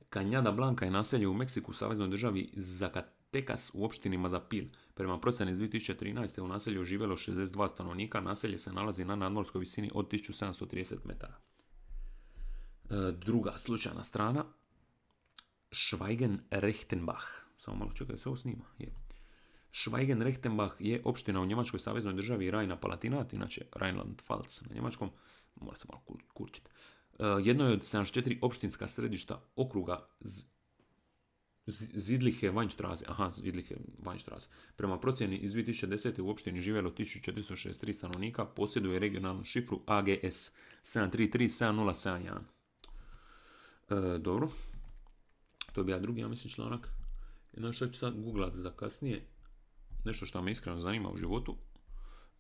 Kanjada 0.09 0.51
Blanka 0.51 0.85
je 0.85 0.91
naselje 0.91 1.27
u 1.27 1.33
Meksiku, 1.33 1.73
saveznoj 1.73 2.09
državi 2.09 2.49
Zacatecas 2.55 3.71
u 3.73 3.85
opštini 3.85 4.17
Mazapil. 4.17 4.65
Prema 4.93 5.19
procjeni 5.19 5.51
iz 5.51 5.57
2013. 5.57 6.41
u 6.41 6.47
naselju 6.47 6.83
živjelo 6.83 7.15
62 7.15 7.67
stanovnika. 7.67 8.21
Naselje 8.21 8.57
se 8.57 8.73
nalazi 8.73 9.05
na 9.05 9.15
nadmorskoj 9.15 9.59
visini 9.59 9.91
od 9.93 10.07
1730 10.11 10.95
metara. 11.05 11.39
E, 12.89 13.11
druga 13.11 13.57
slučajna 13.57 14.03
strana, 14.03 14.45
Schweigen-Rechtenbach. 15.71 17.25
Samo 17.57 17.77
malo 17.77 17.91
čekaj, 17.93 18.17
se 18.17 18.29
ovo 18.29 18.35
snima. 18.35 18.65
Je. 18.79 18.93
Schweigen-Rechtenbach 19.73 20.71
je 20.79 21.01
opština 21.05 21.41
u 21.41 21.45
Njemačkoj 21.45 21.79
saveznoj 21.79 22.13
državi 22.13 22.51
Rajna 22.51 22.75
Palatinat, 22.75 23.33
inače 23.33 23.65
Rheinland-Pfalz 23.71 24.67
na 24.69 24.75
njemačkom. 24.75 25.09
Mora 25.55 25.77
se 25.77 25.85
malo 25.89 26.01
kurčiti. 26.33 26.69
E, 27.19 27.23
jedno 27.43 27.67
je 27.67 27.73
od 27.73 27.81
74 27.81 28.37
opštinska 28.41 28.87
središta 28.87 29.41
okruga 29.55 30.07
Zidlihe 31.93 32.51
Weinstraße, 32.51 33.03
aha, 33.07 33.31
Zidlihe 33.31 33.75
Weinstraße. 34.03 34.47
Prema 34.75 34.99
procjeni 34.99 35.37
iz 35.37 35.53
2010. 35.53 36.21
u 36.21 36.29
opštini 36.29 36.61
živjelo 36.61 36.91
1463 36.91 37.93
stanovnika, 37.93 38.45
posjeduje 38.45 38.99
regionalnu 38.99 39.43
šifru 39.43 39.81
AGS 39.85 40.51
7337071. 40.83 42.58
E, 43.89 44.17
dobro. 44.17 44.49
To 45.73 45.83
bi 45.83 45.91
ja 45.91 45.99
drugi, 45.99 46.21
ja 46.21 46.27
mislim, 46.27 46.51
članak. 46.51 46.89
Jedno 47.53 47.73
što 47.73 47.87
ću 47.87 47.99
sad 47.99 48.21
googlat 48.21 48.53
za 48.55 48.71
kasnije. 48.71 49.27
Nešto 50.05 50.25
što 50.25 50.41
me 50.41 50.51
iskreno 50.51 50.81
zanima 50.81 51.09
u 51.09 51.17
životu. 51.17 51.57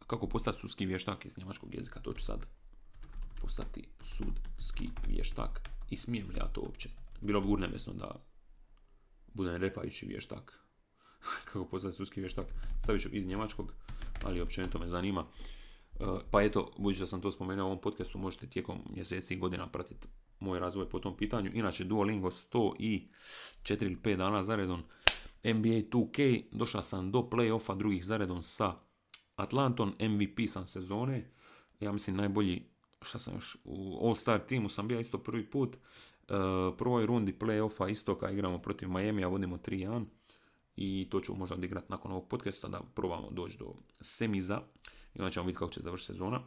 Kako 0.07 0.27
postati 0.27 0.59
sudski 0.59 0.85
vještak 0.85 1.25
iz 1.25 1.37
njemačkog 1.37 1.75
jezika. 1.75 1.99
To 1.99 2.13
ću 2.13 2.21
sad 2.25 2.45
postati 3.41 3.87
sudski 4.01 4.89
vještak. 5.07 5.69
I 5.89 5.97
smijem 5.97 6.27
li 6.29 6.35
ja 6.37 6.47
to 6.47 6.61
uopće? 6.61 6.89
Bilo 7.21 7.41
bi 7.41 7.47
urnemesno 7.47 7.93
da 7.93 8.23
budem 9.33 9.55
repajući 9.55 10.05
vještak. 10.05 10.59
Kako 11.45 11.65
postati 11.65 11.95
sudski 11.95 12.19
vještak. 12.19 12.45
Stavit 12.83 13.01
ću 13.01 13.09
iz 13.11 13.27
njemačkog, 13.27 13.73
ali 14.23 14.41
općenito 14.41 14.79
me 14.79 14.87
zanima. 14.87 15.25
E, 15.99 16.03
pa 16.31 16.41
eto, 16.43 16.71
budući 16.77 16.99
da 16.99 17.07
sam 17.07 17.21
to 17.21 17.31
spomenuo 17.31 17.65
u 17.65 17.67
ovom 17.67 17.81
podcastu, 17.81 18.17
možete 18.17 18.47
tijekom 18.47 18.79
mjeseci 18.95 19.33
i 19.33 19.37
godina 19.37 19.67
pratiti 19.67 20.07
moj 20.39 20.59
razvoj 20.59 20.89
po 20.89 20.99
tom 20.99 21.17
pitanju. 21.17 21.51
Inače, 21.53 21.83
Duolingo 21.83 22.29
100 22.29 22.73
i 22.79 23.07
4 23.63 23.83
ili 23.83 23.95
5 23.95 24.15
dana 24.15 24.43
zaredom. 24.43 24.83
NBA 25.43 25.69
2K, 25.69 26.43
došao 26.51 26.81
sam 26.81 27.11
do 27.11 27.19
playoffa 27.19 27.77
drugih 27.77 28.05
zaredom 28.05 28.43
sa 28.43 28.75
Atlantom, 29.35 29.93
MVP 29.99 30.49
sam 30.49 30.65
sezone, 30.65 31.31
ja 31.79 31.91
mislim 31.91 32.15
najbolji, 32.15 32.63
šta 33.01 33.19
sam 33.19 33.33
još, 33.33 33.57
u 33.63 34.07
All-Star 34.07 34.45
timu 34.45 34.69
sam 34.69 34.87
bio 34.87 34.99
isto 34.99 35.17
prvi 35.17 35.49
put, 35.49 35.75
uh, 35.75 36.35
prvoj 36.77 37.05
rundi 37.05 37.35
playoffa 37.39 37.91
istoka 37.91 38.29
igramo 38.29 38.57
protiv 38.57 38.89
Miami, 38.89 39.23
a 39.23 39.27
vodimo 39.27 39.57
3-1 39.57 40.05
i 40.75 41.07
to 41.11 41.19
ću 41.19 41.35
možda 41.35 41.55
odigrati 41.55 41.87
nakon 41.89 42.11
ovog 42.11 42.27
podcasta 42.27 42.67
da 42.67 42.81
probamo 42.95 43.29
doći 43.31 43.57
do 43.57 43.73
semiza 44.01 44.61
i 45.19 45.21
onda 45.21 45.29
ćemo 45.29 45.45
vidjeti 45.45 45.59
kako 45.59 45.71
će 45.71 45.81
završiti 45.81 46.13
sezona 46.13 46.41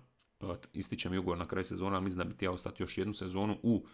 ističe 0.72 1.10
mi 1.10 1.18
ugovor 1.18 1.38
na 1.38 1.46
kraju 1.46 1.64
sezona, 1.64 1.96
ali 1.96 2.04
mislim 2.04 2.18
da 2.18 2.24
bi 2.24 2.36
ti 2.36 2.44
ja 2.44 2.50
ostati 2.50 2.82
još 2.82 2.98
jednu 2.98 3.14
sezonu 3.14 3.58
u 3.62 3.86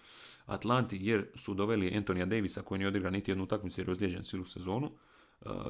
Atlanti, 0.46 0.98
jer 1.00 1.26
su 1.34 1.55
doveli 1.55 1.96
Antonija 1.96 2.26
Davisa 2.26 2.62
koji 2.62 2.78
nije 2.78 2.88
odigrao 2.88 3.11
niti 3.11 3.30
jednu 3.30 3.44
utakmicu 3.44 3.80
jer 3.80 3.88
je 3.88 3.92
ozlijeđen 3.92 4.22
cijelu 4.22 4.44
sezonu. 4.44 4.90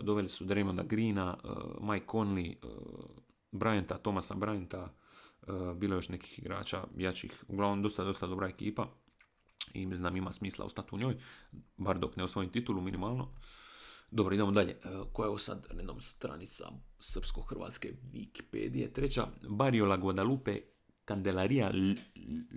Doveli 0.03 0.29
su 0.29 0.45
Draymonda 0.45 0.87
Greena, 0.87 1.37
Mike 1.81 2.07
Conley, 2.07 2.55
Bryanta, 3.53 3.99
Tomasa 4.03 4.35
Bryanta, 4.35 4.89
bilo 5.75 5.95
još 5.95 6.09
nekih 6.09 6.39
igrača 6.39 6.85
jačih. 6.97 7.45
Uglavnom, 7.49 7.83
dosta, 7.83 8.05
dosta 8.05 8.27
dobra 8.27 8.49
ekipa 8.49 8.89
i 9.75 9.87
mislim 9.87 10.13
da 10.13 10.19
ima 10.19 10.33
smisla 10.33 10.65
ostati 10.65 10.89
u 10.93 10.99
njoj, 10.99 11.17
bar 11.77 11.99
dok 11.99 12.17
ne 12.17 12.25
osvojim 12.25 12.51
titulu 12.51 12.81
minimalno. 12.81 13.29
Dobro, 14.11 14.35
idemo 14.35 14.53
dalje. 14.53 14.71
E, 14.71 14.77
koja 15.13 15.25
je 15.25 15.29
ovo 15.29 15.39
sad 15.39 15.67
redom 15.71 16.01
stranica 16.01 16.65
srpsko-hrvatske 17.01 17.93
Wikipedije? 18.13 18.93
Treća, 18.93 19.27
Bariola 19.49 19.97
Guadalupe 19.97 20.61
Candelaria 21.09 21.71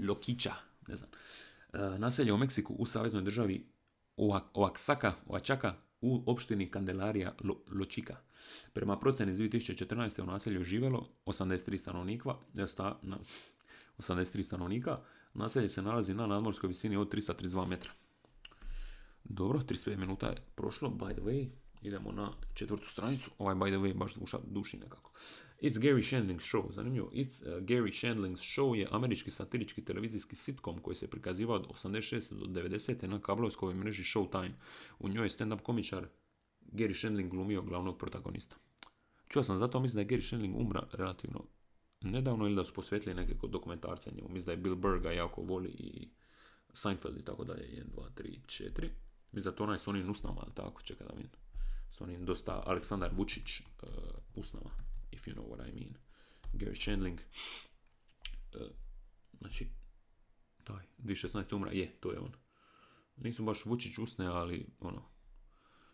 Lokića, 0.07 0.53
ne 0.87 0.95
znam. 0.95 1.09
E, 1.73 1.99
naselje 1.99 2.33
u 2.33 2.37
Meksiku 2.37 2.73
u 2.73 2.85
saveznoj 2.85 3.23
državi 3.23 3.67
Oaxaca, 4.17 5.11
Oaxaca 5.27 5.73
u 6.01 6.23
opštini 6.25 6.71
Kandelarija 6.71 7.35
Ločika. 7.71 8.15
Prema 8.73 8.99
procjeni 8.99 9.31
iz 9.31 9.37
2014. 9.37 10.21
u 10.21 10.25
naselju 10.25 10.63
živjelo 10.63 11.07
83 11.25 11.77
stanovnika, 11.77 12.29
83 13.97 14.43
stanovnika, 14.43 14.99
naselje 15.33 15.69
se 15.69 15.81
nalazi 15.81 16.13
na 16.13 16.27
nadmorskoj 16.27 16.67
visini 16.67 16.97
od 16.97 17.13
332 17.13 17.67
metra. 17.67 17.91
Dobro, 19.23 19.59
35 19.59 19.97
minuta 19.97 20.27
je 20.27 20.43
prošlo, 20.55 20.89
by 20.89 21.13
the 21.13 21.21
way, 21.21 21.49
idemo 21.81 22.11
na 22.11 22.33
četvrtu 22.53 22.89
stranicu, 22.89 23.31
ovaj 23.37 23.55
by 23.55 23.69
the 23.69 23.77
way 23.77 23.97
baš 23.97 24.15
duša, 24.15 24.37
duši 24.47 24.77
nekako. 24.77 25.11
It's 25.61 25.79
Gary 25.79 26.01
Shandling's 26.01 26.55
Show, 26.55 26.71
zanimljivo, 26.71 27.09
It's 27.13 27.57
uh, 27.57 27.63
Gary 27.63 27.91
Shandling's 27.91 28.57
Show 28.57 28.75
je 28.75 28.87
američki 28.91 29.31
satirički 29.31 29.85
televizijski 29.85 30.35
sitcom 30.35 30.79
koji 30.81 30.95
se 30.95 31.09
prikazivao 31.09 31.55
od 31.55 31.67
86. 31.67 32.33
do 32.33 32.61
90. 32.61 33.07
na 33.07 33.19
kablovskoj 33.19 33.73
mreži 33.73 34.03
Showtime. 34.03 34.51
U 34.99 35.09
njoj 35.09 35.25
je 35.25 35.29
stand-up 35.29 35.61
komičar 35.61 36.07
Gary 36.61 36.99
Shandling 36.99 37.29
glumio 37.31 37.61
glavnog 37.61 37.97
protagonista. 37.97 38.55
Čuo 39.27 39.43
sam 39.43 39.57
zato, 39.57 39.79
mislim 39.79 39.95
da 39.95 40.01
je 40.01 40.19
Gary 40.19 40.27
Shandling 40.27 40.55
umra 40.57 40.87
relativno 40.93 41.45
nedavno 42.01 42.45
ili 42.45 42.55
da 42.55 42.63
su 42.63 42.73
posvetili 42.73 43.15
neke 43.15 43.35
dokumentarce 43.49 44.11
njemu. 44.11 44.29
Mislim 44.29 44.45
da 44.45 44.51
je 44.51 44.57
Bill 44.57 44.75
Burr 44.75 44.99
ga 44.99 45.11
jako 45.11 45.41
voli 45.41 45.69
i 45.69 46.09
Seinfeld 46.73 47.17
i 47.17 47.25
tako 47.25 47.43
dalje. 47.43 47.63
1, 47.63 47.83
2, 47.95 48.09
3, 48.15 48.39
4. 48.45 48.89
Mislim 49.31 49.51
da 49.51 49.55
to 49.55 49.63
onaj 49.63 49.79
s 49.79 49.87
onim 49.87 50.09
usnama, 50.09 50.41
ali 50.41 50.55
tako, 50.55 50.81
čekaj 50.81 51.07
da 51.07 51.13
vidim. 51.13 51.31
S 51.89 52.01
onim 52.01 52.25
dosta 52.25 52.63
Aleksandar 52.65 53.11
Vučić 53.13 53.61
uh, 53.61 53.89
usnama, 54.35 54.69
if 55.11 55.27
you 55.27 55.33
know 55.33 55.47
what 55.47 55.69
I 55.69 55.71
mean. 55.71 55.93
Gary 56.53 56.83
Shandling. 56.83 57.19
Uh, 58.55 58.61
znači, 59.39 59.67
daj, 60.67 60.83
2016. 60.97 61.55
umra, 61.55 61.71
je, 61.71 61.91
to 61.99 62.11
je 62.11 62.19
on. 62.19 62.31
Nisu 63.17 63.43
baš 63.43 63.65
Vučić 63.65 63.97
usne, 63.97 64.25
ali 64.25 64.67
ono, 64.79 65.03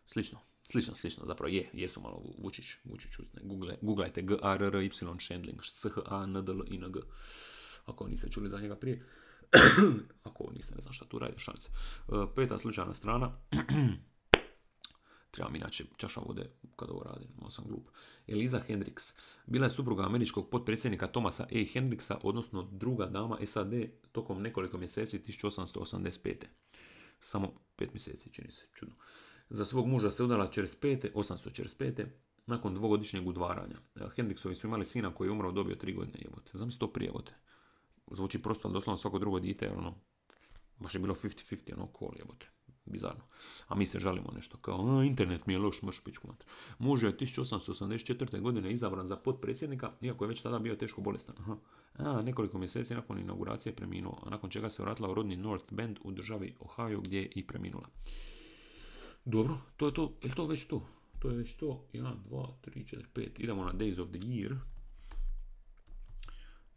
slično. 0.06 0.40
Slično, 0.64 0.96
slično, 0.96 1.26
zapravo 1.26 1.54
je, 1.54 1.70
jesu 1.74 2.02
malo 2.02 2.24
Vučić, 2.38 2.66
Vučić 2.84 3.20
usne. 3.20 3.42
Google, 3.44 3.78
googlajte 3.82 4.22
G, 4.22 4.38
R, 4.44 4.64
R, 4.64 4.76
Y, 4.76 4.92
Shandling, 5.20 5.62
S, 5.64 5.88
H, 5.94 6.02
A, 6.06 6.24
N, 6.24 6.46
D, 6.46 6.52
L, 6.52 6.64
I, 6.68 6.76
N, 6.76 6.92
G. 6.92 7.00
Ako 7.86 8.08
niste 8.08 8.32
čuli 8.32 8.50
za 8.50 8.60
njega 8.60 8.76
prije. 8.76 9.06
Ako 10.24 10.52
niste, 10.56 10.76
ne 10.76 10.82
znam 10.82 10.94
šta 10.94 11.06
tu 11.06 11.20
radi, 11.20 11.40
šalice. 11.40 11.70
Uh, 12.08 12.30
peta 12.36 12.58
slučajna 12.58 12.94
strana. 12.94 13.32
Trebam 15.32 15.56
inače 15.56 15.84
čaša 15.98 16.20
vode 16.20 16.50
kada 16.76 16.94
ovo 16.94 17.04
radim, 17.04 17.28
malo 17.38 17.52
sam 17.52 17.66
glup. 17.68 17.90
Eliza 18.28 18.60
Hendricks. 18.60 19.14
Bila 19.46 19.66
je 19.66 19.70
supruga 19.70 20.06
američkog 20.06 20.50
potpredsjednika 20.50 21.08
Thomasa 21.08 21.44
A. 21.44 21.66
Hendricksa, 21.74 22.20
odnosno 22.24 22.64
druga 22.72 23.06
dama 23.06 23.38
SAD 23.46 23.74
tokom 24.12 24.42
nekoliko 24.42 24.78
mjeseci 24.78 25.20
1885. 25.20 26.34
Samo 27.20 27.54
pet 27.76 27.94
mjeseci, 27.94 28.34
čini 28.34 28.52
se, 28.52 28.66
čudno. 28.74 28.96
Za 29.50 29.66
svog 29.66 29.88
muža 29.88 30.12
se 30.12 30.24
udala 30.24 30.52
45. 30.52 31.12
845. 31.14 32.06
nakon 32.46 32.74
dvogodišnjeg 32.74 33.28
udvaranja. 33.28 33.76
Hendricksovi 34.16 34.56
su 34.56 34.68
imali 34.68 34.86
sina 34.86 35.16
koji 35.16 35.28
je 35.28 35.32
umro 35.32 35.52
dobio 35.52 35.76
tri 35.76 35.94
godine 35.94 36.20
jebote. 36.22 36.52
Znam 36.54 36.72
to 36.72 36.94
prije 36.94 37.08
jebote. 37.08 37.34
Zvuči 38.12 38.42
prosto, 38.42 38.68
ali 38.68 38.74
doslovno 38.74 38.98
svako 38.98 39.20
drugo 39.20 39.40
dite, 39.40 39.72
ono, 39.78 39.96
baš 40.80 40.96
je 40.96 41.00
bilo 41.00 41.16
50-50, 41.16 41.74
ono, 41.74 41.88
kol 41.88 42.10
jebote 42.18 42.48
bizarno. 42.92 43.24
A 43.68 43.76
mi 43.76 43.86
se 43.86 44.00
žalimo 44.00 44.32
nešto 44.36 44.58
kao, 44.58 45.04
internet 45.04 45.46
mi 45.46 45.54
je 45.54 45.60
loš, 45.60 45.82
mrš 45.82 46.04
pičku 46.04 46.28
Muž 46.80 47.04
je 47.04 47.18
1884. 47.18 48.42
godine 48.42 48.72
izabran 48.72 49.08
za 49.08 49.16
potpredsjednika, 49.16 49.92
iako 50.02 50.24
je 50.24 50.28
već 50.28 50.42
tada 50.42 50.60
bio 50.60 50.76
teško 50.76 51.02
bolestan. 51.02 51.36
Aha. 51.40 51.58
A, 51.94 52.22
nekoliko 52.22 52.58
mjeseci 52.58 52.96
nakon 52.96 53.20
inauguracije 53.20 53.72
je 53.72 53.76
preminuo, 53.76 54.20
a 54.26 54.30
nakon 54.30 54.50
čega 54.50 54.70
se 54.70 54.84
vratila 54.84 55.12
u 55.12 55.14
rodni 55.14 55.36
North 55.36 55.74
Bend 55.74 55.98
u 56.04 56.12
državi 56.12 56.56
Ohio 56.60 57.00
gdje 57.02 57.20
je 57.20 57.32
i 57.36 57.48
preminula. 57.48 57.88
Dobro, 59.26 59.58
to 59.78 59.86
je 59.86 59.94
to, 59.94 60.14
je 60.24 60.36
to 60.36 60.46
već 60.46 60.66
to? 60.66 60.82
To 61.20 61.30
je 61.30 61.38
već 61.38 61.56
to, 61.56 61.86
1, 61.94 62.14
2, 62.30 62.48
3, 62.66 62.96
4, 62.96 63.04
5, 63.16 63.30
idemo 63.38 63.66
na 63.66 63.74
Days 63.74 64.02
of 64.02 64.10
the 64.10 64.20
Year. 64.20 64.56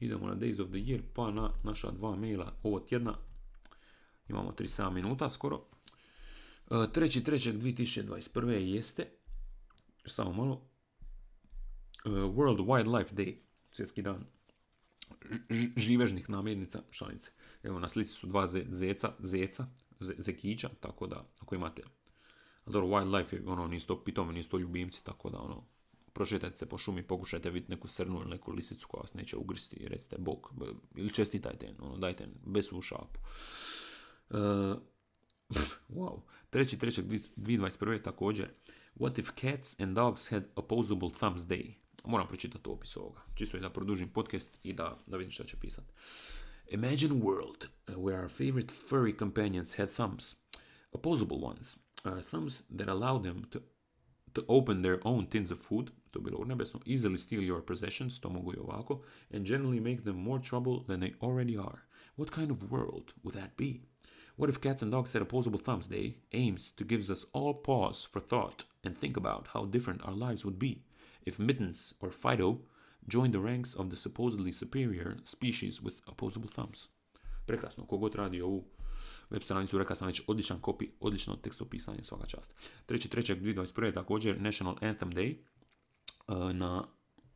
Idemo 0.00 0.26
na 0.26 0.34
Days 0.34 0.60
of 0.60 0.68
the 0.68 0.78
Year, 0.78 1.02
pa 1.14 1.30
na 1.30 1.50
naša 1.64 1.90
dva 1.90 2.16
maila 2.16 2.52
ovo 2.62 2.80
tjedna. 2.80 3.18
Imamo 4.28 4.52
37 4.52 4.90
minuta 4.90 5.30
skoro. 5.30 5.66
3.3.2021. 6.70 8.50
jeste, 8.50 9.06
samo 10.06 10.32
malo, 10.32 10.68
e, 12.04 12.08
World 12.08 12.66
Wildlife 12.66 13.12
Day, 13.12 13.36
svjetski 13.72 14.02
dan 14.02 14.24
živežnih 15.76 16.30
namirnica 16.30 16.82
šalice. 16.90 17.30
Evo 17.62 17.78
na 17.78 17.88
slici 17.88 18.10
su 18.10 18.26
dva 18.26 18.46
zeca, 18.46 19.12
zeca, 19.18 19.66
zekića, 20.00 20.68
tako 20.80 21.06
da 21.06 21.24
ako 21.40 21.54
imate 21.54 21.82
dobro, 22.66 22.88
wildlife 22.88 23.34
je 23.34 23.42
ono, 23.46 23.66
nisu 23.68 23.86
to 23.86 24.04
pitomi, 24.04 24.32
nisu 24.32 24.50
to 24.50 24.58
ljubimci, 24.58 25.04
tako 25.04 25.30
da 25.30 25.38
ono, 25.38 25.64
prošetajte 26.12 26.56
se 26.56 26.66
po 26.66 26.78
šumi, 26.78 27.02
pokušajte 27.02 27.50
vidjeti 27.50 27.72
neku 27.72 27.88
srnu 27.88 28.20
ili 28.20 28.30
neku 28.30 28.52
lisicu 28.52 28.88
koja 28.88 29.00
vas 29.00 29.14
neće 29.14 29.36
ugristi 29.36 29.76
i 29.76 29.88
recite 29.88 30.16
bog, 30.18 30.52
ili 30.94 31.12
čestitajte, 31.12 31.74
ono, 31.78 31.96
dajte 31.96 32.28
bez 32.46 32.72
u 32.72 32.82
šapu. 32.82 33.20
Uh, 34.30 34.36
wow. 35.98 36.20
3.3.2021. 36.52 38.02
također. 38.02 38.48
What 38.96 39.18
if 39.18 39.30
cats 39.40 39.80
and 39.80 39.96
dogs 39.96 40.28
had 40.28 40.44
opposable 40.56 41.10
thumbs 41.18 41.42
day? 41.42 41.74
Moram 42.04 42.28
pročitati 42.28 42.68
opis 42.68 42.96
ovoga. 42.96 43.20
Čisto 43.34 43.56
i 43.56 43.60
da 43.60 43.70
produžim 43.70 44.08
podcast 44.08 44.58
i 44.62 44.72
da, 44.72 44.98
da 45.06 45.16
vidim 45.16 45.30
šta 45.30 45.44
će 45.44 45.56
pisat. 45.56 45.84
Imagine 46.70 47.14
a 47.14 47.18
world 47.18 47.66
where 47.86 48.22
our 48.22 48.30
favorite 48.30 48.74
furry 48.88 49.18
companions 49.18 49.74
had 49.74 49.94
thumbs. 49.94 50.36
Opposable 50.92 51.38
ones. 51.42 51.78
Uh, 52.04 52.24
thumbs 52.30 52.62
that 52.76 52.88
allow 52.88 53.22
them 53.22 53.44
to, 53.50 53.58
to 54.34 54.44
open 54.48 54.82
their 54.82 55.00
own 55.04 55.26
tins 55.26 55.50
of 55.50 55.58
food, 55.58 55.90
to 56.12 56.18
je 56.18 56.24
bilo 56.24 56.38
urnebesno, 56.38 56.80
easily 56.84 57.16
steal 57.16 57.42
your 57.42 57.62
possessions, 57.62 58.18
to 58.18 58.28
mogu 58.28 58.52
i 58.52 58.60
ovako, 58.60 59.02
and 59.30 59.46
generally 59.46 59.80
make 59.80 60.04
them 60.04 60.16
more 60.16 60.38
trouble 60.38 60.84
than 60.86 61.00
they 61.00 61.14
already 61.22 61.56
are. 61.56 61.82
What 62.16 62.30
kind 62.30 62.50
of 62.50 62.70
world 62.70 63.12
would 63.22 63.34
that 63.34 63.56
be? 63.56 63.80
What 64.36 64.48
if 64.48 64.60
Cats 64.60 64.82
and 64.82 64.90
Dogs 64.90 65.12
had 65.12 65.22
opposable 65.22 65.58
thumbs 65.58 65.88
They 65.88 66.16
aims 66.32 66.70
to 66.72 66.84
give 66.84 67.10
us 67.10 67.26
all 67.32 67.54
pause 67.54 68.04
for 68.04 68.20
thought 68.20 68.64
and 68.82 68.96
think 68.96 69.16
about 69.16 69.48
how 69.52 69.66
different 69.66 70.02
our 70.02 70.14
lives 70.14 70.44
would 70.44 70.58
be 70.58 70.82
if 71.26 71.38
Mittens 71.38 71.92
or 72.00 72.10
Fido 72.10 72.60
joined 73.06 73.34
the 73.34 73.40
ranks 73.40 73.74
of 73.74 73.90
the 73.90 73.96
supposedly 73.96 74.52
superior 74.52 75.16
species 75.24 75.82
with 75.82 76.00
opposable 76.06 76.48
thumbs. 76.48 76.88
Prekrasno, 77.46 77.86
kogod 77.86 78.14
radi 78.14 78.40
ovu 78.40 78.64
web 79.30 79.42
stranicu, 79.42 79.78
rekao 79.78 79.96
sam 79.96 80.06
već 80.06 80.22
odličan 80.26 80.60
copy, 80.60 80.88
odlično 81.00 81.36
tekstopisanje, 81.36 82.04
svaka 82.04 82.26
čast. 82.26 82.54
3.3.2021. 82.88 83.84
je 83.84 83.92
također 83.92 84.40
National 84.40 84.76
Anthem 84.80 85.12
Day. 85.12 85.36
E, 86.28 86.52
na 86.52 86.84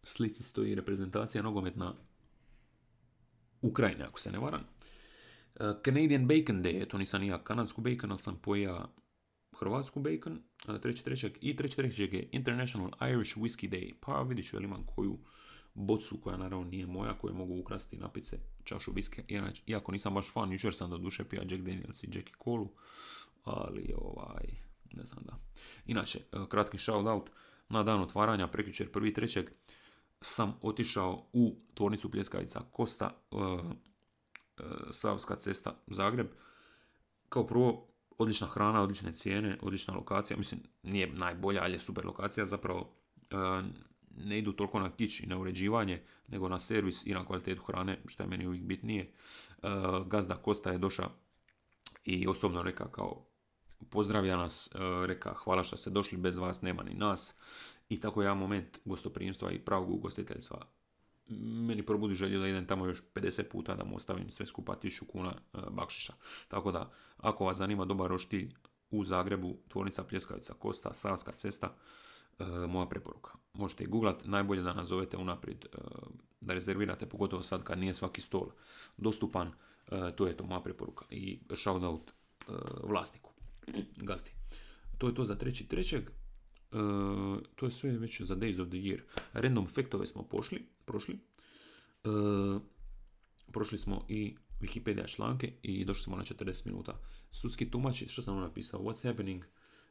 slici 0.03 0.43
stoji 0.43 0.75
reprezentacija 0.75 1.43
nogometna 1.43 1.95
Ukrajine, 3.62 4.05
ako 4.05 4.21
se 4.21 4.33
ne 4.33 4.39
varam. 4.39 4.61
Uh, 4.61 5.67
Canadian 5.85 6.27
Bacon 6.27 6.62
Day, 6.62 6.89
to 6.89 6.99
nisam 6.99 7.23
ja 7.23 7.45
kanadsku 7.45 7.81
bacon, 7.81 8.11
ali 8.11 8.21
sam 8.21 8.37
poja 8.43 8.89
hrvatsku 9.59 10.01
bacon, 10.01 10.43
uh, 10.69 10.81
treći 10.81 11.05
trećak 11.05 11.33
i 11.41 11.57
treći 11.57 11.77
trećak 11.77 12.12
je 12.12 12.29
International 12.33 12.91
Irish 13.11 13.37
Whiskey 13.37 13.69
Day. 13.69 13.93
Pa 14.01 14.23
vidit 14.23 14.47
ću, 14.47 14.57
jel 14.57 14.65
imam 14.65 14.87
koju 14.87 15.19
bocu 15.75 16.20
koja 16.20 16.37
naravno 16.37 16.64
nije 16.64 16.87
moja, 16.87 17.18
koju 17.18 17.35
mogu 17.35 17.59
ukrasti 17.59 17.97
na 17.97 18.09
pice 18.09 18.39
čašu 18.64 18.93
viske. 18.93 19.25
Iako 19.66 19.93
nisam 19.93 20.14
baš 20.14 20.33
fan, 20.33 20.53
jučer 20.53 20.75
sam 20.75 20.91
do 20.91 20.99
duše 20.99 21.25
pija 21.25 21.43
Jack 21.43 21.62
Daniels 21.62 22.03
i 22.03 22.07
Jackie 22.07 22.35
Colu, 22.45 22.68
ali 23.45 23.95
ovaj, 23.97 24.45
ne 24.93 25.05
znam 25.05 25.25
da. 25.25 25.39
Inače, 25.87 26.20
uh, 26.33 26.49
kratki 26.49 26.79
shout 26.79 27.07
out, 27.07 27.31
na 27.68 27.83
dan 27.83 28.01
otvaranja, 28.01 28.49
prekjučer 28.49 28.93
prvi 28.93 29.14
trećeg, 29.14 29.51
sam 30.20 30.59
otišao 30.62 31.27
u 31.33 31.57
tvornicu 31.75 32.11
pljeskavica 32.11 32.61
Kosta, 32.72 33.11
E, 34.59 34.62
Savska 34.91 35.35
cesta 35.35 35.77
Zagreb. 35.87 36.27
Kao 37.29 37.47
prvo, 37.47 37.89
odlična 38.18 38.47
hrana, 38.47 38.83
odlične 38.83 39.12
cijene, 39.12 39.59
odlična 39.62 39.95
lokacija. 39.95 40.37
Mislim, 40.37 40.61
nije 40.83 41.12
najbolja, 41.12 41.62
ali 41.62 41.72
je 41.72 41.79
super 41.79 42.07
lokacija. 42.07 42.47
Zapravo, 42.47 42.91
e, 43.31 43.37
ne 44.17 44.39
idu 44.39 44.53
toliko 44.53 44.81
na 44.81 44.93
kić 44.97 45.21
i 45.21 45.27
na 45.27 45.39
uređivanje, 45.39 46.03
nego 46.29 46.49
na 46.49 46.59
servis 46.59 47.07
i 47.07 47.15
na 47.15 47.27
kvalitetu 47.27 47.62
hrane, 47.62 47.99
što 48.07 48.23
je 48.23 48.29
meni 48.29 48.47
uvijek 48.47 48.65
bitnije. 48.65 49.03
E, 49.03 49.69
gazda 50.07 50.37
Kosta 50.37 50.71
je 50.71 50.79
došao 50.79 51.11
i 52.05 52.27
osobno 52.27 52.62
reka 52.62 52.91
kao 52.93 53.27
pozdravlja 53.91 54.37
nas, 54.37 54.71
reka 55.07 55.35
hvala 55.35 55.62
što 55.62 55.77
ste 55.77 55.91
došli, 55.91 56.19
bez 56.19 56.37
vas 56.37 56.62
nema 56.62 56.83
ni 56.83 56.95
nas. 56.95 57.37
I 57.89 58.01
tako 58.01 58.23
je 58.23 58.35
moment 58.35 58.79
gostoprimstva 58.85 59.51
i 59.51 59.59
pravog 59.59 59.91
ugostiteljstva 59.91 60.67
meni 61.67 61.83
probudi 61.83 62.15
želju 62.15 62.41
da 62.41 62.49
idem 62.49 62.67
tamo 62.67 62.87
još 62.87 63.03
50 63.15 63.43
puta 63.43 63.75
da 63.75 63.85
mu 63.85 63.97
ostavim 63.97 64.31
sve 64.31 64.47
skupa 64.47 64.77
1000 64.83 65.07
kuna 65.07 65.33
e, 65.33 65.59
bakšiša. 65.71 66.12
Tako 66.49 66.73
da, 66.73 66.91
ako 67.17 67.45
vas 67.45 67.57
zanima 67.57 67.85
dobar 67.85 68.11
roštilj 68.11 68.55
u 68.91 69.05
Zagrebu, 69.05 69.57
tvornica 69.69 70.05
Pljeskavica 70.05 70.55
Kosta, 70.55 70.93
Savska 70.93 71.33
cesta, 71.33 71.67
e, 71.67 71.79
moja 72.68 72.87
preporuka. 72.87 73.30
Možete 73.55 73.85
i 73.85 73.87
googlat, 73.87 74.24
najbolje 74.24 74.62
da 74.62 74.72
nazovete 74.72 75.16
unaprijed, 75.16 75.64
e, 75.64 75.78
da 76.41 76.55
rezervirate, 76.55 77.07
pogotovo 77.07 77.43
sad 77.43 77.64
kad 77.64 77.78
nije 77.78 77.95
svaki 77.95 78.20
stol 78.20 78.47
dostupan, 78.97 79.53
to 80.16 80.26
je 80.26 80.37
to 80.37 80.45
moja 80.45 80.61
preporuka 80.61 81.05
i 81.11 81.39
shoutout 81.55 82.11
vlasniku. 82.82 83.30
Gazdi. 83.97 84.30
To 84.99 85.09
je 85.09 85.14
to 85.14 85.24
za 85.24 85.35
treći 85.35 85.68
trećeg. 85.68 86.03
E, 86.03 86.76
to 87.55 87.66
je 87.66 87.70
sve 87.70 87.99
već 87.99 88.20
za 88.20 88.37
Days 88.37 88.62
of 88.62 88.68
the 88.68 88.76
Year. 88.76 89.01
Random 89.32 89.66
faktove 89.66 90.07
smo 90.07 90.22
pošli, 90.22 90.66
prošli. 90.85 91.18
E, 92.05 92.09
prošli 93.53 93.78
smo 93.78 94.05
i 94.09 94.37
Wikipedia 94.61 95.14
članke 95.14 95.53
i 95.62 95.85
došli 95.85 96.03
smo 96.03 96.16
na 96.16 96.22
40 96.22 96.66
minuta. 96.66 97.01
Sudski 97.30 97.70
tumači, 97.70 98.09
što 98.09 98.22
sam 98.22 98.41
napisao? 98.41 98.80
What's 98.80 99.09
happening 99.09 99.45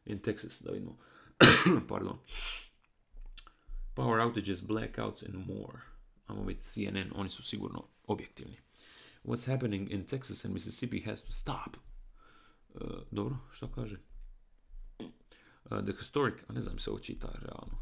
in 0.05 0.19
Texas? 0.19 0.63
Da 0.63 0.71
vidimo. 0.71 0.97
Pardon. 1.89 2.17
Power 3.95 4.19
outages, 4.19 4.61
blackouts 4.61 5.25
and 5.25 5.47
more. 5.47 5.79
Ajmo 6.27 6.43
vidjeti 6.43 6.67
CNN, 6.67 7.11
oni 7.15 7.29
su 7.29 7.43
sigurno 7.43 7.87
objektivni. 8.07 8.57
What's 9.23 9.47
happening 9.47 9.91
in 9.91 10.05
Texas 10.05 10.45
and 10.45 10.53
Mississippi 10.53 10.99
has 11.05 11.23
to 11.23 11.31
stop. 11.31 11.77
Uh, 12.73 12.81
dobro, 13.11 13.37
što 13.51 13.71
kaže? 13.71 13.97
Uh, 14.99 15.83
the 15.83 15.93
historic, 15.99 16.35
a 16.47 16.53
ne 16.53 16.61
znam 16.61 16.79
se 16.79 16.89
ovo 16.89 16.99
čita 16.99 17.27
realno. 17.41 17.77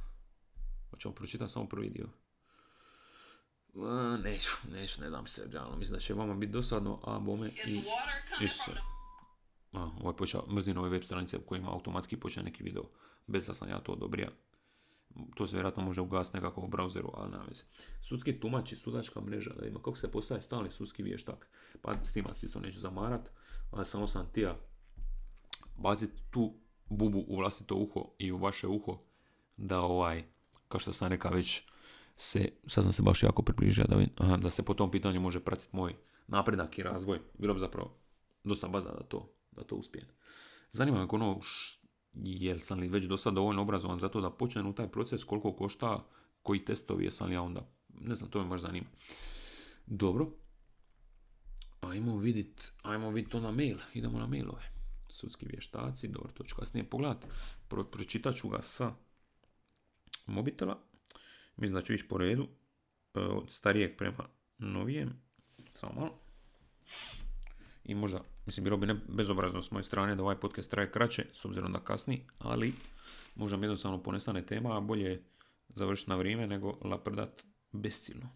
Hoćemo 0.89 1.13
pročitati 1.13 1.51
samo 1.51 1.67
prvi 1.67 1.89
dio. 1.89 2.09
Uh, 3.73 4.19
neću, 4.23 4.51
neću, 4.71 5.01
ne 5.01 5.09
dam 5.09 5.27
se 5.27 5.47
realno. 5.51 5.77
Mislim 5.77 5.93
da 5.93 5.99
će 5.99 6.13
vama 6.13 6.33
biti 6.33 6.51
dosadno, 6.51 6.99
a 7.03 7.19
bome 7.19 7.51
i... 7.67 7.81
Isuse. 8.41 8.71
A, 9.71 9.83
ovo 9.83 10.09
je 10.09 10.15
počeo, 10.15 10.45
mrzim 10.47 10.77
ove 10.77 10.89
web 10.89 11.03
stranice 11.03 11.37
u 11.37 11.41
kojima 11.41 11.73
automatski 11.73 12.17
počne 12.17 12.43
neki 12.43 12.63
video, 12.63 12.83
bez 13.27 13.47
da 13.47 13.53
sam 13.53 13.69
ja 13.69 13.79
to 13.79 13.91
odobrio. 13.91 14.27
To 15.35 15.47
se 15.47 15.55
vjerojatno 15.55 15.83
može 15.83 16.01
ugasiti 16.01 16.37
nekako 16.37 16.61
u 16.61 16.67
browseru, 16.67 17.09
ali 17.13 17.31
nema 17.31 17.43
veze. 17.43 17.63
Sudski 18.01 18.39
tumač 18.39 18.71
i 18.71 18.75
sudačka 18.75 19.21
mreža, 19.21 19.53
da 19.59 19.65
ima 19.65 19.79
kako 19.79 19.95
se 19.95 20.11
postaje 20.11 20.41
stalni 20.41 20.71
sudski 20.71 21.03
vještak. 21.03 21.47
Pa 21.81 22.03
s 22.03 22.13
tima 22.13 22.33
se 22.33 22.45
isto 22.45 22.59
neću 22.59 22.79
zamarat, 22.79 23.29
ali 23.71 23.85
samo 23.85 24.07
sam 24.07 24.29
tija 24.33 24.55
baziti 25.77 26.21
tu 26.31 26.53
bubu 26.89 27.25
u 27.27 27.35
vlastito 27.35 27.75
uho 27.75 28.11
i 28.17 28.31
u 28.31 28.37
vaše 28.37 28.67
uho, 28.67 28.99
da 29.57 29.81
ovaj, 29.81 30.23
kao 30.67 30.79
što 30.79 30.93
sam 30.93 31.07
rekao 31.07 31.31
već, 31.31 31.63
se, 32.15 32.49
sad 32.67 32.83
sam 32.83 32.93
se 32.93 33.01
baš 33.01 33.23
jako 33.23 33.41
približio 33.41 33.85
da, 33.85 34.37
da 34.37 34.49
se 34.49 34.63
po 34.63 34.73
tom 34.73 34.91
pitanju 34.91 35.21
može 35.21 35.39
pratiti 35.39 35.75
moj 35.75 35.95
napredak 36.27 36.77
i 36.77 36.83
razvoj. 36.83 37.19
Bilo 37.37 37.53
bi 37.53 37.59
zapravo 37.59 37.97
dosta 38.43 38.67
baza 38.67 38.89
da 38.89 39.03
to, 39.03 39.29
da 39.51 39.63
to 39.63 39.75
uspijem. 39.75 40.07
Zanima 40.71 40.97
me 40.97 41.07
ono 41.09 41.39
jel 42.13 42.59
sam 42.59 42.79
li 42.79 42.87
već 42.87 43.05
do 43.05 43.17
sada 43.17 43.35
dovoljno 43.35 43.61
obrazovan 43.61 43.97
za 43.97 44.09
to 44.09 44.21
da 44.21 44.29
počnem 44.29 44.67
u 44.67 44.75
taj 44.75 44.87
proces, 44.87 45.23
koliko 45.23 45.53
košta, 45.55 46.07
koji 46.41 46.65
testovi 46.65 47.05
jesam 47.05 47.27
li 47.27 47.33
ja 47.33 47.41
onda, 47.41 47.69
ne 47.89 48.15
znam, 48.15 48.29
to 48.29 48.43
me 48.43 48.49
baš 48.49 48.61
zanima. 48.61 48.87
Dobro, 49.85 50.31
ajmo 51.81 52.17
vidit, 52.17 52.71
ajmo 52.81 53.09
vidit 53.09 53.31
to 53.31 53.39
na 53.39 53.51
mail, 53.51 53.77
idemo 53.93 54.19
na 54.19 54.27
mailove. 54.27 54.71
Sudski 55.09 55.45
vještaci, 55.45 56.07
dobro, 56.07 56.31
to 56.33 56.43
ću 56.43 56.55
kasnije 56.55 56.89
pogledat, 56.89 57.27
Pro, 57.67 57.83
pročitat 57.83 58.35
ću 58.35 58.49
ga 58.49 58.61
sa 58.61 58.93
mobitela, 60.25 60.79
mislim 61.57 61.81
da 61.81 61.93
ići 61.93 62.07
po 62.07 62.17
redu, 62.17 62.47
e, 63.13 63.19
od 63.19 63.49
starijeg 63.49 63.97
prema 63.97 64.27
novijem, 64.57 65.21
samo 65.73 65.93
malo 65.93 66.19
i 67.83 67.95
možda, 67.95 68.21
mislim, 68.45 68.63
bilo 68.63 68.77
bi 68.77 68.87
ne 68.87 68.95
bezobrazno 69.07 69.61
s 69.61 69.71
moje 69.71 69.83
strane 69.83 70.15
da 70.15 70.23
ovaj 70.23 70.35
podcast 70.35 70.71
traje 70.71 70.91
kraće, 70.91 71.25
s 71.33 71.45
obzirom 71.45 71.73
da 71.73 71.79
kasni, 71.79 72.25
ali 72.39 72.73
možda 73.35 73.57
mi 73.57 73.65
jednostavno 73.65 74.03
ponestane 74.03 74.45
tema, 74.45 74.77
a 74.77 74.79
bolje 74.79 75.23
završiti 75.69 76.09
na 76.09 76.15
vrijeme 76.15 76.47
nego 76.47 76.77
laprdat 76.81 77.43
besciljno. 77.71 78.29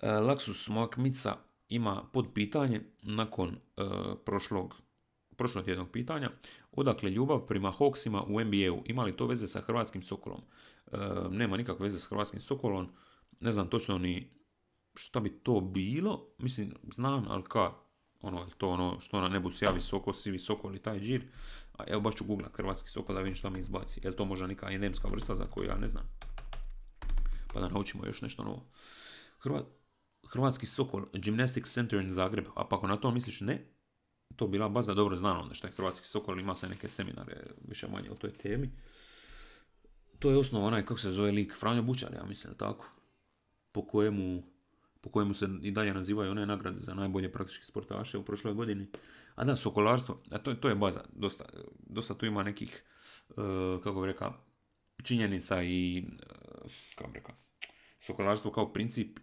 E, 0.00 0.10
Laksus, 0.10 0.68
moja 0.68 0.90
kmica, 0.90 1.36
ima 1.68 2.02
pod 2.12 2.26
pitanje 2.34 2.80
nakon 3.02 3.48
e, 3.48 3.82
prošlog 4.24 4.74
tjednog 5.64 5.90
pitanja, 5.90 6.30
odakle 6.72 7.10
ljubav 7.10 7.46
prema 7.46 7.72
Hawksima 7.78 8.22
u 8.26 8.40
NBA-u, 8.40 8.82
ima 8.86 9.02
li 9.04 9.16
to 9.16 9.26
veze 9.26 9.48
sa 9.48 9.60
Hrvatskim 9.60 10.02
Sokolom? 10.02 10.40
E, 10.92 10.96
nema 11.30 11.56
nikakve 11.56 11.84
veze 11.84 12.00
s 12.00 12.06
Hrvatskim 12.06 12.40
Sokolom, 12.40 12.88
ne 13.40 13.52
znam 13.52 13.68
točno 13.68 13.98
ni 13.98 14.30
šta 14.94 15.20
bi 15.20 15.30
to 15.30 15.60
bilo, 15.60 16.26
mislim, 16.38 16.74
znam, 16.92 17.24
ali 17.28 17.42
ka, 17.42 17.72
ono, 18.20 18.46
to 18.58 18.68
ono 18.68 19.00
što 19.00 19.20
na 19.20 19.28
nebu 19.28 19.50
sjavi 19.50 19.74
visoko, 19.74 20.12
si 20.12 20.30
visoko 20.30 20.68
ili 20.68 20.82
taj 20.82 21.00
džir. 21.00 21.22
A 21.78 21.84
evo 21.86 22.00
baš 22.00 22.14
ću 22.14 22.24
googlat 22.24 22.56
hrvatski 22.56 22.88
sokol 22.88 23.14
da 23.14 23.20
vidim 23.20 23.36
šta 23.36 23.50
mi 23.50 23.58
izbaci. 23.58 24.00
Je 24.04 24.16
to 24.16 24.24
možda 24.24 24.46
neka 24.46 24.70
endemska 24.70 25.08
vrsta 25.08 25.36
za 25.36 25.44
koju 25.44 25.66
ja 25.66 25.76
ne 25.76 25.88
znam? 25.88 26.04
Pa 27.54 27.60
da 27.60 27.68
naučimo 27.68 28.06
još 28.06 28.22
nešto 28.22 28.44
novo. 28.44 28.66
Hrvatski 30.28 30.66
sokol, 30.66 31.06
Gymnastics 31.12 31.72
Center 31.72 32.00
in 32.00 32.10
Zagreb. 32.10 32.46
A 32.54 32.64
pa 32.68 32.76
ako 32.76 32.86
na 32.86 32.96
to 32.96 33.10
misliš 33.10 33.40
ne, 33.40 33.66
to 34.36 34.46
bila 34.46 34.68
baza 34.68 34.94
dobro 34.94 35.16
znano 35.16 35.40
onda 35.40 35.54
što 35.54 35.66
je 35.66 35.72
Hrvatski 35.72 36.06
sokol, 36.06 36.40
ima 36.40 36.54
se 36.54 36.68
neke 36.68 36.88
seminare 36.88 37.46
više 37.68 37.88
manje 37.88 38.10
o 38.10 38.14
toj 38.14 38.32
temi. 38.32 38.70
To 40.18 40.30
je 40.30 40.36
osnova 40.36 40.66
onaj, 40.66 40.82
kako 40.82 41.00
se 41.00 41.10
zove 41.10 41.30
lik, 41.30 41.54
Franjo 41.54 41.82
Bučar, 41.82 42.14
ja 42.14 42.24
mislim, 42.24 42.54
tako? 42.54 42.86
Po 43.72 43.86
kojemu 43.86 44.42
po 45.08 45.12
kojemu 45.12 45.34
se 45.34 45.48
i 45.62 45.70
dalje 45.70 45.94
nazivaju 45.94 46.30
one 46.30 46.46
nagrade 46.46 46.80
za 46.80 46.94
najbolje 46.94 47.32
praktički 47.32 47.66
sportaše 47.66 48.18
u 48.18 48.24
prošloj 48.24 48.54
godini. 48.54 48.86
A 49.34 49.44
da, 49.44 49.56
sokolarstvo, 49.56 50.22
a 50.30 50.38
to, 50.38 50.54
to 50.54 50.68
je 50.68 50.74
baza, 50.74 51.04
dosta, 51.12 51.44
dosta 51.86 52.14
tu 52.14 52.26
ima 52.26 52.42
nekih, 52.42 52.84
uh, 53.28 53.36
kako 53.82 54.00
bi 54.00 54.06
rekao, 54.06 54.34
činjenica 55.02 55.62
i, 55.62 56.04
uh, 56.64 56.72
kako 56.94 57.10
bi 57.10 57.18
rekao, 57.18 57.34
sokolarstvo 57.98 58.52
kao 58.52 58.72
princip 58.72 59.18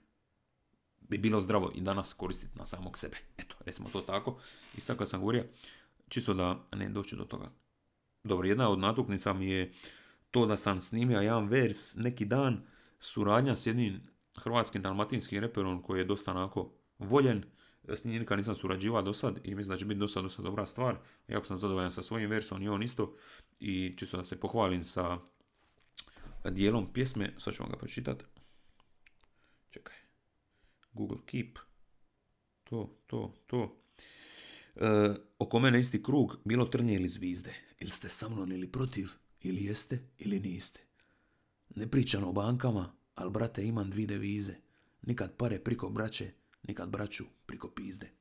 bi 1.00 1.18
bilo 1.18 1.42
zdravo 1.42 1.72
i 1.76 1.82
danas 1.82 2.14
koristiti 2.14 2.58
na 2.58 2.66
samog 2.66 2.98
sebe. 2.98 3.18
Eto, 3.38 3.56
recimo 3.66 3.90
to 3.90 4.02
tako. 4.02 4.40
I 4.78 4.82
sad 4.82 4.98
kad 4.98 5.10
sam 5.10 5.20
govorio, 5.20 5.44
čisto 6.08 6.34
da 6.34 6.68
ne 6.76 6.90
doći 6.90 7.16
do 7.16 7.24
toga. 7.24 7.52
Dobro, 8.24 8.48
jedna 8.48 8.70
od 8.70 8.80
natuknica 8.80 9.34
mi 9.34 9.50
je 9.50 9.74
to 10.32 10.46
da 10.46 10.58
sam 10.58 10.82
snimio 10.82 11.22
jedan 11.22 11.48
vers 11.48 11.96
neki 11.96 12.26
dan, 12.26 12.66
suradnja 13.00 13.56
s 13.56 13.66
jednim 13.66 14.15
hrvatskim 14.38 14.82
dalmatinskim 14.82 15.42
reperom 15.42 15.82
koji 15.84 16.00
je 16.00 16.06
dosta 16.06 16.32
onako 16.32 16.72
voljen. 17.00 17.44
S 17.88 18.04
njim 18.04 18.20
nikad 18.20 18.38
nisam 18.38 18.56
surađivao 18.56 19.02
do 19.02 19.14
sad 19.14 19.40
i 19.44 19.56
mislim 19.56 19.74
da 19.74 19.78
će 19.78 19.86
biti 19.86 20.00
dosta, 20.00 20.22
dosta 20.22 20.42
dobra 20.42 20.66
stvar. 20.66 20.98
Jako 21.28 21.46
sam 21.46 21.58
zadovoljan 21.58 21.92
sa 21.92 22.04
svojim 22.04 22.30
versom 22.30 22.62
i 22.62 22.70
on 22.70 22.84
isto. 22.84 23.16
I 23.60 23.96
čisto 23.98 24.18
da 24.18 24.24
se 24.24 24.40
pohvalim 24.40 24.84
sa 24.84 25.20
dijelom 26.52 26.94
pjesme. 26.94 27.34
Sad 27.38 27.54
ću 27.54 27.64
vam 27.64 27.72
ga 27.72 27.78
pročitati. 27.78 28.26
Čekaj. 29.70 29.96
Google 30.94 31.18
Keep. 31.26 31.60
To, 32.64 32.98
to, 33.08 33.34
to. 33.48 33.82
E, 34.76 35.16
oko 35.40 35.60
mene 35.60 35.80
isti 35.80 36.04
krug, 36.04 36.38
bilo 36.46 36.66
trnje 36.66 36.96
ili 36.96 37.08
zvizde. 37.08 37.54
Ili 37.80 37.90
ste 37.90 38.10
sa 38.10 38.30
mnom 38.30 38.52
ili 38.52 38.72
protiv, 38.72 39.10
ili 39.42 39.66
jeste 39.66 40.08
ili 40.18 40.40
niste. 40.40 40.80
Ne 41.76 41.92
pričam 41.92 42.24
o 42.24 42.32
bankama, 42.32 42.96
ali 43.16 43.32
brate 43.32 43.66
imam 43.66 43.90
dvi 43.90 44.08
devize. 44.08 44.54
Nikad 45.02 45.38
pare 45.38 45.60
priko 45.60 45.90
braće, 45.90 46.32
nikad 46.64 46.90
braću 46.90 47.26
priko 47.46 47.70
pizde. 47.70 48.12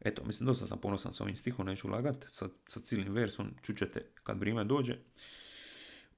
Eto, 0.00 0.24
mislim, 0.24 0.46
dosta 0.46 0.66
sam 0.66 0.80
ponosan 0.80 1.12
sa 1.12 1.24
ovim 1.24 1.36
stihom, 1.36 1.66
neću 1.66 1.88
lagat, 1.88 2.24
sa, 2.30 2.48
sa 2.66 2.80
cijelim 2.80 3.12
versom, 3.12 3.54
čućete 3.62 4.10
kad 4.14 4.38
vrijeme 4.38 4.64
dođe. 4.64 4.96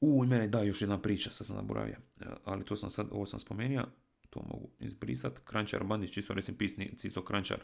U, 0.01 0.25
mene 0.25 0.49
da, 0.49 0.63
još 0.63 0.83
jedna 0.83 1.03
priča, 1.03 1.31
sad 1.31 1.47
sam 1.47 1.57
zaboravio, 1.57 1.97
e, 2.21 2.25
ali 2.45 2.65
to 2.65 2.77
sam 2.77 2.91
sad, 2.91 3.09
ovo 3.11 3.27
sam 3.27 3.41
spomenuo, 3.41 3.85
to 4.31 4.43
mogu 4.43 4.71
izbrisat. 4.81 5.39
Krančar 5.45 5.85
Bandić, 5.85 6.11
čisto 6.11 6.35
resim 6.35 6.55
pisni, 6.55 6.95
Cico 6.99 7.25
Krančar, 7.25 7.61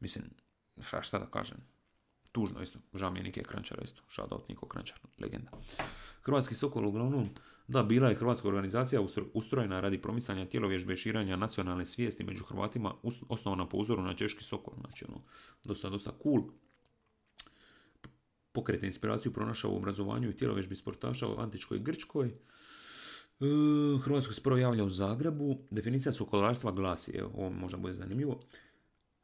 mislim, 0.00 0.24
šta, 0.80 1.02
šta 1.02 1.18
da 1.18 1.26
kažem, 1.26 1.58
tužno 2.34 2.62
isto, 2.62 2.78
žao 2.94 3.10
mi 3.10 3.18
je 3.18 3.22
Nike 3.22 3.42
Krančara 3.42 3.82
isto, 3.84 4.02
shoutout 4.08 4.48
Niko 4.48 4.66
Krančar, 4.66 4.98
legenda. 5.18 5.50
Hrvatski 6.22 6.54
Sokol 6.54 6.88
uglavnom, 6.88 7.28
da, 7.68 7.82
bila 7.82 8.08
je 8.08 8.14
hrvatska 8.14 8.48
organizacija 8.48 9.00
ustrojena 9.34 9.80
radi 9.80 10.02
promicanja 10.02 10.46
tjelovježbe 10.46 10.92
i 10.92 10.96
širanja 10.96 11.36
nacionalne 11.36 11.84
svijesti 11.84 12.24
među 12.24 12.44
Hrvatima, 12.44 12.94
osnovana 13.28 13.68
po 13.68 13.76
uzoru 13.76 14.02
na 14.02 14.14
Češki 14.14 14.44
Sokol, 14.44 14.74
znači 14.80 15.04
ono, 15.08 15.20
dosta, 15.64 15.90
dosta 15.90 16.12
cool. 16.22 16.42
Pokrete 18.52 18.86
inspiraciju 18.86 19.32
pronašao 19.32 19.70
u 19.70 19.76
obrazovanju 19.76 20.30
i 20.30 20.36
tjelovježbi 20.36 20.76
sportaša 20.76 21.28
u 21.28 21.38
Antičkoj 21.38 21.78
Grčkoj. 21.78 22.28
E, 22.28 22.34
Hrvatsko 24.02 24.32
se 24.32 24.42
prvo 24.42 24.58
javlja 24.58 24.84
u 24.84 24.88
Zagrebu. 24.88 25.58
Definicija 25.70 26.12
sokolarstva 26.12 26.72
glasi, 26.72 27.12
evo, 27.16 27.30
ovo 27.36 27.50
možda 27.50 27.78
bude 27.78 27.94
zanimljivo, 27.94 28.40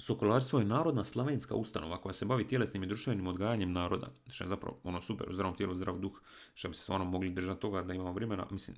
Sokolarstvo 0.00 0.58
je 0.58 0.64
narodna 0.64 1.04
slavenska 1.04 1.54
ustanova 1.54 2.00
koja 2.00 2.12
se 2.12 2.24
bavi 2.24 2.48
tjelesnim 2.48 2.82
i 2.82 2.86
društvenim 2.86 3.26
odgajanjem 3.26 3.72
naroda. 3.72 4.06
Što 4.30 4.44
je 4.44 4.48
zapravo 4.48 4.80
ono 4.84 5.00
super, 5.00 5.30
u 5.30 5.32
zdravom 5.32 5.56
tijelu, 5.56 5.74
zdrav 5.74 5.98
duh, 5.98 6.20
što 6.54 6.68
bi 6.68 6.74
se 6.74 6.82
stvarno 6.82 7.04
mogli 7.04 7.30
držati 7.30 7.60
toga 7.60 7.82
da 7.82 7.94
imamo 7.94 8.12
vremena, 8.12 8.46
mislim, 8.50 8.76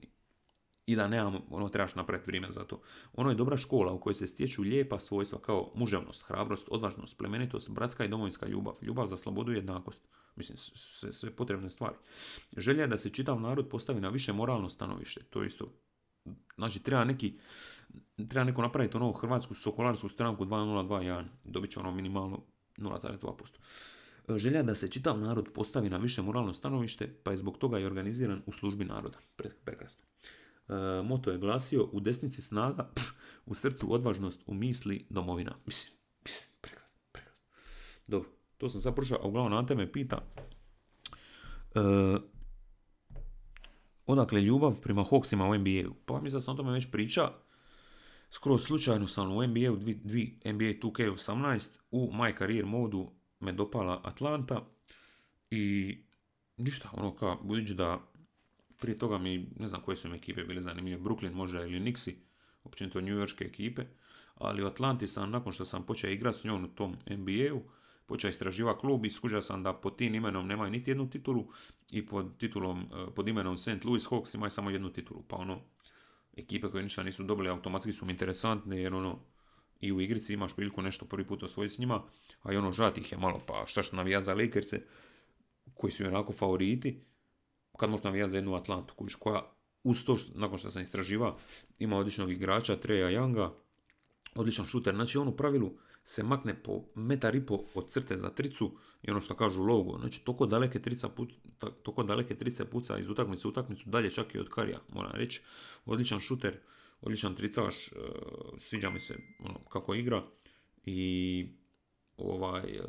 i 0.87 0.97
da 0.97 1.09
nemamo, 1.09 1.41
ono 1.51 1.69
trebaš 1.69 1.95
napraviti 1.95 2.27
vrijeme 2.27 2.53
za 2.53 2.65
to. 2.65 2.81
Ono 3.13 3.31
je 3.31 3.37
dobra 3.37 3.57
škola 3.57 3.93
u 3.93 4.01
kojoj 4.01 4.15
se 4.15 4.27
stječu 4.27 4.63
lijepa 4.63 4.99
svojstva 4.99 5.39
kao 5.39 5.73
muževnost, 5.75 6.23
hrabrost, 6.23 6.69
odvažnost, 6.71 7.19
plemenitost, 7.19 7.71
bratska 7.71 8.05
i 8.05 8.09
domovinska 8.09 8.47
ljubav, 8.47 8.75
ljubav 8.83 9.07
za 9.07 9.17
slobodu 9.17 9.53
i 9.53 9.57
jednakost. 9.57 10.09
Mislim, 10.37 10.59
sve, 10.59 11.13
sve 11.13 11.31
potrebne 11.31 11.71
stvari. 11.71 11.97
Želja 12.57 12.81
je 12.81 12.89
da 12.89 12.99
se 12.99 13.11
čitav 13.11 13.41
narod 13.41 13.69
postavi 13.69 14.01
na 14.01 14.09
više 14.09 14.33
moralno 14.33 14.69
stanovište. 14.69 15.23
To 15.31 15.41
je 15.43 15.47
isto 15.47 15.73
Znači, 16.57 16.83
treba 16.83 17.05
neki, 17.05 17.39
treba 18.29 18.45
neko 18.45 18.63
napraviti 18.63 18.97
ono 18.97 19.13
hrvatsku 19.13 19.55
sokolarsku 19.55 20.09
stranku 20.09 20.45
2021, 20.45 21.25
dobit 21.45 21.71
će 21.71 21.81
ono 21.81 21.91
minimalno 21.91 22.43
0,2%. 22.77 23.57
E, 24.29 24.39
Želja 24.39 24.63
da 24.63 24.75
se 24.75 24.91
čitav 24.91 25.19
narod 25.19 25.49
postavi 25.55 25.91
na 25.91 25.97
više 25.97 26.23
moralno 26.23 26.53
stanovište, 26.53 27.15
pa 27.23 27.31
je 27.31 27.37
zbog 27.37 27.59
toga 27.59 27.79
i 27.79 27.85
organiziran 27.85 28.43
u 28.47 28.53
službi 28.53 28.85
naroda. 28.85 29.19
Pre- 29.37 29.55
Prekrasno. 29.65 30.05
E, 30.69 31.03
moto 31.05 31.31
je 31.31 31.39
glasio, 31.39 31.89
u 31.93 32.01
desnici 32.01 32.43
snaga, 32.43 32.91
u 33.47 33.55
srcu 33.55 33.95
odvažnost, 33.95 34.43
u 34.47 34.55
misli 34.55 35.07
domovina. 35.11 35.57
Mislim, 35.67 35.97
mislim, 36.25 36.51
prekrasno, 36.61 36.99
prekrasno. 37.13 37.45
Dobro, 38.07 38.29
to 38.59 38.69
sam 38.69 38.81
sad 38.81 38.95
prošao, 38.95 39.19
a 39.23 39.27
uglavnom 39.27 39.59
Ante 39.59 39.75
me 39.75 39.93
pita, 39.93 40.25
e, 41.75 41.81
odakle 44.07 44.41
ljubav 44.41 44.81
prema 44.81 45.05
Hawksima 45.05 45.51
u 45.51 45.59
NBA-u. 45.59 45.95
Pa 46.07 46.21
mislim 46.21 46.39
da 46.39 46.41
sam 46.41 46.55
o 46.55 46.57
tome 46.57 46.73
već 46.73 46.91
priča. 46.91 47.31
Skroz 48.31 48.63
slučajno 48.63 49.07
sam 49.07 49.33
u 49.33 49.47
NBA-u, 49.47 49.77
dvi, 49.77 49.95
dvi 49.95 50.41
NBA 50.45 50.89
2K18, 50.89 51.79
u 51.91 52.11
my 52.13 52.39
career 52.39 52.67
modu 52.67 53.11
me 53.41 53.53
dopala 53.53 54.01
Atlanta 54.05 54.67
i 55.51 55.97
ništa, 56.57 56.91
ono 56.93 57.17
kao, 57.17 57.39
budući 57.43 57.75
da 57.75 58.01
prije 58.79 58.99
toga 58.99 59.19
mi, 59.19 59.49
ne 59.59 59.69
znam 59.69 59.83
koje 59.83 59.97
su 59.97 60.09
mi 60.09 60.17
ekipe 60.17 60.45
bile 60.45 60.63
zanimljive, 60.63 61.01
Brooklyn 61.01 61.33
možda 61.33 61.63
ili 61.63 61.81
Nixi, 61.81 62.15
općenito 62.65 62.99
Yorkske 62.99 63.45
ekipe, 63.45 63.83
ali 64.35 64.63
u 64.63 64.67
Atlanti 64.67 65.07
sam, 65.07 65.31
nakon 65.31 65.53
što 65.53 65.65
sam 65.65 65.87
počeo 65.87 66.11
igrati 66.11 66.39
s 66.39 66.45
njom 66.45 66.65
u 66.65 66.69
tom 66.69 66.97
NBA-u, 67.11 67.63
počeo 68.07 68.29
istraživati 68.29 68.81
klub 68.81 69.07
i 69.07 69.11
skužio 69.11 69.43
sam 69.43 69.63
da 69.63 69.73
pod 69.73 69.97
tim 69.97 70.15
imenom 70.15 70.47
nemaju 70.47 70.71
niti 70.71 70.91
jednu 70.91 71.11
titulu 71.11 71.47
i 71.91 72.07
pod 72.07 72.39
titulom, 72.39 72.81
eh, 72.81 73.07
pod 73.15 73.29
imenom 73.29 73.59
St. 73.59 73.85
Louis 73.85 74.11
Hawks 74.11 74.35
imaju 74.35 74.51
samo 74.51 74.71
jednu 74.71 74.93
titulu, 74.93 75.23
pa 75.29 75.37
ono, 75.37 75.61
ekipe 76.37 76.69
koje 76.69 76.83
ništa 76.83 77.03
nisu 77.03 77.23
dobile 77.23 77.51
automatski 77.51 77.93
su 77.93 78.07
mi 78.07 78.13
interesantne 78.13 78.81
jer 78.81 78.95
ono, 78.95 79.19
i 79.81 79.93
u 79.93 80.01
igrici 80.01 80.33
imaš 80.33 80.57
priliku 80.57 80.83
nešto 80.83 81.05
prvi 81.05 81.27
put 81.27 81.43
osvojiti 81.43 81.75
s 81.75 81.79
njima, 81.79 82.03
a 82.43 82.53
i 82.53 82.57
ono 82.57 82.73
žat 82.73 82.99
ih 82.99 83.13
je 83.13 83.19
malo, 83.19 83.41
pa 83.47 83.65
šta 83.67 83.83
što 83.83 83.97
navija 83.97 84.23
za 84.23 84.35
Lakerse, 84.35 84.83
koji 85.75 85.91
su 85.93 86.07
onako 86.07 86.33
favoriti, 86.33 87.01
kad 87.79 87.91
možeš 87.91 88.05
navijati 88.05 88.31
za 88.31 88.37
jednu 88.37 88.55
Atlantu, 88.55 88.95
kužiš, 88.95 89.15
koja 89.15 89.43
uz 89.85 90.05
to, 90.05 90.17
što, 90.17 90.33
nakon 90.35 90.59
što 90.59 90.71
sam 90.71 90.83
istraživa, 90.83 91.37
ima 91.79 91.97
odličnog 91.97 92.33
igrača, 92.33 92.77
Treja 92.77 93.09
Younga, 93.11 93.51
odličan 94.35 94.67
šuter, 94.67 94.95
znači 94.95 95.19
on 95.19 95.29
u 95.29 95.37
pravilu 95.37 95.73
se 96.05 96.23
makne 96.23 96.63
po 96.63 96.85
metar 96.95 97.35
i 97.35 97.47
po 97.47 97.65
od 97.75 97.89
crte 97.89 98.17
za 98.17 98.31
tricu 98.31 98.73
i 99.03 99.11
ono 99.11 99.21
što 99.21 99.37
kažu 99.37 99.63
logo, 99.63 99.99
znači 99.99 100.25
toliko 100.25 100.47
daleke 100.47 100.83
trica 100.83 101.09
daleke 102.07 102.39
trice 102.39 102.71
puca 102.71 102.99
iz 102.99 103.09
utakmice 103.09 103.49
u 103.49 103.51
utakmicu, 103.51 103.91
dalje 103.91 104.11
čak 104.11 104.35
i 104.35 104.39
od 104.39 104.49
Karija, 104.49 104.79
moram 104.89 105.13
reći, 105.15 105.43
odličan 105.87 106.21
šuter, 106.21 106.59
odličan 107.01 107.35
tricaš, 107.35 107.89
e, 107.89 107.93
sviđa 108.59 108.91
mi 108.91 109.01
se 109.01 109.17
ono, 109.39 109.59
kako 109.59 109.95
igra 109.95 110.23
i 110.85 111.47
ovaj, 112.17 112.63
e, 112.63 112.83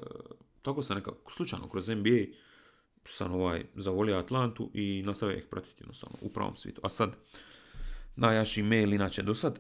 tako 0.62 0.82
sam 0.82 0.98
nekako 0.98 1.32
slučajno 1.32 1.70
kroz 1.70 1.90
NBA 1.90 2.36
sam 3.06 3.34
ovaj 3.34 3.66
zavolio 3.76 4.18
Atlantu 4.18 4.72
i 4.74 5.04
nastavio 5.06 5.38
ih 5.38 5.46
pratiti 5.50 5.84
jednostavno 5.84 6.18
u 6.22 6.30
pravom 6.30 6.56
svijetu. 6.56 6.82
A 6.84 6.90
sad, 6.90 7.16
najjači 8.16 8.64
mail 8.64 8.94
inače 8.94 9.22
do 9.22 9.36
sad, 9.36 9.60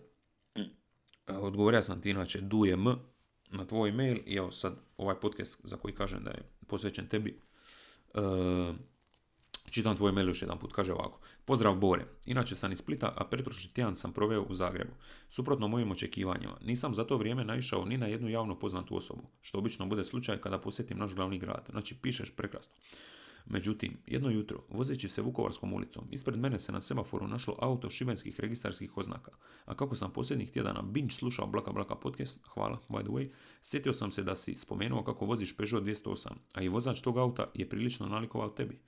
e, 0.55 1.33
odgovorio 1.33 1.81
sam 1.81 2.01
ti 2.01 2.09
inače 2.09 2.41
duje 2.41 2.73
m 2.73 3.12
na 3.57 3.65
tvoj 3.65 3.91
mail 3.91 4.17
i 4.25 4.35
evo 4.35 4.51
sad 4.51 4.75
ovaj 4.97 5.15
podcast 5.15 5.61
za 5.63 5.77
koji 5.77 5.95
kažem 5.95 6.23
da 6.23 6.31
je 6.31 6.43
posvećen 6.67 7.07
tebi, 7.07 7.39
e, 8.13 8.19
Čitam 9.73 9.95
tvoj 9.97 10.11
mail 10.11 10.27
još 10.27 10.41
jedan 10.41 10.59
put, 10.59 10.71
kaže 10.71 10.93
ovako. 10.93 11.19
Pozdrav 11.45 11.75
Bore, 11.75 12.05
inače 12.25 12.55
sam 12.55 12.71
iz 12.71 12.77
Splita, 12.77 13.13
a 13.17 13.25
pretprošli 13.25 13.73
tjedan 13.73 13.95
sam 13.95 14.13
proveo 14.13 14.41
u 14.41 14.55
Zagrebu. 14.55 14.91
Suprotno 15.29 15.67
mojim 15.67 15.91
očekivanjima, 15.91 16.57
nisam 16.65 16.95
za 16.95 17.03
to 17.03 17.17
vrijeme 17.17 17.43
naišao 17.43 17.85
ni 17.85 17.97
na 17.97 18.05
jednu 18.07 18.29
javno 18.29 18.59
poznatu 18.59 18.97
osobu, 18.97 19.23
što 19.41 19.57
obično 19.57 19.85
bude 19.85 20.03
slučaj 20.03 20.37
kada 20.37 20.57
posjetim 20.57 20.97
naš 20.97 21.13
glavni 21.15 21.39
grad. 21.39 21.65
Znači, 21.69 21.95
pišeš 22.01 22.35
prekrasno. 22.35 22.73
Međutim, 23.45 23.97
jedno 24.07 24.29
jutro, 24.29 24.63
vozeći 24.69 25.09
se 25.09 25.21
Vukovarskom 25.21 25.73
ulicom, 25.73 26.07
ispred 26.11 26.39
mene 26.39 26.59
se 26.59 26.71
na 26.71 26.81
semaforu 26.81 27.27
našlo 27.27 27.55
auto 27.59 27.89
šibenskih 27.89 28.39
registarskih 28.39 28.97
oznaka. 28.97 29.31
A 29.65 29.75
kako 29.75 29.95
sam 29.95 30.13
posljednjih 30.13 30.51
tjedana 30.51 30.81
binge 30.81 31.13
slušao 31.13 31.47
Blaka 31.47 31.71
Blaka 31.71 31.95
podcast, 31.95 32.39
hvala, 32.53 32.79
by 32.89 33.01
the 33.01 33.09
way, 33.09 33.29
sjetio 33.63 33.93
sam 33.93 34.11
se 34.11 34.23
da 34.23 34.35
si 34.35 34.55
spomenuo 34.55 35.03
kako 35.03 35.25
voziš 35.25 35.57
Peugeot 35.57 35.83
208, 35.83 36.29
a 36.53 36.61
i 36.61 36.69
vozač 36.69 37.01
tog 37.01 37.17
auta 37.17 37.51
je 37.53 37.69
prilično 37.69 38.07
nalikovao 38.07 38.49
tebi. 38.49 38.79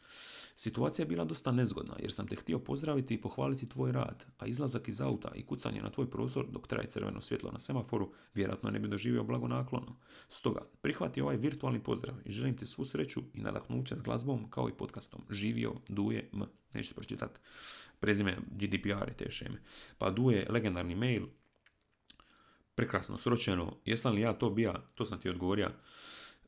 Situacija 0.55 1.03
je 1.03 1.07
bila 1.07 1.25
dosta 1.25 1.51
nezgodna 1.51 1.95
jer 1.99 2.13
sam 2.13 2.27
te 2.27 2.35
htio 2.35 2.59
pozdraviti 2.59 3.13
i 3.13 3.21
pohvaliti 3.21 3.69
tvoj 3.69 3.91
rad, 3.91 4.25
a 4.37 4.45
izlazak 4.45 4.87
iz 4.87 5.01
auta 5.01 5.31
i 5.35 5.45
kucanje 5.45 5.81
na 5.81 5.89
tvoj 5.89 6.09
prostor 6.09 6.45
dok 6.51 6.67
traje 6.67 6.87
crveno 6.87 7.21
svjetlo 7.21 7.51
na 7.51 7.59
semaforu 7.59 8.11
vjerojatno 8.33 8.69
ne 8.69 8.79
bi 8.79 8.87
doživio 8.87 9.23
blago 9.23 9.47
naklono. 9.47 9.95
Stoga, 10.27 10.61
prihvati 10.81 11.21
ovaj 11.21 11.37
virtualni 11.37 11.83
pozdrav 11.83 12.15
i 12.25 12.31
želim 12.31 12.57
ti 12.57 12.65
svu 12.65 12.85
sreću 12.85 13.21
i 13.33 13.41
nadahnuće 13.41 13.95
s 13.95 14.01
glazbom 14.01 14.49
kao 14.49 14.69
i 14.69 14.77
podcastom. 14.77 15.21
Živio 15.29 15.73
Duje 15.87 16.29
M. 16.33 16.43
Nećete 16.73 16.95
pročitati 16.95 17.39
prezime 17.99 18.37
GDPR 18.51 19.09
i 19.11 19.17
te 19.17 19.31
šeme. 19.31 19.61
Pa 19.97 20.09
Duje, 20.09 20.47
legendarni 20.49 20.95
mail, 20.95 21.25
prekrasno 22.75 23.17
sročeno. 23.17 23.77
Jesam 23.85 24.13
li 24.13 24.21
ja 24.21 24.33
to 24.33 24.49
bija? 24.49 24.73
To 24.95 25.05
sam 25.05 25.19
ti 25.19 25.29
odgovorio. 25.29 25.71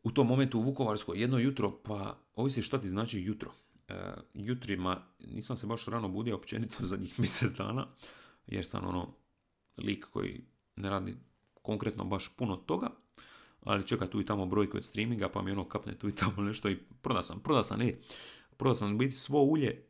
U 0.04 0.12
tom 0.12 0.28
momentu 0.28 0.60
u 0.60 0.62
Vukovarskoj 0.62 1.22
jedno 1.22 1.40
jutro, 1.40 1.80
pa 1.84 2.18
ovisi 2.36 2.62
šta 2.62 2.80
ti 2.80 2.88
znači 2.88 3.22
jutro. 3.22 3.52
E, 3.88 4.14
jutrima 4.34 5.02
nisam 5.20 5.58
se 5.58 5.68
baš 5.68 5.86
rano 5.86 6.10
budio 6.10 6.36
općenito 6.36 6.86
zadnjih 6.86 7.20
mjesec 7.20 7.52
dana, 7.52 7.88
jer 8.48 8.66
sam 8.66 8.88
ono 8.88 9.14
lik 9.78 10.06
koji 10.06 10.46
ne 10.76 10.90
radi 10.90 11.18
konkretno 11.62 12.04
baš 12.04 12.36
puno 12.36 12.56
toga, 12.56 12.90
ali 13.64 13.88
čeka 13.88 14.08
tu 14.08 14.22
i 14.22 14.26
tamo 14.26 14.46
brojke 14.46 14.78
od 14.78 14.86
streaminga, 14.86 15.30
pa 15.30 15.42
mi 15.42 15.52
ono 15.52 15.70
kapne 15.70 16.00
tu 16.00 16.08
i 16.08 16.16
tamo 16.16 16.42
nešto 16.42 16.70
i 16.70 16.78
proda 17.02 17.22
sam, 17.22 17.40
proda 17.40 17.64
sam, 17.64 17.80
ne, 17.80 17.94
proda 18.58 18.76
sam 18.76 18.98
biti 18.98 19.16
svo 19.16 19.44
ulje 19.44 19.86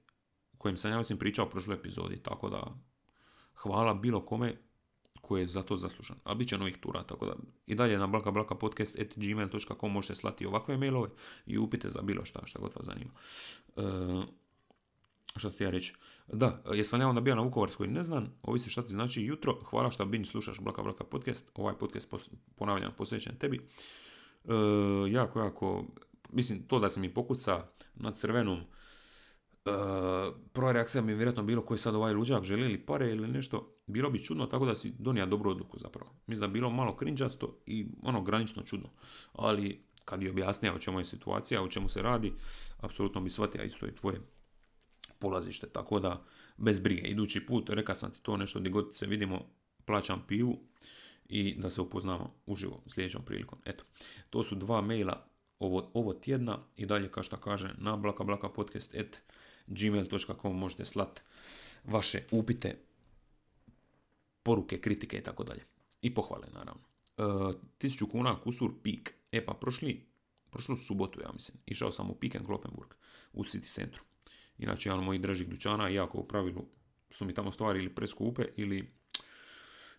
kojim 0.57 0.77
sam 0.77 0.91
ja 0.91 0.97
mislim 0.97 1.19
pričao 1.19 1.45
u 1.45 1.49
prošloj 1.49 1.75
epizodi, 1.75 2.23
tako 2.23 2.49
da 2.49 2.77
hvala 3.53 3.93
bilo 3.93 4.25
kome 4.25 4.55
koji 5.28 5.41
je 5.41 5.47
za 5.47 5.63
to 5.63 5.78
zaslužan. 5.78 6.17
A 6.23 6.34
bit 6.34 6.47
će 6.47 6.57
novih 6.57 6.78
tura, 6.78 7.03
tako 7.03 7.25
da 7.25 7.36
i 7.65 7.75
dalje 7.75 7.97
na 7.97 8.07
blakablakapodcast.gmail.com 8.07 9.91
možete 9.91 10.15
slati 10.15 10.45
ovakve 10.45 10.78
mailove 10.78 11.09
i 11.45 11.57
upite 11.57 11.89
za 11.89 12.01
bilo 12.01 12.25
šta, 12.25 12.45
šta 12.45 12.59
god 12.59 12.71
vas 12.75 12.86
zanima. 12.86 13.11
E, 13.75 13.82
šta 15.36 15.49
ti 15.49 15.63
ja 15.63 15.69
reći? 15.69 15.93
Da, 16.28 16.63
jesam 16.73 17.01
ja 17.01 17.09
onda 17.09 17.21
bio 17.21 17.36
na 17.36 17.41
Vukovarskoj, 17.41 17.88
ne 17.88 18.03
znam, 18.03 18.34
ovisi 18.41 18.69
šta 18.69 18.82
ti 18.82 18.91
znači 18.91 19.21
jutro, 19.21 19.59
hvala 19.63 19.91
što 19.91 20.05
binge 20.05 20.25
slušaš 20.25 20.59
Blaka 20.59 20.84
Blaka 20.84 21.03
podcast, 21.03 21.51
ovaj 21.55 21.78
podcast 21.78 22.09
pos- 22.09 22.30
ponavljam 22.55 22.93
posvećen 22.97 23.38
tebi. 23.38 23.57
E, 23.57 24.51
jako, 25.11 25.39
jako, 25.39 25.86
mislim, 26.30 26.67
to 26.67 26.80
da 26.80 26.89
se 26.89 26.99
mi 26.99 27.13
pokuca 27.13 27.63
na 27.95 28.11
crvenom, 28.11 28.61
prva 30.53 30.72
reakcija 30.72 31.01
mi 31.01 31.11
je 31.11 31.15
vjerojatno 31.15 31.43
bilo 31.43 31.61
koji 31.61 31.78
sad 31.78 31.95
ovaj 31.95 32.13
luđak 32.13 32.43
želi 32.43 32.68
li 32.68 32.86
pare 32.86 33.11
ili 33.11 33.28
nešto, 33.28 33.76
bilo 33.88 34.09
bi 34.09 34.24
čudno 34.24 34.45
tako 34.45 34.65
da 34.65 34.76
si 34.76 34.93
donija 34.99 35.26
dobru 35.26 35.51
odluku 35.51 35.80
zapravo. 35.80 36.11
Mislim 36.28 36.49
da 36.49 36.53
bilo 36.53 36.70
malo 36.70 36.95
krinđasto 36.95 37.57
i 37.65 37.88
ono 38.03 38.22
granično 38.22 38.63
čudno. 38.63 38.89
Ali 39.34 39.84
kad 40.05 40.24
je 40.24 40.32
objasnio 40.32 40.76
o 40.76 40.80
čemu 40.80 40.99
je 40.99 41.05
situacija, 41.05 41.63
o 41.63 41.68
čemu 41.68 41.89
se 41.89 42.01
radi, 42.01 42.34
apsolutno 42.80 43.22
bi 43.22 43.30
shvatio 43.30 43.63
isto 43.63 43.88
i 43.88 43.95
tvoje 43.95 44.22
polazište. 45.20 45.68
Tako 45.70 45.99
da, 45.99 46.24
bez 46.57 46.80
brige. 46.80 47.01
Idući 47.07 47.45
put, 47.45 47.70
reka 47.70 47.95
sam 47.95 48.11
ti 48.11 48.22
to 48.22 48.38
nešto 48.38 48.59
gdje 48.59 48.70
god 48.70 48.95
se 48.95 49.05
vidimo, 49.05 49.41
plaćam 49.86 50.24
pivu 50.28 50.59
i 51.30 51.55
da 51.59 51.70
se 51.70 51.82
upoznamo 51.82 52.34
uživo 52.45 52.84
sljedećom 52.88 53.22
prilikom. 53.26 53.59
Eto, 53.65 53.84
to 54.30 54.43
su 54.43 54.55
dva 54.55 54.82
maila 54.82 55.28
ovo, 55.59 55.91
ovo 55.93 56.13
tjedna 56.13 56.59
i 56.76 56.86
dalje 56.86 57.11
kao 57.11 57.24
što 57.24 57.38
kaže 57.38 57.74
na 57.78 57.95
blakablakapodcast.gmail.com 59.68 60.59
možete 60.59 60.86
slat 60.86 61.22
vaše 61.84 62.24
upite, 62.32 62.78
poruke, 64.43 64.82
kritike 64.82 65.18
i 65.18 65.24
tako 65.24 65.43
dalje. 65.43 65.63
I 66.01 66.13
pohvale 66.13 66.47
naravno. 66.53 66.82
E, 67.18 67.22
1000 67.80 68.11
kuna 68.11 68.41
kusur 68.41 68.72
pik. 68.84 69.13
E 69.32 69.45
pa 69.45 69.53
prošli, 69.53 70.05
prošlu 70.49 70.78
subotu 70.78 71.22
ja 71.22 71.32
mislim, 71.34 71.57
išao 71.65 71.91
sam 71.91 72.09
u 72.09 72.15
Pik 72.15 72.36
and 72.36 72.45
Kloppenburg 72.45 72.93
u 73.34 73.43
City 73.43 73.74
centru. 73.74 74.03
Inače, 74.57 74.89
jedan 74.89 75.03
mojih 75.03 75.22
dražih 75.22 75.49
dućana, 75.49 75.89
iako 75.89 76.18
u 76.18 76.28
pravilu 76.28 76.65
su 77.09 77.26
mi 77.26 77.34
tamo 77.34 77.51
stvari 77.51 77.80
ili 77.80 77.95
preskupe 77.95 78.45
ili, 78.55 78.91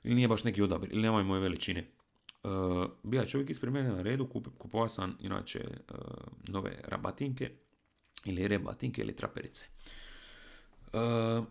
ili 0.03 0.15
nije 0.15 0.29
baš 0.29 0.45
neki 0.45 0.63
odabir, 0.63 0.93
ili 0.93 1.03
nemaju 1.03 1.25
moje 1.25 1.41
veličine. 1.41 1.91
Uh, 2.43 2.51
bija 3.03 3.23
je 3.23 3.29
čovjek 3.29 3.51
ispred 3.51 3.73
mene 3.73 3.89
na 3.89 4.03
redu, 4.03 4.27
kup, 4.27 4.49
kupovao 4.59 4.89
sam 4.89 5.17
inače 5.21 5.61
uh, 5.61 5.99
nove 6.49 6.81
rabatinke 6.85 7.51
ili 8.25 8.49
rebatinke 8.49 9.03
ili 9.03 9.17
traperice. 9.17 9.65
Uh, 10.93 11.47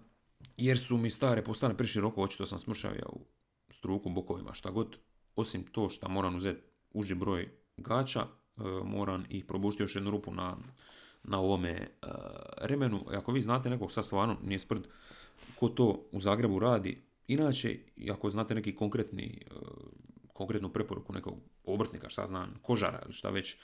jer 0.58 0.80
su 0.80 0.98
mi 0.98 1.10
stare 1.10 1.44
postane 1.44 1.78
preširoko, 1.78 2.24
očito 2.24 2.46
sam 2.46 2.60
smršavio 2.60 3.06
u 3.10 3.26
struku, 3.70 4.10
bokovima, 4.10 4.54
šta 4.54 4.72
god. 4.72 4.98
Osim 5.36 5.64
to 5.64 5.90
što 5.90 6.10
moram 6.10 6.36
uzeti 6.36 6.62
uži 6.94 7.16
broj 7.16 7.50
gača, 7.78 8.24
uh, 8.24 8.66
moram 8.86 9.26
i 9.30 9.48
probušiti 9.48 9.84
još 9.84 9.96
jednu 9.96 10.12
rupu 10.12 10.34
na, 10.34 10.58
na 11.24 11.40
ovome 11.40 11.72
uh, 11.72 12.10
remenu. 12.58 13.06
Ako 13.08 13.32
vi 13.32 13.42
znate 13.42 13.70
nekog 13.70 13.92
sad 13.92 14.06
stvarno 14.06 14.38
nije 14.44 14.60
sprd 14.60 14.88
ko 15.56 15.70
to 15.70 16.10
u 16.12 16.20
Zagrebu 16.20 16.60
radi, 16.60 17.02
inače, 17.28 17.80
ako 18.12 18.30
znate 18.30 18.56
neki 18.56 18.76
konkretni 18.76 19.42
konkretnu 20.38 20.70
preporuku 20.70 21.14
nekog 21.14 21.40
obrtnika, 21.64 22.10
šta 22.10 22.28
znam, 22.28 22.60
kožara 22.62 23.02
ili 23.06 23.14
šta 23.14 23.30
već, 23.30 23.56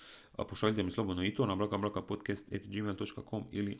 pošaljite 0.49 0.84
mi 0.84 0.91
slobodno 0.91 1.26
i 1.26 1.34
to 1.34 1.45
na 1.45 1.55
blakablakapodcast.gmail.com 1.55 3.43
ili 3.51 3.80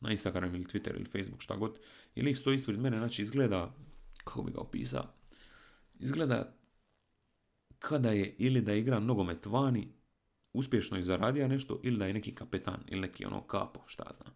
na 0.00 0.10
Instagram 0.10 0.54
ili 0.54 0.64
Twitter 0.64 0.96
ili 0.96 1.04
Facebook, 1.04 1.42
šta 1.42 1.56
god. 1.56 1.78
I 2.14 2.22
lik 2.22 2.36
stoji 2.36 2.54
ispred 2.54 2.80
mene, 2.80 2.98
znači 2.98 3.22
izgleda, 3.22 3.74
kako 4.24 4.42
bi 4.42 4.52
ga 4.52 4.60
opisao, 4.60 5.06
izgleda 5.98 6.56
kada 7.78 8.10
je 8.10 8.34
ili 8.38 8.60
da 8.60 8.74
igra 8.74 9.00
nogomet 9.00 9.46
vani, 9.46 9.88
uspješno 10.52 10.98
i 10.98 11.02
zaradio 11.02 11.48
nešto, 11.48 11.80
ili 11.82 11.98
da 11.98 12.06
je 12.06 12.14
neki 12.14 12.34
kapetan, 12.34 12.80
ili 12.88 13.00
neki 13.00 13.24
ono 13.24 13.40
kapo, 13.46 13.80
šta 13.86 14.04
znam. 14.16 14.34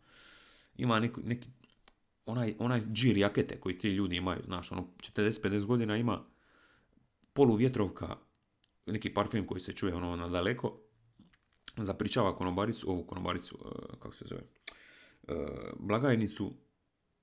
Ima 0.77 1.01
neki, 1.01 1.21
neki 1.25 1.49
onaj, 2.27 2.55
onaj 2.59 2.81
džir 2.93 3.17
jakete 3.17 3.61
koji 3.61 3.79
ti 3.79 3.89
ljudi 3.89 4.17
imaju, 4.17 4.43
znaš, 4.47 4.73
ono 4.73 4.87
40-50 4.99 5.67
godina 5.67 5.97
ima 5.97 6.25
polu 7.39 7.55
vjetrovka, 7.55 8.17
neki 8.87 9.15
parfum 9.15 9.47
koji 9.47 9.61
se 9.61 9.73
čuje 9.73 9.95
ono 9.95 10.17
na 10.17 10.29
daleko, 10.29 10.81
zapričava 11.77 12.37
konobaricu, 12.37 12.91
ovu 12.91 13.05
konobaricu, 13.07 13.59
e, 13.65 13.99
kako 13.99 14.15
se 14.15 14.25
zove, 14.29 14.41
e, 15.29 15.35
blagajnicu, 15.79 16.53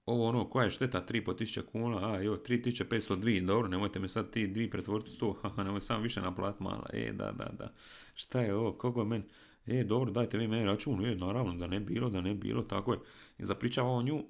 ovo 0.05 0.28
ono, 0.28 0.49
koja 0.49 0.63
je 0.63 0.70
šteta 0.70 1.05
3.500 1.09 1.66
kuna, 1.66 2.13
a 2.13 2.22
jo, 2.22 2.38
3.502, 2.47 3.45
dobro, 3.45 3.68
nemojte 3.68 3.99
me 3.99 4.07
sad 4.07 4.32
ti 4.32 4.47
dvi 4.47 4.70
pretvoriti 4.70 5.11
100, 5.11 5.34
haha, 5.41 5.63
nemoj 5.63 5.82
sam 5.82 6.01
više 6.01 6.22
naplat 6.22 6.59
mala, 6.59 6.89
e, 6.93 7.11
da, 7.11 7.32
da, 7.32 7.51
da, 7.57 7.74
šta 8.13 8.41
je 8.41 8.55
ovo, 8.55 8.74
kako 8.78 8.99
je 8.99 9.05
meni, 9.05 9.24
e, 9.66 9.84
dobro, 9.84 10.11
dajte 10.11 10.38
vi 10.38 10.47
meni 10.47 10.66
račun, 10.66 11.05
e, 11.05 11.16
naravno, 11.16 11.55
da 11.55 11.68
ne 11.68 11.80
bilo, 11.80 12.09
da 12.09 12.22
ne 12.22 12.34
bilo, 12.34 12.61
tako 12.61 12.93
je, 12.93 12.99
i 13.38 13.45
zapričava 13.45 13.89
on 13.89 14.05
nju, 14.05 14.24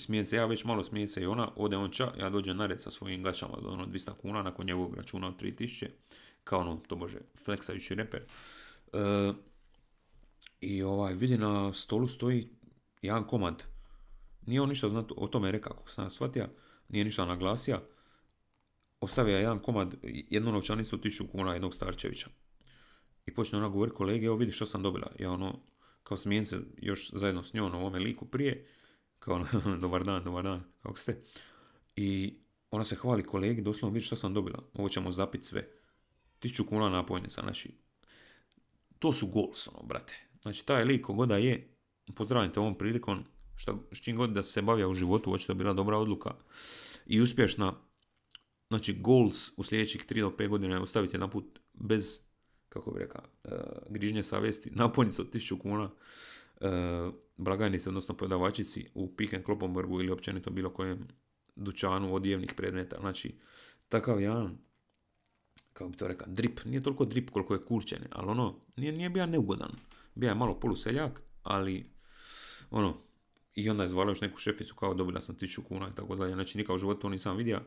smije 0.00 0.24
se 0.24 0.36
ja 0.36 0.46
već 0.46 0.64
malo 0.64 0.84
smije 0.84 1.08
se 1.08 1.22
i 1.22 1.26
ona, 1.26 1.52
ode 1.56 1.76
on 1.76 1.90
ča, 1.90 2.12
ja 2.18 2.30
dođem 2.30 2.56
na 2.56 2.66
red 2.66 2.80
sa 2.80 2.90
svojim 2.90 3.22
gačama 3.22 3.58
do 3.62 3.68
ono 3.68 3.86
200 3.86 4.12
kuna 4.12 4.42
nakon 4.42 4.66
njegovog 4.66 4.94
računa 4.94 5.28
od 5.28 5.42
3000, 5.42 5.86
kao 6.44 6.60
ono, 6.60 6.76
to 6.88 6.96
bože, 6.96 7.18
fleksajući 7.44 7.94
reper. 7.94 8.22
E, 8.92 9.32
I 10.60 10.82
ovaj, 10.82 11.14
vidi 11.14 11.38
na 11.38 11.72
stolu 11.72 12.06
stoji 12.06 12.48
jedan 13.02 13.26
komad. 13.26 13.62
Nije 14.46 14.60
on 14.60 14.68
ništa 14.68 14.88
znat, 14.88 15.12
o 15.16 15.26
tome 15.26 15.52
rekao, 15.52 15.72
kako 15.72 15.90
sam 15.90 16.10
shvatio, 16.10 16.48
nije 16.88 17.04
ništa 17.04 17.24
naglasio. 17.24 17.80
Ostavio 19.00 19.38
jedan 19.38 19.58
komad, 19.58 19.94
jednu 20.02 20.52
novčanicu 20.52 20.98
1000 20.98 21.30
kuna 21.30 21.52
jednog 21.52 21.74
Starčevića. 21.74 22.30
I 23.26 23.34
počne 23.34 23.58
ona 23.58 23.68
govori 23.68 23.90
kolege, 23.90 24.26
evo 24.26 24.36
vidi 24.36 24.52
što 24.52 24.66
sam 24.66 24.82
dobila. 24.82 25.12
Ja 25.18 25.30
ono, 25.30 25.60
kao 26.02 26.16
smijen 26.16 26.44
se 26.44 26.60
još 26.76 27.10
zajedno 27.12 27.42
s 27.42 27.54
njom 27.54 27.72
na 27.72 27.78
ovome 27.78 27.98
liku 27.98 28.26
prije 28.26 28.66
kao 29.24 29.46
dobar 29.82 30.04
dan, 30.04 30.24
dobar 30.24 30.44
dan, 30.44 30.62
kako 30.82 30.98
ste? 30.98 31.22
I 31.96 32.38
ona 32.70 32.84
se 32.84 32.96
hvali 32.96 33.22
kolegi, 33.22 33.62
doslovno 33.62 33.94
vidi 33.94 34.04
šta 34.04 34.16
sam 34.16 34.34
dobila, 34.34 34.58
ovo 34.74 34.88
ćemo 34.88 35.12
zapit 35.12 35.44
sve. 35.44 35.68
Tisuću 36.38 36.66
kuna 36.66 36.88
napojnica, 36.88 37.40
znači, 37.42 37.74
to 38.98 39.12
su 39.12 39.26
goals, 39.26 39.68
ono, 39.68 39.82
brate. 39.82 40.14
Znači, 40.42 40.66
taj 40.66 40.84
lik 40.84 41.06
god 41.06 41.28
da 41.28 41.36
je, 41.36 41.76
pozdravite 42.14 42.60
ovom 42.60 42.78
prilikom, 42.78 43.24
šta, 43.56 43.74
s 43.92 44.00
čim 44.00 44.16
god 44.16 44.30
da 44.30 44.42
se 44.42 44.62
bavio 44.62 44.90
u 44.90 44.94
životu, 44.94 45.32
očito 45.32 45.54
bila 45.54 45.72
dobra 45.72 45.98
odluka 45.98 46.34
i 47.06 47.20
uspješna. 47.20 47.74
Znači, 48.68 49.00
goals 49.00 49.50
u 49.56 49.62
sljedećih 49.62 50.06
3 50.06 50.20
do 50.20 50.30
5 50.30 50.48
godina 50.48 50.74
je 50.74 50.80
ostaviti 50.80 51.16
jedan 51.16 51.30
put 51.30 51.58
bez, 51.72 52.20
kako 52.68 52.90
bi 52.90 53.00
rekao, 53.00 53.22
uh, 53.44 53.50
grižnje 53.90 54.22
savjesti, 54.22 54.70
napojnica 54.82 55.22
od 55.22 55.34
1000 55.34 55.58
kuna, 55.58 55.90
blagajnici, 57.36 57.88
odnosno 57.88 58.16
prodavačici 58.16 58.90
u 58.94 59.16
Pick 59.16 59.34
and 59.34 59.44
Kloppenburgu 59.44 60.00
ili 60.00 60.10
općenito 60.10 60.50
bilo 60.50 60.70
kojem 60.70 61.08
dućanu 61.56 62.14
odjevnih 62.14 62.54
predmeta. 62.56 62.96
Znači, 63.00 63.34
takav 63.88 64.20
jedan, 64.20 64.58
kako 65.72 65.90
bi 65.90 65.96
to 65.96 66.08
rekao, 66.08 66.28
drip, 66.30 66.64
nije 66.64 66.82
toliko 66.82 67.04
drip 67.04 67.30
koliko 67.30 67.54
je 67.54 67.64
kurčene, 67.64 68.06
ali 68.10 68.30
ono, 68.30 68.60
nije, 68.76 68.92
nije 68.92 69.10
bio 69.10 69.26
neugodan. 69.26 69.70
Bio 70.14 70.28
je 70.28 70.34
malo 70.34 70.60
poluseljak, 70.60 71.22
ali 71.42 71.90
ono, 72.70 72.96
i 73.54 73.70
onda 73.70 73.82
je 73.82 73.88
zvala 73.88 74.10
još 74.10 74.20
neku 74.20 74.38
šeficu 74.38 74.74
kao 74.74 74.94
dobila 74.94 75.20
sam 75.20 75.34
tisuću 75.34 75.62
kuna 75.62 75.88
i 75.88 75.94
tako 75.94 76.16
dalje. 76.16 76.34
Znači, 76.34 76.58
nikao 76.58 76.74
u 76.74 76.78
životu 76.78 77.00
to 77.00 77.08
nisam 77.08 77.36
vidio. 77.36 77.60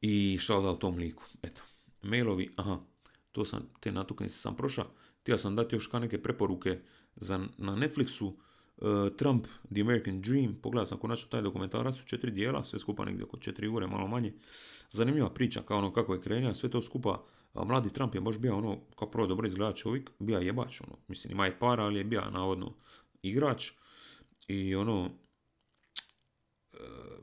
I 0.00 0.38
šta 0.40 0.60
da 0.60 0.70
u 0.70 0.78
tom 0.78 0.96
liku. 0.96 1.24
Eto, 1.42 1.62
mailovi, 2.02 2.52
aha, 2.56 2.78
to 3.32 3.44
sam, 3.44 3.68
te 3.80 3.92
natuknice 3.92 4.38
sam 4.38 4.56
prošao. 4.56 4.86
Htio 5.20 5.38
sam 5.38 5.56
dati 5.56 5.76
još 5.76 5.86
kao 5.86 6.00
neke 6.00 6.22
preporuke 6.22 6.80
za, 7.16 7.38
na 7.58 7.76
Netflixu 7.76 8.32
Uh, 8.76 9.16
Trump, 9.16 9.46
The 9.74 9.80
American 9.80 10.20
Dream, 10.20 10.54
pogledao 10.62 10.86
sam 10.86 10.98
konačno 10.98 11.28
taj 11.30 11.42
dokumentarac 11.42 12.00
u 12.00 12.04
četiri 12.04 12.30
dijela, 12.30 12.64
sve 12.64 12.78
skupa 12.78 13.04
negdje 13.04 13.24
oko 13.24 13.36
četiri 13.36 13.68
ure, 13.68 13.86
malo 13.86 14.06
manje. 14.06 14.32
Zanimljiva 14.92 15.30
priča, 15.30 15.62
kao 15.62 15.78
ono 15.78 15.92
kako 15.92 16.14
je 16.14 16.20
krenio, 16.20 16.54
sve 16.54 16.70
to 16.70 16.82
skupa. 16.82 17.24
A 17.54 17.64
mladi 17.64 17.92
Trump 17.92 18.14
je 18.14 18.20
baš 18.20 18.38
bio 18.38 18.56
ono, 18.56 18.80
kao 18.98 19.10
prvo 19.10 19.26
dobro 19.26 19.46
izgleda 19.46 19.72
čovjek, 19.72 20.10
bio 20.18 20.38
jebač, 20.38 20.80
ono, 20.80 20.96
mislim 21.08 21.32
ima 21.32 21.46
je 21.46 21.58
para, 21.58 21.84
ali 21.84 21.98
je 21.98 22.04
bio 22.04 22.30
navodno 22.30 22.74
igrač. 23.22 23.72
I 24.48 24.74
ono, 24.74 25.10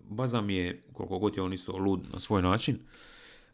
baza 0.02 0.41
mi 0.41 0.56
je, 0.56 0.84
koliko 0.94 1.20
god 1.20 1.36
je 1.36 1.44
on 1.44 1.54
isto 1.54 1.78
lud 1.78 2.08
na 2.14 2.20
svoj 2.20 2.41
način, 2.41 2.80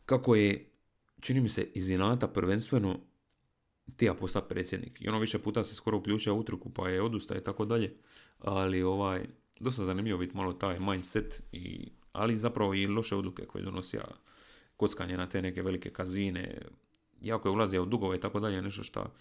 kako 0.05 0.35
je, 0.35 0.71
čini 1.19 1.41
mi 1.41 1.49
se, 1.49 1.71
iz 1.73 1.89
inata 1.89 2.27
prvenstveno 2.27 2.99
tija 3.97 4.13
postati 4.13 4.49
predsjednik. 4.49 5.01
I 5.01 5.09
ono 5.09 5.19
više 5.19 5.39
puta 5.39 5.63
se 5.63 5.75
skoro 5.75 5.97
uključio 5.97 6.35
u 6.35 6.39
utrku 6.39 6.69
pa 6.69 6.89
je 6.89 7.01
odustaje 7.01 7.39
i 7.39 7.43
tako 7.43 7.65
dalje. 7.65 7.93
Ali 8.39 8.83
ovaj, 8.83 9.25
dosta 9.59 9.85
zanimljivo 9.85 10.19
biti 10.19 10.37
malo 10.37 10.53
taj 10.53 10.79
mindset, 10.79 11.43
i, 11.51 11.89
ali 12.11 12.37
zapravo 12.37 12.73
i 12.73 12.87
loše 12.87 13.15
odluke 13.15 13.45
koje 13.45 13.63
donosija 13.63 14.05
kockanje 14.77 15.17
na 15.17 15.29
te 15.29 15.41
neke 15.41 15.61
velike 15.61 15.89
kazine. 15.89 16.61
Jako 17.21 17.47
je 17.47 17.51
ulazio 17.51 17.83
u 17.83 17.85
dugove 17.85 18.17
i 18.17 18.19
tako 18.19 18.39
dalje, 18.39 18.61
nešto 18.61 18.83
što 18.83 19.13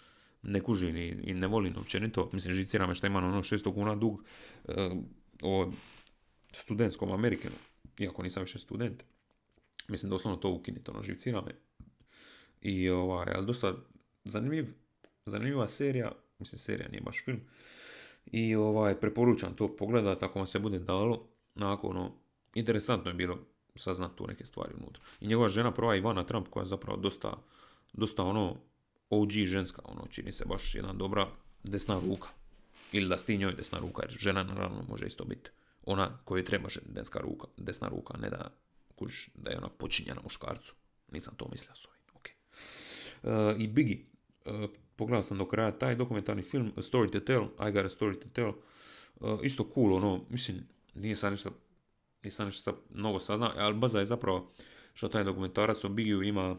ne 0.42 0.60
kužim 0.60 0.96
i, 0.96 1.34
ne 1.34 1.46
volim 1.46 1.76
općenito. 1.76 2.30
Mislim, 2.32 2.54
žicira 2.54 2.86
me 2.86 2.94
što 2.94 3.06
imam 3.06 3.24
ono 3.24 3.42
600 3.42 3.74
kuna 3.74 3.94
dug 3.94 4.12
uh, 4.64 4.74
o 5.42 5.72
studentskom 6.52 7.12
Amerikanu, 7.12 7.54
iako 7.98 8.22
nisam 8.22 8.42
više 8.42 8.58
student. 8.58 9.02
Mislim, 9.88 10.10
doslovno 10.10 10.36
to 10.36 10.50
ukinite, 10.50 10.90
ono, 10.90 11.02
živcira 11.02 11.40
me. 11.40 11.54
I 12.60 12.88
ovaj, 12.88 13.32
ali 13.34 13.46
dosta 13.46 13.74
zanimljiv, 14.24 14.66
zanimljiva 15.26 15.68
serija, 15.68 16.12
mislim 16.38 16.58
serija 16.58 16.88
nije 16.88 17.00
baš 17.00 17.24
film, 17.24 17.40
i 18.26 18.54
ovaj, 18.54 19.00
preporučam 19.00 19.56
to 19.56 19.76
pogledati 19.76 20.24
ako 20.24 20.38
vam 20.38 20.46
se 20.46 20.58
bude 20.58 20.78
dalo, 20.78 21.28
nakon 21.54 21.96
ono, 21.96 22.12
interesantno 22.54 23.10
je 23.10 23.14
bilo 23.14 23.38
saznat 23.74 24.14
tu 24.14 24.26
neke 24.26 24.44
stvari 24.44 24.74
unutra. 24.76 25.02
I 25.20 25.26
njegova 25.26 25.48
žena 25.48 25.74
prva 25.74 25.96
Ivana 25.96 26.24
Trump 26.24 26.48
koja 26.48 26.62
je 26.62 26.66
zapravo 26.66 26.96
dosta, 26.96 27.36
dosta 27.92 28.22
ono 28.22 28.56
OG 29.10 29.30
ženska, 29.30 29.82
ono 29.84 30.06
čini 30.10 30.32
se 30.32 30.44
baš 30.44 30.74
jedna 30.74 30.92
dobra 30.92 31.26
desna 31.64 32.00
ruka. 32.00 32.28
Ili 32.92 33.08
da 33.08 33.18
sti 33.18 33.36
njoj 33.36 33.54
desna 33.54 33.78
ruka, 33.78 34.02
jer 34.02 34.18
žena 34.18 34.42
naravno 34.42 34.84
može 34.88 35.06
isto 35.06 35.24
biti 35.24 35.50
ona 35.88 36.18
koju 36.24 36.44
treba 36.44 36.68
desna 36.86 37.20
ruka, 37.20 37.46
desna 37.56 37.88
ruka, 37.88 38.18
ne 38.18 38.30
da 38.30 38.50
kužiš 38.94 39.30
da 39.34 39.50
je 39.50 39.58
ona 39.58 39.68
počinjena 39.68 40.20
muškarcu. 40.22 40.74
Nisam 41.12 41.34
to 41.36 41.48
mislio 41.50 41.74
s 41.74 41.86
ovim, 41.86 42.02
ok. 42.14 42.28
I 43.58 43.68
Biggie, 43.68 43.98
uh, 44.44 44.70
pogledao 44.96 45.22
sam 45.22 45.38
do 45.38 45.48
kraja 45.48 45.78
taj 45.78 45.94
dokumentarni 45.94 46.42
film, 46.42 46.72
A 46.76 46.80
Story 46.80 47.12
to 47.12 47.20
Tell, 47.20 47.44
I 47.68 47.72
Got 47.72 47.84
a 47.84 47.88
Story 47.88 48.18
to 48.22 48.28
Tell, 48.32 48.52
uh, 49.20 49.40
isto 49.42 49.70
cool, 49.74 49.94
ono, 49.94 50.24
mislim, 50.30 50.68
nije 50.94 51.16
sad 51.16 51.32
nešto, 51.32 51.50
nisam 52.22 52.46
nešto 52.46 52.84
mnogo 52.90 53.18
saznao, 53.18 53.52
ali 53.56 53.74
baza 53.74 53.98
je 53.98 54.04
zapravo 54.04 54.52
što 54.94 55.08
taj 55.08 55.24
dokumentarac 55.24 55.84
o 55.84 55.88
Biggie 55.88 56.28
ima 56.28 56.56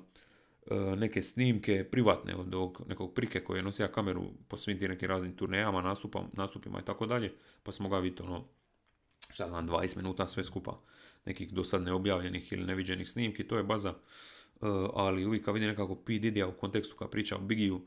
neke 0.97 1.23
snimke 1.23 1.83
privatne 1.91 2.35
od 2.35 2.53
ovog 2.53 2.81
nekog 2.87 3.13
prike 3.13 3.43
koji 3.43 3.59
je 3.59 3.63
nosio 3.63 3.87
kameru 3.87 4.23
po 4.47 4.57
svim 4.57 4.79
tim 4.79 4.89
nekim 4.89 5.09
raznim 5.09 5.35
turnejama, 5.35 5.81
nastupam, 5.81 6.29
nastupima 6.33 6.79
i 6.79 6.85
tako 6.85 7.05
dalje, 7.05 7.33
pa 7.63 7.71
smo 7.71 7.89
ga 7.89 7.99
vidjeti 7.99 8.23
ono, 8.23 8.45
šta 9.29 9.47
znam, 9.47 9.67
20 9.67 9.97
minuta 9.97 10.27
sve 10.27 10.43
skupa 10.43 10.81
nekih 11.25 11.53
do 11.53 11.63
sad 11.63 11.81
neobjavljenih 11.81 12.53
ili 12.53 12.65
neviđenih 12.65 13.09
snimki, 13.09 13.47
to 13.47 13.57
je 13.57 13.63
baza 13.63 13.93
ali 14.93 15.25
uvijek 15.25 15.45
kad 15.45 15.53
vidim 15.53 15.69
nekako 15.69 15.95
P. 15.95 16.13
Diddy 16.13 16.45
u 16.45 16.59
kontekstu 16.59 16.95
kad 16.95 17.09
priča 17.09 17.35
o 17.35 17.39
Biggie 17.39 17.79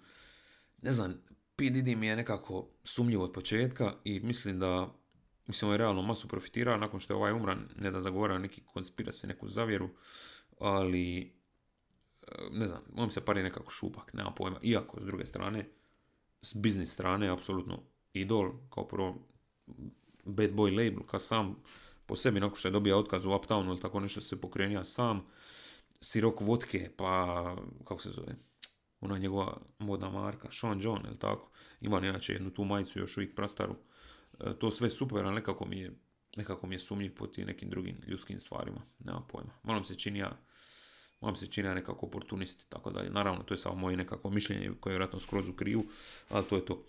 ne 0.83 0.93
znam, 0.93 1.23
P. 1.57 1.65
Diddy 1.65 1.97
mi 1.97 2.07
je 2.07 2.17
nekako 2.17 2.69
sumnjiv 2.85 3.23
od 3.23 3.33
početka 3.33 3.95
i 4.05 4.21
mislim 4.21 4.59
da 4.59 4.95
mislim 5.47 5.69
on 5.69 5.75
je 5.75 5.79
realno 5.79 6.03
masu 6.03 6.29
profitirao 6.29 6.77
nakon 6.77 7.01
što 7.01 7.13
je 7.13 7.17
ovaj 7.17 7.33
umran, 7.33 7.69
ne 7.77 7.91
da 7.91 8.01
zagovara 8.01 8.39
neki 8.39 8.63
konspiracy, 8.75 9.27
neku 9.27 9.49
zavjeru, 9.49 9.89
ali 10.59 11.21
eh, 11.21 12.35
ne 12.51 12.67
znam, 12.67 12.83
on 12.97 13.11
se 13.11 13.21
pari 13.21 13.43
nekako 13.43 13.71
šupak, 13.71 14.13
nema 14.13 14.31
pojma, 14.31 14.59
iako 14.63 15.01
s 15.01 15.05
druge 15.05 15.27
strane, 15.27 15.69
s 16.43 16.55
biznis 16.55 16.93
strane, 16.93 17.29
apsolutno 17.29 17.83
idol, 18.13 18.53
kao 18.71 18.89
prvo 18.89 19.29
bad 20.25 20.51
boy 20.51 20.71
label, 20.71 21.07
kao 21.07 21.21
sam 21.21 21.57
po 22.07 22.17
sebi, 22.17 22.41
nakon 22.41 22.57
što 22.57 22.69
je 22.69 22.73
dobio 22.73 22.99
otkaz 22.99 23.27
u 23.27 23.31
Uptownu 23.31 23.69
ili 23.69 23.81
tako 23.81 24.01
nešto 24.01 24.21
se 24.21 24.41
pokrenija 24.41 24.85
sam, 24.85 25.27
sirok 26.03 26.41
vodke, 26.41 26.91
pa 26.97 27.57
kako 27.85 28.03
se 28.03 28.11
zove, 28.11 28.35
ona 29.01 29.19
njegova 29.19 29.61
modna 29.79 30.11
marka, 30.11 30.49
Sean 30.51 30.81
John, 30.83 31.07
ili 31.07 31.19
tako, 31.19 31.51
ima 31.81 31.99
inače 31.99 32.33
jednu 32.33 32.51
tu 32.51 32.65
majicu 32.65 32.99
još 32.99 33.17
uvijek 33.17 33.35
prastaru, 33.35 33.75
e, 34.41 34.59
to 34.59 34.71
sve 34.71 34.91
super, 34.91 35.25
ali 35.25 35.35
nekako 35.35 35.67
mi 35.67 35.79
je, 35.79 35.93
nekako 36.37 36.67
mi 36.67 36.75
je 36.75 36.79
sumnjiv 36.79 37.15
po 37.15 37.27
tim 37.27 37.47
nekim 37.47 37.71
drugim 37.71 37.97
ljudskim 38.07 38.41
stvarima, 38.41 38.83
nema 38.99 39.21
pojma. 39.29 39.53
Malo 39.63 39.79
mi 39.79 39.87
se 39.87 39.95
čini 39.95 40.19
ja, 40.19 40.39
vam 41.21 41.37
se 41.37 41.47
čini 41.47 41.69
nekako 41.69 42.07
oportunisti, 42.07 42.69
tako 42.69 42.91
dalje. 42.91 43.11
Naravno, 43.11 43.43
to 43.43 43.55
je 43.55 43.59
samo 43.59 43.75
moje 43.75 43.97
nekako 43.97 44.31
mišljenje 44.31 44.73
koje 44.81 44.91
je 44.91 44.95
vjerojatno 44.95 45.21
skroz 45.21 45.49
u 45.49 45.53
krivu, 45.53 45.85
ali 46.29 46.45
to 46.45 46.57
je 46.57 46.65
to. 46.65 46.85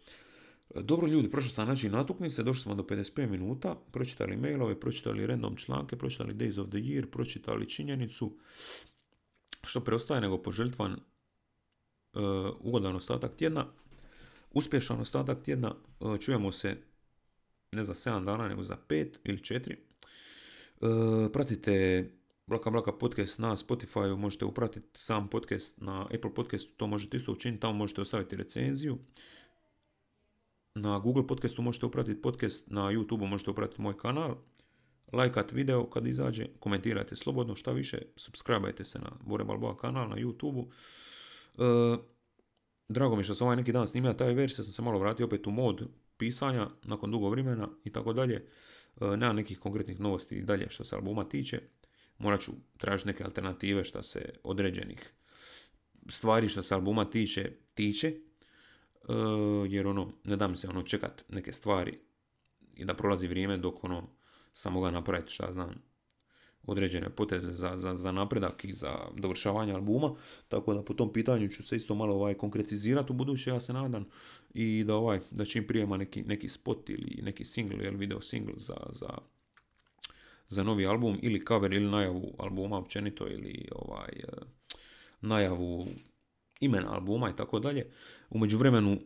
Dobro 0.76 1.07
ljudi, 1.07 1.32
prošli 1.32 1.49
sam 1.49 1.66
znači 1.66 1.89
natuknice, 1.89 2.43
došli 2.43 2.61
smo 2.61 2.76
do 2.76 2.84
55 2.84 3.30
minuta, 3.30 3.76
pročitali 3.91 4.38
mailove, 4.38 4.80
pročitali 4.80 5.28
random 5.28 5.55
članke, 5.55 5.95
pročitali 5.95 6.34
Days 6.34 6.61
of 6.61 6.68
the 6.68 6.78
Year, 6.78 7.05
pročitali 7.05 7.70
činjenicu. 7.70 8.38
Što 9.64 9.84
preostaje 9.84 10.22
nego 10.22 10.38
poželjt 10.38 10.80
vam 10.80 10.91
uh, 10.93 12.22
ugodan 12.59 12.95
ostatak 12.95 13.36
tjedna, 13.36 13.66
uspješan 14.51 14.99
ostatak 14.99 15.43
tjedna, 15.43 15.76
uh, 15.99 16.20
čujemo 16.20 16.51
se 16.51 16.78
ne 17.72 17.84
za 17.84 17.93
7 17.93 18.26
dana 18.26 18.47
nego 18.47 18.64
za 18.64 18.78
5 18.88 19.18
ili 19.24 19.38
4. 19.38 19.76
Uh, 20.82 21.32
pratite 21.32 22.05
Blaka 22.47 22.70
Blaka 22.70 22.91
podcast 22.91 23.39
na 23.39 23.55
Spotify, 23.55 24.18
možete 24.18 24.45
upratiti 24.45 24.88
sam 25.01 25.28
podcast 25.28 25.82
na 25.82 26.01
Apple 26.01 26.34
podcast, 26.34 26.78
to 26.78 26.88
možete 26.88 27.18
isto 27.18 27.32
učiniti, 27.32 27.61
tamo 27.61 27.74
možete 27.74 28.01
ostaviti 28.01 28.36
recenziju. 28.36 28.97
Na 30.76 30.99
Google 30.99 31.28
podcastu 31.28 31.61
možete 31.61 31.86
upratiti 31.86 32.22
podcast, 32.22 32.68
na 32.68 32.82
YouTube 32.82 33.28
možete 33.28 33.51
upratiti 33.51 33.82
moj 33.82 33.97
kanal, 33.97 34.36
lajkat 35.14 35.51
video 35.51 35.89
kad 35.89 36.07
izađe, 36.07 36.45
komentirajte 36.59 37.16
slobodno 37.16 37.55
šta 37.55 37.72
više, 37.72 38.01
subscribeajte 38.16 38.84
se 38.84 38.99
na 38.99 39.11
Bore 39.26 39.43
Balboa 39.43 39.78
kanal 39.78 40.09
na 40.09 40.16
YouTube. 40.16 40.66
E, 41.57 41.97
drago 42.89 43.16
mi 43.16 43.24
što 43.24 43.36
sam 43.36 43.47
ovaj 43.47 43.57
neki 43.57 43.72
dan 43.72 43.88
snimio 43.88 44.14
taj 44.14 44.34
versija, 44.34 44.64
sam 44.64 44.74
se 44.74 44.82
malo 44.82 44.99
vratio 44.99 45.26
opet 45.26 45.47
u 45.47 45.51
mod 45.51 45.88
pisanja 46.18 46.70
nakon 46.84 47.11
dugo 47.11 47.30
vremena 47.30 47.70
i 47.84 47.91
tako 47.91 48.14
dalje. 48.14 48.36
E, 49.01 49.18
nema 49.18 49.34
nekih 49.34 49.59
konkretnih 49.59 49.99
novosti 49.99 50.36
i 50.36 50.43
dalje 50.43 50.70
što 50.70 50.84
se 50.84 50.95
albuma 50.95 51.30
tiče. 51.30 51.61
Morat 52.18 52.41
ću 52.41 52.51
tražiti 52.78 53.07
neke 53.07 53.24
alternative 53.24 53.84
što 53.84 54.03
se 54.03 54.34
određenih 54.43 55.14
stvari 56.09 56.47
što 56.47 56.64
se 56.64 56.74
albuma 56.74 57.09
tiče, 57.09 57.51
tiče 57.74 58.14
E, 59.09 59.14
jer 59.70 59.88
ono, 59.88 60.11
ne 60.24 60.36
dam 60.36 60.55
se 60.55 60.68
ono 60.68 60.84
čekat 60.84 61.24
neke 61.30 61.51
stvari 61.51 61.99
i 62.74 62.86
da 62.86 62.93
prolazi 62.93 63.28
vrijeme 63.28 63.57
dok 63.57 63.84
ono 63.84 64.09
samo 64.54 64.82
ga 64.82 64.91
napraviti 64.91 65.32
šta 65.32 65.51
znam 65.51 65.93
određene 66.68 67.10
poteze 67.10 67.51
za, 67.51 67.72
za, 67.76 67.95
za 67.95 68.12
napredak 68.12 68.66
i 68.66 68.74
za 68.74 68.95
dovršavanje 69.18 69.74
albuma, 69.74 70.16
tako 70.47 70.74
da 70.74 70.84
po 70.84 70.93
tom 70.93 71.14
pitanju 71.14 71.47
ću 71.47 71.64
se 71.64 71.76
isto 71.76 71.95
malo 71.95 72.16
ovaj 72.16 72.34
konkretizirati 72.34 73.12
u 73.12 73.16
buduće, 73.16 73.49
ja 73.49 73.60
se 73.60 73.74
nadam 73.74 74.06
i 74.54 74.84
da 74.84 74.95
ovaj, 74.95 75.20
da 75.32 75.45
čim 75.45 75.68
prijema 75.68 75.97
neki, 75.97 76.24
neki 76.24 76.49
spot 76.49 76.89
ili 76.89 77.20
neki 77.24 77.45
single 77.45 77.86
ili 77.86 77.97
video 77.97 78.22
single 78.22 78.54
za, 78.58 78.78
za, 78.91 79.10
za 80.47 80.64
novi 80.64 80.86
album 80.86 81.20
ili 81.22 81.45
cover 81.45 81.74
ili 81.74 81.91
najavu 81.91 82.36
albuma 82.39 82.78
općenito 82.78 83.28
ili 83.28 83.68
ovaj 83.72 84.12
e, 84.18 84.28
najavu 85.22 85.88
imena 86.60 86.93
albuma 86.93 87.30
i 87.30 87.36
tako 87.36 87.60
dalje. 87.60 87.86
U 88.30 88.39
međuvremenu, 88.39 88.99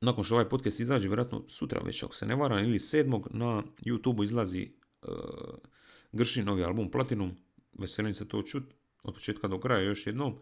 nakon 0.00 0.24
što 0.24 0.34
ovaj 0.34 0.48
podcast 0.48 0.80
izađe, 0.80 1.08
vjerojatno 1.08 1.44
sutra 1.48 1.80
već 1.84 2.02
ako 2.02 2.14
se 2.14 2.26
ne 2.26 2.34
varam, 2.34 2.64
ili 2.64 2.78
sedmog 2.78 3.28
na 3.30 3.62
YouTube 3.84 4.24
izlazi 4.24 4.70
uh, 5.08 5.58
Grši 6.12 6.44
novi 6.44 6.64
album 6.64 6.90
Platinum. 6.90 7.36
Veselim 7.78 8.12
se 8.14 8.28
to 8.28 8.42
čut 8.42 8.64
od 9.02 9.14
početka 9.14 9.48
do 9.48 9.60
kraja 9.60 9.82
još 9.82 10.06
jednom. 10.06 10.38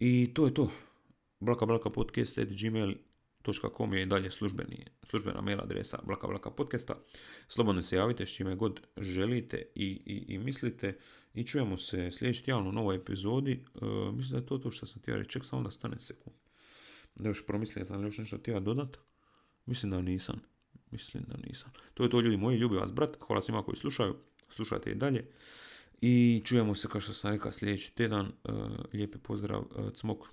I 0.00 0.30
to 0.34 0.46
je 0.46 0.54
to. 0.54 0.70
Blaka 1.40 1.66
Blaka 1.66 1.90
podcast 1.90 2.38
at 2.38 2.48
gmail.com 2.48 3.94
je 3.94 4.02
i 4.02 4.06
dalje 4.06 4.30
službeni, 4.30 4.86
službena 5.02 5.40
mail 5.40 5.60
adresa 5.60 5.98
Blaka 6.06 6.26
Blaka 6.26 6.50
podcasta. 6.50 6.94
Slobodno 7.48 7.82
se 7.82 7.96
javite 7.96 8.26
s 8.26 8.34
čime 8.34 8.56
god 8.56 8.80
želite 8.96 9.62
i, 9.74 10.02
i, 10.06 10.34
i 10.34 10.38
mislite. 10.38 10.98
I 11.34 11.44
čujemo 11.44 11.76
se 11.76 12.10
sljedeći 12.10 12.44
tjedan 12.44 12.66
u 12.66 12.72
novoj 12.72 12.96
epizodi. 12.96 13.64
Uh, 13.74 14.14
mislim 14.14 14.30
da 14.30 14.36
je 14.36 14.46
to 14.46 14.58
to 14.58 14.70
što 14.70 14.86
sam 14.86 15.02
htio 15.02 15.16
reći. 15.16 15.30
Ček 15.30 15.44
samo 15.44 15.62
da 15.62 15.70
stane 15.70 16.00
sekund. 16.00 16.36
Da 17.14 17.28
još 17.28 17.46
promislio 17.46 17.84
sam 17.84 18.04
još 18.04 18.18
nešto 18.18 18.38
htio 18.38 18.60
dodat. 18.60 18.98
Mislim 19.66 19.90
da 19.90 20.02
nisam. 20.02 20.55
Mislim 20.90 21.24
da 21.28 21.36
nisam. 21.48 21.70
To 21.94 22.02
je 22.02 22.10
to 22.10 22.20
ljudi 22.20 22.36
moji. 22.36 22.58
Ljubi 22.58 22.76
vas 22.76 22.92
brat. 22.92 23.16
Hvala 23.26 23.42
svima 23.42 23.62
koji 23.62 23.76
slušaju. 23.76 24.16
Slušajte 24.50 24.90
i 24.90 24.94
dalje. 24.94 25.26
I 26.00 26.42
čujemo 26.44 26.74
se 26.74 26.88
kao 26.88 27.00
što 27.00 27.12
sam 27.12 27.32
rekao 27.32 27.52
sljedeći 27.52 27.94
tjedan. 27.94 28.26
Uh, 28.44 28.54
lijepi 28.92 29.18
pozdrav. 29.18 29.60
Uh, 29.60 29.92
cmok. 29.94 30.28